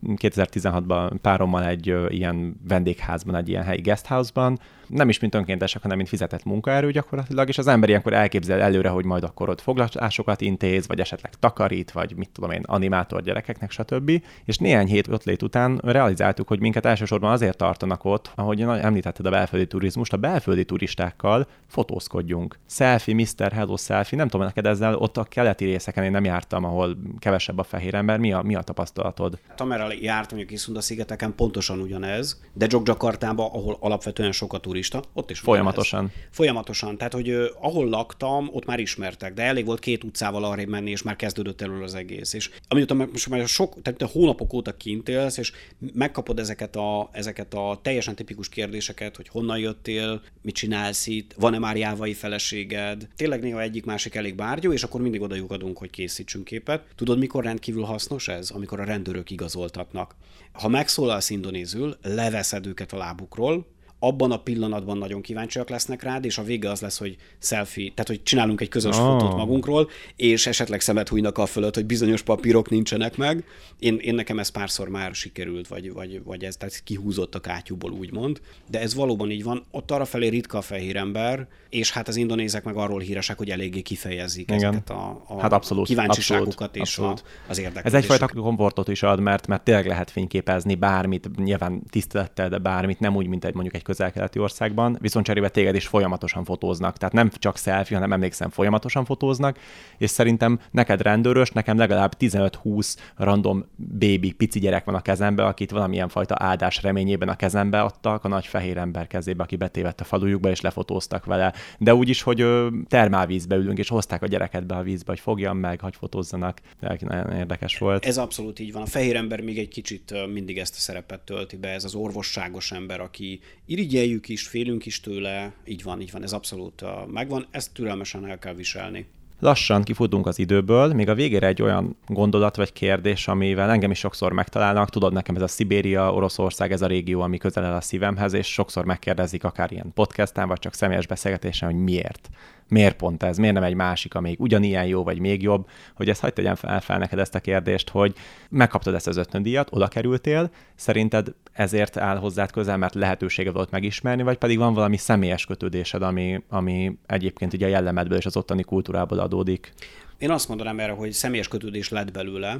2016-ban 0.06 1.12
párommal 1.22 1.64
egy 1.64 1.94
ilyen 2.08 2.60
vendégházban, 2.68 3.36
egy 3.36 3.48
ilyen 3.48 3.62
helyi 3.62 3.80
guesthouse-ban, 3.80 4.60
nem 4.94 5.08
is 5.08 5.18
mint 5.18 5.34
önkéntesek, 5.34 5.82
hanem 5.82 5.96
mint 5.96 6.08
fizetett 6.08 6.44
munkaerő 6.44 6.90
gyakorlatilag, 6.90 7.48
és 7.48 7.58
az 7.58 7.66
ember 7.66 7.88
ilyenkor 7.88 8.12
elképzel 8.12 8.60
előre, 8.60 8.88
hogy 8.88 9.04
majd 9.04 9.24
akkor 9.24 9.48
ott 9.48 9.60
foglalásokat 9.60 10.40
intéz, 10.40 10.86
vagy 10.86 11.00
esetleg 11.00 11.32
takarít, 11.34 11.90
vagy 11.90 12.16
mit 12.16 12.30
tudom 12.30 12.50
én, 12.50 12.62
animátor 12.64 13.22
gyerekeknek, 13.22 13.70
stb. 13.70 14.22
És 14.44 14.58
néhány 14.58 14.86
hét 14.86 15.08
ott 15.08 15.24
lét 15.24 15.42
után 15.42 15.80
realizáltuk, 15.84 16.48
hogy 16.48 16.60
minket 16.60 16.86
elsősorban 16.86 17.32
azért 17.32 17.56
tartanak 17.56 18.04
ott, 18.04 18.30
ahogy 18.34 18.60
említetted 18.60 19.26
a 19.26 19.30
belföldi 19.30 19.66
turizmust, 19.66 20.12
a 20.12 20.16
belföldi 20.16 20.64
turistákkal 20.64 21.46
fotózkodjunk. 21.66 22.58
Selfie, 22.66 23.14
Mr. 23.14 23.52
Hello 23.52 23.76
Selfie, 23.76 24.18
nem 24.18 24.28
tudom, 24.28 24.46
neked 24.46 24.66
ezzel 24.66 24.94
ott 24.94 25.16
a 25.16 25.24
keleti 25.24 25.64
részeken 25.64 26.04
én 26.04 26.10
nem 26.10 26.24
jártam, 26.24 26.64
ahol 26.64 26.96
kevesebb 27.18 27.58
a 27.58 27.62
fehér 27.62 27.94
ember. 27.94 28.18
Mi 28.18 28.32
a, 28.32 28.42
mi 28.42 28.54
a 28.54 28.62
tapasztalatod? 28.62 29.38
Amerrel 29.56 29.92
jártam 29.92 30.38
a 30.38 30.44
Kiszunda 30.44 30.80
szigeteken, 30.80 31.34
pontosan 31.34 31.80
ugyanez, 31.80 32.40
de 32.52 32.66
Jogjakartában, 32.68 33.50
ahol 33.52 33.76
alapvetően 33.80 34.32
sokat 34.32 34.62
turista, 34.62 34.83
ott 35.12 35.30
is 35.30 35.38
Folyamatosan. 35.38 36.12
Folyamatosan. 36.30 36.96
Tehát, 36.96 37.12
hogy 37.12 37.30
uh, 37.30 37.44
ahol 37.60 37.88
laktam, 37.88 38.48
ott 38.52 38.64
már 38.64 38.78
ismertek, 38.78 39.34
de 39.34 39.42
elég 39.42 39.64
volt 39.64 39.78
két 39.78 40.04
utcával 40.04 40.44
arra 40.44 40.66
menni, 40.66 40.90
és 40.90 41.02
már 41.02 41.16
kezdődött 41.16 41.60
elől 41.60 41.82
az 41.82 41.94
egész. 41.94 42.32
És 42.32 42.50
amióta 42.68 42.94
most 42.94 43.28
már 43.28 43.48
sok, 43.48 43.82
tehát 43.82 44.02
a 44.02 44.06
hónapok 44.06 44.52
óta 44.52 44.76
kint 44.76 45.08
élsz, 45.08 45.36
és 45.36 45.52
megkapod 45.92 46.38
ezeket 46.38 46.76
a, 46.76 47.08
ezeket 47.12 47.54
a 47.54 47.78
teljesen 47.82 48.14
tipikus 48.14 48.48
kérdéseket, 48.48 49.16
hogy 49.16 49.28
honnan 49.28 49.58
jöttél, 49.58 50.22
mit 50.42 50.54
csinálsz 50.54 51.06
itt, 51.06 51.34
van-e 51.36 51.58
már 51.58 51.76
jávai 51.76 52.14
feleséged. 52.14 53.08
Tényleg 53.16 53.40
néha 53.42 53.60
egyik 53.60 53.84
másik 53.84 54.14
elég 54.14 54.34
bárgyú, 54.34 54.72
és 54.72 54.82
akkor 54.82 55.00
mindig 55.00 55.20
oda 55.20 55.36
adunk, 55.48 55.78
hogy 55.78 55.90
készítsünk 55.90 56.44
képet. 56.44 56.84
Tudod, 56.96 57.18
mikor 57.18 57.44
rendkívül 57.44 57.82
hasznos 57.82 58.28
ez? 58.28 58.50
Amikor 58.50 58.80
a 58.80 58.84
rendőrök 58.84 59.30
igazoltatnak. 59.30 60.16
Ha 60.52 60.68
megszólalsz 60.68 61.30
indonézül, 61.30 61.96
leveszed 62.02 62.66
őket 62.66 62.92
a 62.92 62.96
lábukról, 62.96 63.66
abban 64.06 64.32
a 64.32 64.36
pillanatban 64.36 64.98
nagyon 64.98 65.20
kíváncsiak 65.20 65.68
lesznek 65.68 66.02
rád, 66.02 66.24
és 66.24 66.38
a 66.38 66.42
vége 66.42 66.70
az 66.70 66.80
lesz, 66.80 66.98
hogy 66.98 67.16
selfie, 67.38 67.90
tehát 67.90 68.08
hogy 68.08 68.22
csinálunk 68.22 68.60
egy 68.60 68.68
közös 68.68 68.96
oh. 68.96 69.02
fotót 69.02 69.36
magunkról, 69.36 69.90
és 70.16 70.46
esetleg 70.46 70.80
szemet 70.80 71.08
hújnak 71.08 71.38
a 71.38 71.46
fölött, 71.46 71.74
hogy 71.74 71.86
bizonyos 71.86 72.22
papírok 72.22 72.70
nincsenek 72.70 73.16
meg. 73.16 73.44
Én, 73.78 73.96
én 74.00 74.14
nekem 74.14 74.38
ez 74.38 74.48
párszor 74.48 74.88
már 74.88 75.14
sikerült, 75.14 75.68
vagy, 75.68 75.92
vagy, 75.92 76.22
vagy 76.24 76.44
ez 76.44 76.56
tehát 76.56 76.80
kihúzott 76.84 77.34
a 77.34 77.40
kátyúból, 77.40 77.90
úgymond. 77.90 78.40
De 78.70 78.80
ez 78.80 78.94
valóban 78.94 79.30
így 79.30 79.42
van. 79.42 79.64
Ott 79.70 79.90
arra 79.90 80.04
felé 80.04 80.28
ritka 80.28 80.58
a 80.58 80.62
fehér 80.62 80.96
ember, 80.96 81.46
és 81.68 81.92
hát 81.92 82.08
az 82.08 82.16
indonézek 82.16 82.64
meg 82.64 82.76
arról 82.76 83.00
híresek, 83.00 83.38
hogy 83.38 83.50
eléggé 83.50 83.80
kifejezik 83.80 84.50
Igen. 84.50 84.56
ezeket 84.56 84.90
a, 84.90 85.24
a 85.26 85.40
hát 85.40 85.52
abszolút, 85.52 85.86
kíváncsiságukat 85.86 86.50
abszolút, 86.50 86.76
és 86.76 86.80
abszolút. 86.80 87.20
A, 87.20 87.50
az 87.50 87.58
érdeklődéseket. 87.58 87.94
Ez 87.94 88.10
egyfajta 88.10 88.42
komfortot 88.42 88.88
is 88.88 89.02
ad, 89.02 89.20
mert, 89.20 89.46
mert 89.46 89.64
tényleg 89.64 89.86
lehet 89.86 90.10
fényképezni 90.10 90.74
bármit, 90.74 91.28
nyilván 91.36 91.82
tisztelettel, 91.90 92.48
de 92.48 92.58
bármit, 92.58 93.00
nem 93.00 93.16
úgy, 93.16 93.26
mint 93.26 93.44
egy 93.44 93.54
mondjuk 93.54 93.74
egy 93.74 93.82
közel-keleti 93.94 94.38
országban, 94.38 94.98
viszont 95.00 95.26
cserébe 95.26 95.48
téged 95.48 95.74
is 95.74 95.86
folyamatosan 95.86 96.44
fotóznak. 96.44 96.96
Tehát 96.96 97.14
nem 97.14 97.30
csak 97.34 97.56
selfie, 97.56 97.96
hanem 97.96 98.12
emlékszem, 98.12 98.50
folyamatosan 98.50 99.04
fotóznak, 99.04 99.58
és 99.98 100.10
szerintem 100.10 100.60
neked 100.70 101.02
rendőrös, 101.02 101.50
nekem 101.50 101.78
legalább 101.78 102.14
15-20 102.18 102.96
random 103.16 103.64
baby, 103.98 104.32
pici 104.32 104.58
gyerek 104.58 104.84
van 104.84 104.94
a 104.94 105.00
kezembe, 105.00 105.44
akit 105.44 105.70
valamilyen 105.70 106.08
fajta 106.08 106.34
áldás 106.38 106.82
reményében 106.82 107.28
a 107.28 107.36
kezembe 107.36 107.80
adtak 107.80 108.24
a 108.24 108.28
nagy 108.28 108.46
fehér 108.46 108.76
ember 108.76 109.06
kezébe, 109.06 109.42
aki 109.42 109.56
betévett 109.56 110.00
a 110.00 110.04
falujukba, 110.04 110.50
és 110.50 110.60
lefotóztak 110.60 111.24
vele. 111.24 111.52
De 111.78 111.94
úgy 111.94 112.08
is, 112.08 112.22
hogy 112.22 112.46
termálvízbe 112.88 113.56
ülünk, 113.56 113.78
és 113.78 113.88
hozták 113.88 114.22
a 114.22 114.26
gyereket 114.26 114.66
be 114.66 114.74
a 114.74 114.82
vízbe, 114.82 115.10
hogy 115.10 115.20
fogjam 115.20 115.58
meg, 115.58 115.80
hogy 115.80 115.96
fotózzanak. 115.96 116.60
De 116.80 116.96
nagyon 117.00 117.32
érdekes 117.32 117.78
volt. 117.78 118.04
Ez 118.04 118.18
abszolút 118.18 118.58
így 118.58 118.72
van. 118.72 118.82
A 118.82 118.86
fehér 118.86 119.16
ember 119.16 119.40
még 119.40 119.58
egy 119.58 119.68
kicsit 119.68 120.14
mindig 120.32 120.58
ezt 120.58 120.74
a 120.76 120.78
szerepet 120.78 121.20
tölti 121.20 121.56
be, 121.56 121.68
ez 121.68 121.84
az 121.84 121.94
orvosságos 121.94 122.72
ember, 122.72 123.00
aki 123.00 123.40
irigyeljük 123.84 124.28
is, 124.28 124.46
félünk 124.46 124.86
is 124.86 125.00
tőle, 125.00 125.52
így 125.64 125.82
van, 125.82 126.00
így 126.00 126.10
van, 126.10 126.22
ez 126.22 126.32
abszolút 126.32 126.84
megvan, 127.12 127.46
ezt 127.50 127.72
türelmesen 127.72 128.26
el 128.26 128.38
kell 128.38 128.54
viselni. 128.54 129.06
Lassan 129.40 129.82
kifutunk 129.82 130.26
az 130.26 130.38
időből, 130.38 130.92
még 130.92 131.08
a 131.08 131.14
végére 131.14 131.46
egy 131.46 131.62
olyan 131.62 131.96
gondolat 132.06 132.56
vagy 132.56 132.72
kérdés, 132.72 133.28
amivel 133.28 133.70
engem 133.70 133.90
is 133.90 133.98
sokszor 133.98 134.32
megtalálnak. 134.32 134.90
Tudod, 134.90 135.12
nekem 135.12 135.36
ez 135.36 135.42
a 135.42 135.46
Szibéria, 135.46 136.14
Oroszország, 136.14 136.72
ez 136.72 136.82
a 136.82 136.86
régió, 136.86 137.20
ami 137.20 137.38
közel 137.38 137.74
a 137.74 137.80
szívemhez, 137.80 138.32
és 138.32 138.46
sokszor 138.46 138.84
megkérdezik 138.84 139.44
akár 139.44 139.72
ilyen 139.72 139.92
podcasten, 139.94 140.48
vagy 140.48 140.58
csak 140.58 140.74
személyes 140.74 141.06
beszélgetésen, 141.06 141.70
hogy 141.70 141.82
miért 141.82 142.30
miért 142.68 142.96
pont 142.96 143.22
ez, 143.22 143.38
miért 143.38 143.54
nem 143.54 143.62
egy 143.62 143.74
másik, 143.74 144.14
amelyik 144.14 144.40
ugyanilyen 144.40 144.86
jó, 144.86 145.02
vagy 145.02 145.18
még 145.18 145.42
jobb, 145.42 145.68
hogy 145.94 146.08
ezt 146.08 146.20
hagyd 146.20 146.34
tegyem 146.34 146.54
fel, 146.54 146.80
fel 146.80 146.98
neked 146.98 147.18
ezt 147.18 147.34
a 147.34 147.40
kérdést, 147.40 147.88
hogy 147.88 148.14
megkaptad 148.50 148.94
ezt 148.94 149.06
az 149.06 149.16
ötnöndíjat, 149.16 149.68
oda 149.70 149.88
kerültél, 149.88 150.50
szerinted 150.74 151.34
ezért 151.52 151.96
áll 151.96 152.16
hozzád 152.16 152.50
közel, 152.50 152.76
mert 152.76 152.94
lehetősége 152.94 153.50
volt 153.50 153.70
megismerni, 153.70 154.22
vagy 154.22 154.38
pedig 154.38 154.58
van 154.58 154.74
valami 154.74 154.96
személyes 154.96 155.46
kötődésed, 155.46 156.02
ami, 156.02 156.42
ami 156.48 156.98
egyébként 157.06 157.52
ugye 157.52 157.66
a 157.66 157.68
jellemedből 157.68 158.18
és 158.18 158.26
az 158.26 158.36
ottani 158.36 158.62
kultúrából 158.62 159.18
adódik? 159.18 159.72
Én 160.18 160.30
azt 160.30 160.48
mondanám 160.48 160.80
erre, 160.80 160.92
hogy 160.92 161.12
személyes 161.12 161.48
kötődés 161.48 161.88
lett 161.88 162.12
belőle, 162.12 162.58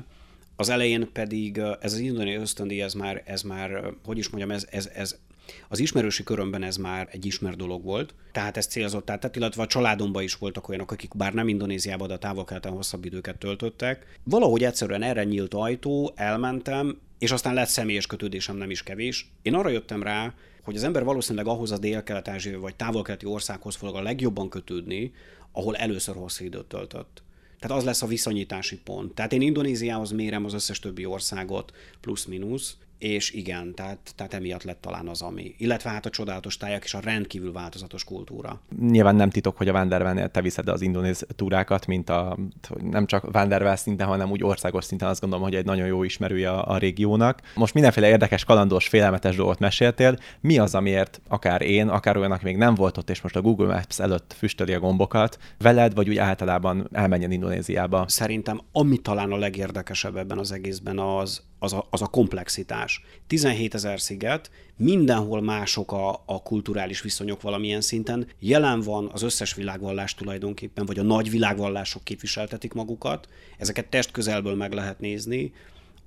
az 0.57 0.69
elején 0.69 1.09
pedig 1.13 1.59
ez 1.59 1.93
az 1.93 1.99
indonai 1.99 2.35
ösztöndíj, 2.35 2.83
ez 2.83 2.95
már, 2.95 3.23
ez 3.27 3.43
már, 3.43 3.93
hogy 4.05 4.19
is 4.19 4.29
mondjam, 4.29 4.51
ez, 4.51 4.67
ez, 4.71 4.91
ez 4.95 5.19
az 5.69 5.79
ismerősi 5.79 6.23
körömben 6.23 6.63
ez 6.63 6.77
már 6.77 7.09
egy 7.11 7.27
ismert 7.27 7.57
dolog 7.57 7.85
volt, 7.85 8.15
tehát 8.33 8.57
ez 8.57 8.67
célzott 8.67 9.05
tehát, 9.05 9.37
illetve 9.37 9.63
a 9.63 9.67
családomban 9.67 10.23
is 10.23 10.35
voltak 10.35 10.69
olyanok, 10.69 10.91
akik 10.91 11.17
bár 11.17 11.35
nem 11.35 11.49
Indonéziában, 11.49 12.09
de 12.09 12.19
távol 12.19 12.47
hosszabb 12.63 13.05
időket 13.05 13.39
töltöttek. 13.39 14.19
Valahogy 14.25 14.65
egyszerűen 14.65 15.03
erre 15.03 15.25
nyílt 15.25 15.55
ajtó, 15.55 16.13
elmentem, 16.15 16.99
és 17.19 17.31
aztán 17.31 17.55
lett 17.55 17.69
személyes 17.69 18.07
kötődésem 18.07 18.57
nem 18.57 18.71
is 18.71 18.83
kevés. 18.83 19.31
Én 19.43 19.55
arra 19.55 19.69
jöttem 19.69 20.03
rá, 20.03 20.35
hogy 20.63 20.77
az 20.77 20.85
ember 20.85 21.05
valószínűleg 21.05 21.47
ahhoz 21.47 21.71
a 21.71 21.79
dél-kelet-ázsiai 21.79 22.55
vagy 22.55 22.77
távol-keleti 22.77 23.27
országhoz 23.27 23.75
fog 23.75 23.97
a 23.97 24.03
legjobban 24.03 24.49
kötődni, 24.49 25.13
ahol 25.53 25.77
először 25.77 26.15
hosszú 26.15 26.45
időt 26.45 26.65
töltött. 26.65 27.23
Tehát 27.59 27.77
az 27.77 27.85
lesz 27.85 28.03
a 28.03 28.07
viszonyítási 28.07 28.79
pont. 28.79 29.15
Tehát 29.15 29.33
én 29.33 29.41
Indonéziához 29.41 30.11
mérem 30.11 30.45
az 30.45 30.55
összes 30.55 30.79
többi 30.79 31.05
országot, 31.05 31.73
plusz-minusz, 32.01 32.77
és 32.99 33.31
igen, 33.31 33.75
tehát, 33.75 34.13
tehát 34.17 34.35
emiatt 34.35 34.63
lett 34.63 34.81
talán 34.81 35.09
az, 35.09 35.23
ami. 35.23 35.55
Illetve 35.59 35.91
hát 35.91 36.07
a 36.07 36.11
csodálatos 36.11 36.57
tájak 36.57 36.85
és 36.85 36.95
a 36.95 37.01
rendkívül 37.01 37.53
változatos 37.53 38.05
kultúra. 38.05 38.61
Nyilván 38.81 39.17
nem 39.17 39.31
titok, 39.31 39.57
hogy 39.57 39.69
a 39.69 39.73
Vandervelnél 39.73 40.29
te 40.29 40.43
viszed 40.43 40.69
az 40.69 40.81
indonéz 40.81 41.27
túrákat, 41.37 41.87
mint 41.87 42.11
a, 42.11 42.39
nem 42.83 43.07
csak 43.07 43.33
Vandervel 43.33 43.77
szinten, 43.77 44.07
hanem 44.07 44.31
úgy 44.31 44.45
országos 44.45 44.85
szinten 44.85 45.09
azt 45.09 45.21
gondolom, 45.21 45.45
hogy 45.45 45.55
egy 45.55 45.65
nagyon 45.65 45.87
jó 45.87 46.03
ismerője 46.03 46.51
a, 46.51 46.73
a 46.73 46.79
régiónak. 46.79 47.41
Most 47.55 47.75
mindenféle 47.75 48.09
érdekes, 48.09 48.45
kalandos, 48.45 48.89
félelmetes 48.89 49.37
dolgot 49.37 49.59
meséltél. 49.59 50.19
Mi 50.41 50.59
az, 50.59 50.75
amiért 50.75 51.21
akár 51.29 51.63
én, 51.63 51.89
akár 51.89 52.17
olyan, 52.17 52.33
aki 52.33 52.45
még 52.45 52.57
nem 52.57 52.75
volt 52.75 52.97
ott, 52.97 53.11
és 53.11 53.21
most 53.21 53.37
a 53.37 53.43
Google 53.43 53.67
Maps 53.67 53.99
előtt 53.99 54.35
füstöli 54.39 54.73
a 54.73 54.81
gombokat, 54.81 55.39
veled, 55.59 55.95
vagy 55.95 56.09
úgy 56.09 56.19
általában 56.19 56.89
elmenjen 56.93 57.31
Indonéziába? 57.31 58.05
Szerintem 58.09 58.61
ami 58.73 58.99
talán 58.99 59.33
a 59.33 59.37
legérdekesebb 59.37 60.17
ebben 60.17 60.39
az 60.39 60.53
egészben 60.53 60.99
az, 60.99 61.43
az 61.65 61.73
a, 61.73 61.87
az 61.91 62.03
a 62.03 62.07
komplexitás. 62.07 63.03
17 63.27 63.75
ezer 63.75 64.01
sziget, 64.01 64.51
mindenhol 64.77 65.43
mások 65.43 65.93
a, 65.93 66.23
a 66.27 66.43
kulturális 66.43 67.01
viszonyok 67.01 67.43
valamilyen 67.43 67.81
szinten. 67.81 68.27
Jelen 68.39 68.81
van 68.81 69.11
az 69.13 69.23
összes 69.23 69.55
világvallás 69.55 70.15
tulajdonképpen, 70.15 70.87
vagy 70.87 70.99
a 70.99 71.03
nagy 71.03 71.31
világvallások 71.31 72.05
képviseltetik 72.05 72.73
magukat. 72.73 73.29
Ezeket 73.59 73.87
testközelből 73.87 74.55
meg 74.55 74.73
lehet 74.73 75.01
nézni 75.01 75.53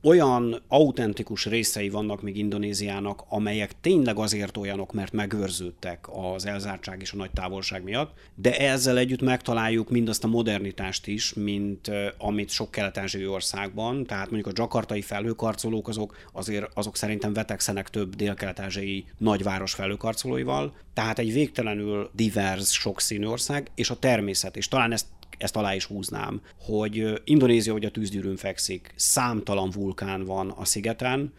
olyan 0.03 0.61
autentikus 0.67 1.45
részei 1.45 1.89
vannak 1.89 2.21
még 2.21 2.37
Indonéziának, 2.37 3.23
amelyek 3.29 3.71
tényleg 3.81 4.17
azért 4.17 4.57
olyanok, 4.57 4.93
mert 4.93 5.11
megőrződtek 5.11 6.07
az 6.11 6.45
elzártság 6.45 7.01
és 7.01 7.11
a 7.11 7.15
nagy 7.15 7.31
távolság 7.31 7.83
miatt, 7.83 8.13
de 8.35 8.57
ezzel 8.57 8.97
együtt 8.97 9.21
megtaláljuk 9.21 9.89
mindazt 9.89 10.23
a 10.23 10.27
modernitást 10.27 11.07
is, 11.07 11.33
mint 11.33 11.91
amit 12.17 12.49
sok 12.49 12.71
kelet 12.71 12.95
országban, 13.27 14.05
tehát 14.05 14.31
mondjuk 14.31 14.57
a 14.57 14.61
jakartai 14.61 15.01
felhőkarcolók 15.01 15.87
azok 15.87 16.17
azért 16.33 16.69
azok 16.73 16.97
szerintem 16.97 17.33
vetekszenek 17.33 17.89
több 17.89 18.15
dél-kelet-ázsiai 18.15 19.05
nagyváros 19.17 19.73
felhőkarcolóival, 19.73 20.75
tehát 20.93 21.19
egy 21.19 21.33
végtelenül 21.33 22.09
divers, 22.13 22.71
sokszínű 22.71 23.25
ország, 23.25 23.71
és 23.75 23.89
a 23.89 23.99
természet, 23.99 24.57
és 24.57 24.67
talán 24.67 24.91
ezt 24.91 25.05
ezt 25.38 25.55
alá 25.55 25.75
is 25.75 25.85
húznám, 25.85 26.41
hogy 26.59 27.21
Indonézia, 27.23 27.73
hogy 27.73 27.85
a 27.85 27.91
tűzgyűrűn 27.91 28.35
fekszik, 28.35 28.93
számtalan 28.95 29.69
vulkán 29.69 30.25
van 30.25 30.49
a 30.49 30.65
szigeten, 30.65 31.33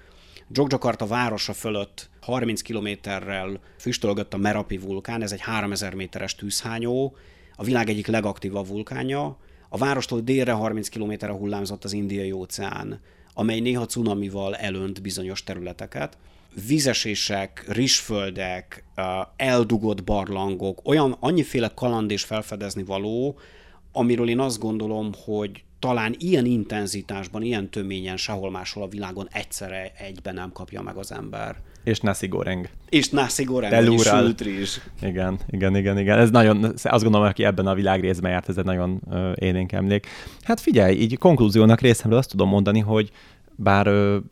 Jogjakarta 0.52 1.06
városa 1.06 1.52
fölött 1.52 2.10
30 2.20 2.62
kilométerrel 2.62 3.60
füstölgött 3.78 4.34
a 4.34 4.36
Merapi 4.36 4.78
vulkán, 4.78 5.22
ez 5.22 5.32
egy 5.32 5.40
3000 5.40 5.94
méteres 5.94 6.34
tűzhányó, 6.34 7.16
a 7.56 7.64
világ 7.64 7.88
egyik 7.88 8.06
legaktívabb 8.06 8.66
vulkánja. 8.68 9.36
A 9.68 9.78
várostól 9.78 10.20
délre 10.20 10.52
30 10.52 10.88
kilométerre 10.88 11.32
hullámzott 11.32 11.84
az 11.84 11.92
indiai 11.92 12.32
óceán, 12.32 13.00
amely 13.34 13.60
néha 13.60 13.86
cunamival 13.86 14.56
elönt 14.56 15.02
bizonyos 15.02 15.42
területeket. 15.42 16.18
Vizesések, 16.66 17.64
rizsföldek, 17.68 18.84
eldugott 19.36 20.04
barlangok, 20.04 20.80
olyan 20.84 21.16
annyiféle 21.20 21.72
kaland 21.74 22.10
és 22.10 22.24
felfedezni 22.24 22.84
való, 22.84 23.38
amiről 23.92 24.28
én 24.28 24.40
azt 24.40 24.58
gondolom, 24.58 25.10
hogy 25.24 25.62
talán 25.78 26.14
ilyen 26.18 26.44
intenzitásban, 26.44 27.42
ilyen 27.42 27.70
töményen 27.70 28.16
sehol 28.16 28.50
máshol 28.50 28.82
a 28.82 28.88
világon 28.88 29.28
egyszerre 29.32 29.92
egyben 29.98 30.34
nem 30.34 30.52
kapja 30.52 30.82
meg 30.82 30.96
az 30.96 31.12
ember. 31.12 31.56
És 31.84 32.00
nasi 32.00 32.26
goreng. 32.26 32.68
És 32.88 33.08
nasi 33.08 33.44
goreng, 33.44 33.72
Delúral. 33.72 34.34
is. 34.60 34.80
Igen, 35.02 35.38
igen, 35.50 35.76
igen, 35.76 35.98
igen. 35.98 36.18
Ez 36.18 36.30
nagyon, 36.30 36.64
azt 36.82 37.02
gondolom, 37.02 37.26
aki 37.26 37.44
ebben 37.44 37.66
a 37.66 37.74
világrészben 37.74 38.30
járt, 38.30 38.48
ez 38.48 38.56
egy 38.56 38.64
nagyon 38.64 39.00
uh, 39.04 39.32
élénk 39.34 39.72
emlék. 39.72 40.06
Hát 40.42 40.60
figyelj, 40.60 40.96
így 40.96 41.18
konklúziónak 41.18 41.80
részemről 41.80 42.18
azt 42.18 42.30
tudom 42.30 42.48
mondani, 42.48 42.80
hogy 42.80 43.10
bár 43.60 43.86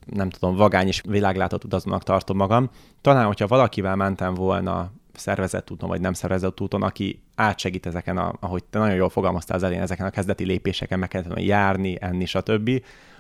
nem 0.07 0.31
tudom, 0.31 0.57
vagány 0.57 0.87
és 0.87 1.03
világlátott 1.09 1.65
utazónak 1.65 2.03
tartom 2.03 2.37
magam, 2.37 2.71
talán, 3.01 3.27
hogyha 3.27 3.47
valakivel 3.47 3.97
mentem 3.97 4.35
volna 4.35 4.93
szervezett 5.19 5.71
úton, 5.71 5.89
vagy 5.89 6.01
nem 6.01 6.13
szervezett 6.13 6.61
úton, 6.61 6.83
aki 6.83 7.23
átsegít 7.35 7.87
ezeken, 7.87 8.19
a, 8.19 8.35
ahogy 8.41 8.65
te 8.65 8.79
nagyon 8.79 8.95
jól 8.95 9.09
fogalmaztál 9.09 9.57
az 9.57 9.63
elén, 9.63 9.81
ezeken 9.81 10.07
a 10.07 10.11
kezdeti 10.11 10.45
lépéseken 10.45 10.99
meg 10.99 11.09
kellett 11.09 11.41
járni, 11.41 11.97
enni, 12.01 12.25
stb., 12.25 12.71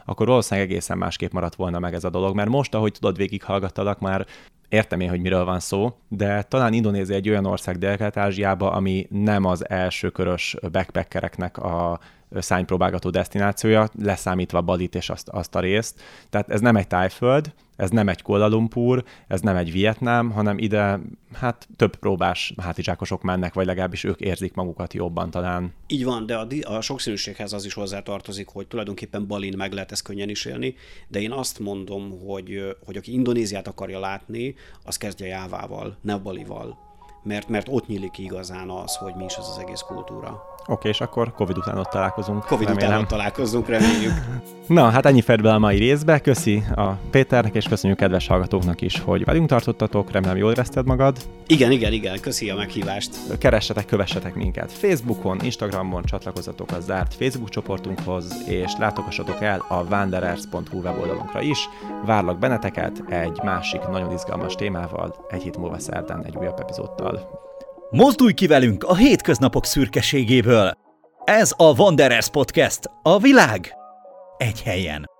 akkor 0.05 0.27
valószínűleg 0.27 0.71
egészen 0.71 0.99
másképp 0.99 1.33
maradt 1.33 1.55
volna 1.55 1.79
meg 1.79 1.95
ez 1.95 2.05
a 2.05 2.11
dolog, 2.11 2.35
mert 2.35 2.49
most, 2.49 2.75
ahogy 2.75 2.93
tudod, 2.93 3.17
végighallgattalak, 3.17 4.01
már 4.01 4.27
értem 4.69 5.01
én, 5.01 5.09
hogy 5.09 5.21
miről 5.21 5.45
van 5.45 5.61
szó, 5.61 5.97
de 6.09 6.43
talán 6.43 6.73
Indonézia 6.73 7.17
egy 7.17 7.29
olyan 7.29 7.47
ország 7.47 7.79
dél 7.79 8.11
ázsiába 8.15 8.73
ami 8.73 9.07
nem 9.11 9.45
az 9.45 9.69
első 9.69 10.11
körös 10.11 10.57
backpackereknek 10.73 11.59
a 11.59 12.01
szánypróbálgató 12.31 13.11
destinációja, 13.11 13.89
leszámítva 14.03 14.61
Balit 14.61 14.95
és 14.95 15.11
azt, 15.11 15.29
azt 15.29 15.55
a 15.55 15.61
részt. 15.61 16.01
Tehát 16.31 16.51
ez 16.51 16.61
nem 16.61 16.77
egy 16.77 16.87
tájföld, 16.87 17.53
ez 17.77 17.91
nem 17.91 18.09
egy 18.09 18.23
Kuala 18.23 18.49
Lumpur, 18.49 19.05
ez 19.29 19.41
nem 19.41 19.57
egy 19.57 19.73
Vietnám, 19.73 20.31
hanem 20.31 20.59
ide 20.59 21.01
hát 21.33 21.69
több 21.77 21.97
próbás 21.97 22.55
hátizsákosok 22.63 23.23
mennek, 23.23 23.55
vagy 23.55 23.67
legalábbis 23.67 24.05
ők 24.05 24.21
érzik 24.21 24.55
magukat 24.55 24.93
jobban 24.93 25.31
talán. 25.31 25.73
Így 25.87 26.05
van, 26.05 26.27
de 26.27 26.37
a, 26.37 26.47
a 26.63 26.81
sokszínűséghez 26.81 27.53
az 27.53 27.65
is 27.65 27.75
hozzátartozik, 27.75 28.49
hogy 28.49 28.67
tulajdonképpen 28.67 29.27
Balin 29.27 29.57
meg 29.57 29.73
lehet 29.73 29.93
ezt 29.93 30.03
könnyen 30.03 30.29
is 30.29 30.45
élni, 30.45 30.75
de 31.09 31.21
én 31.21 31.33
azt 31.33 31.59
mondom, 31.59 32.21
hogy, 32.27 32.77
hogy 32.85 32.97
aki 32.97 33.13
Indonéziát 33.13 33.69
akarja 33.69 34.01
látni, 34.01 34.55
az 34.85 34.97
kezdje 34.97 35.27
Jávával, 35.27 35.97
ne 36.01 36.17
Balival. 36.17 36.86
Mert, 37.27 37.49
mert 37.49 37.67
ott 37.71 37.87
nyílik 37.87 38.19
igazán 38.19 38.71
az, 38.71 38.97
hogy 38.97 39.15
mi 39.15 39.25
is 39.25 39.37
az 39.37 39.49
az 39.49 39.59
egész 39.59 39.81
kultúra. 39.81 40.57
Oké, 40.69 40.73
okay, 40.73 40.91
és 40.91 41.01
akkor 41.01 41.33
Covid 41.33 41.59
után 41.59 41.79
ott 41.79 41.91
találkozunk. 41.91 42.45
Covid 42.45 42.67
remélem. 42.67 42.89
után 42.89 43.01
ott 43.01 43.09
találkozunk, 43.09 43.69
reméljük. 43.69 44.13
Na, 44.67 44.89
hát 44.89 45.07
ennyi 45.07 45.21
fért 45.21 45.43
bele 45.43 45.55
a 45.55 45.59
mai 45.59 45.79
részbe. 45.79 46.19
Köszi 46.21 46.63
a 46.77 46.91
Péternek, 47.11 47.55
és 47.55 47.69
köszönjük 47.69 47.99
kedves 47.99 48.27
hallgatóknak 48.27 48.81
is, 48.81 49.01
hogy 49.01 49.25
velünk 49.25 49.49
tartottatok. 49.49 50.11
Remélem 50.11 50.37
jól 50.37 50.51
érezted 50.51 50.87
magad. 50.87 51.17
Igen, 51.47 51.71
igen, 51.71 51.93
igen. 51.93 52.21
Köszi 52.21 52.51
a 52.51 52.55
meghívást. 52.55 53.39
Keressetek, 53.39 53.87
kövessetek 53.87 54.35
minket 54.35 54.73
Facebookon, 54.73 55.39
Instagramon, 55.43 56.03
csatlakozzatok 56.05 56.71
a 56.73 56.81
zárt 56.81 57.15
Facebook 57.15 57.49
csoportunkhoz, 57.49 58.43
és 58.47 58.73
látogassatok 58.79 59.43
el 59.43 59.65
a 59.69 59.83
wanderers.hu 59.91 60.81
weboldalunkra 60.81 61.41
is. 61.41 61.69
Várlak 62.05 62.39
benneteket 62.39 63.03
egy 63.09 63.41
másik 63.43 63.81
nagyon 63.87 64.13
izgalmas 64.13 64.55
témával, 64.55 65.27
egy 65.29 65.43
hét 65.43 65.57
múlva 65.57 65.79
szerdán 65.79 66.25
egy 66.25 66.37
újabb 66.37 66.61
epizódtal. 66.61 67.16
Mozdulj 67.91 68.33
ki 68.33 68.47
velünk 68.47 68.85
a 68.85 68.97
hétköznapok 68.97 69.65
szürkeségéből! 69.65 70.73
Ez 71.25 71.53
a 71.57 71.81
Wanderers 71.81 72.29
Podcast, 72.29 72.91
a 73.03 73.19
világ 73.19 73.75
egy 74.37 74.63
helyen. 74.63 75.16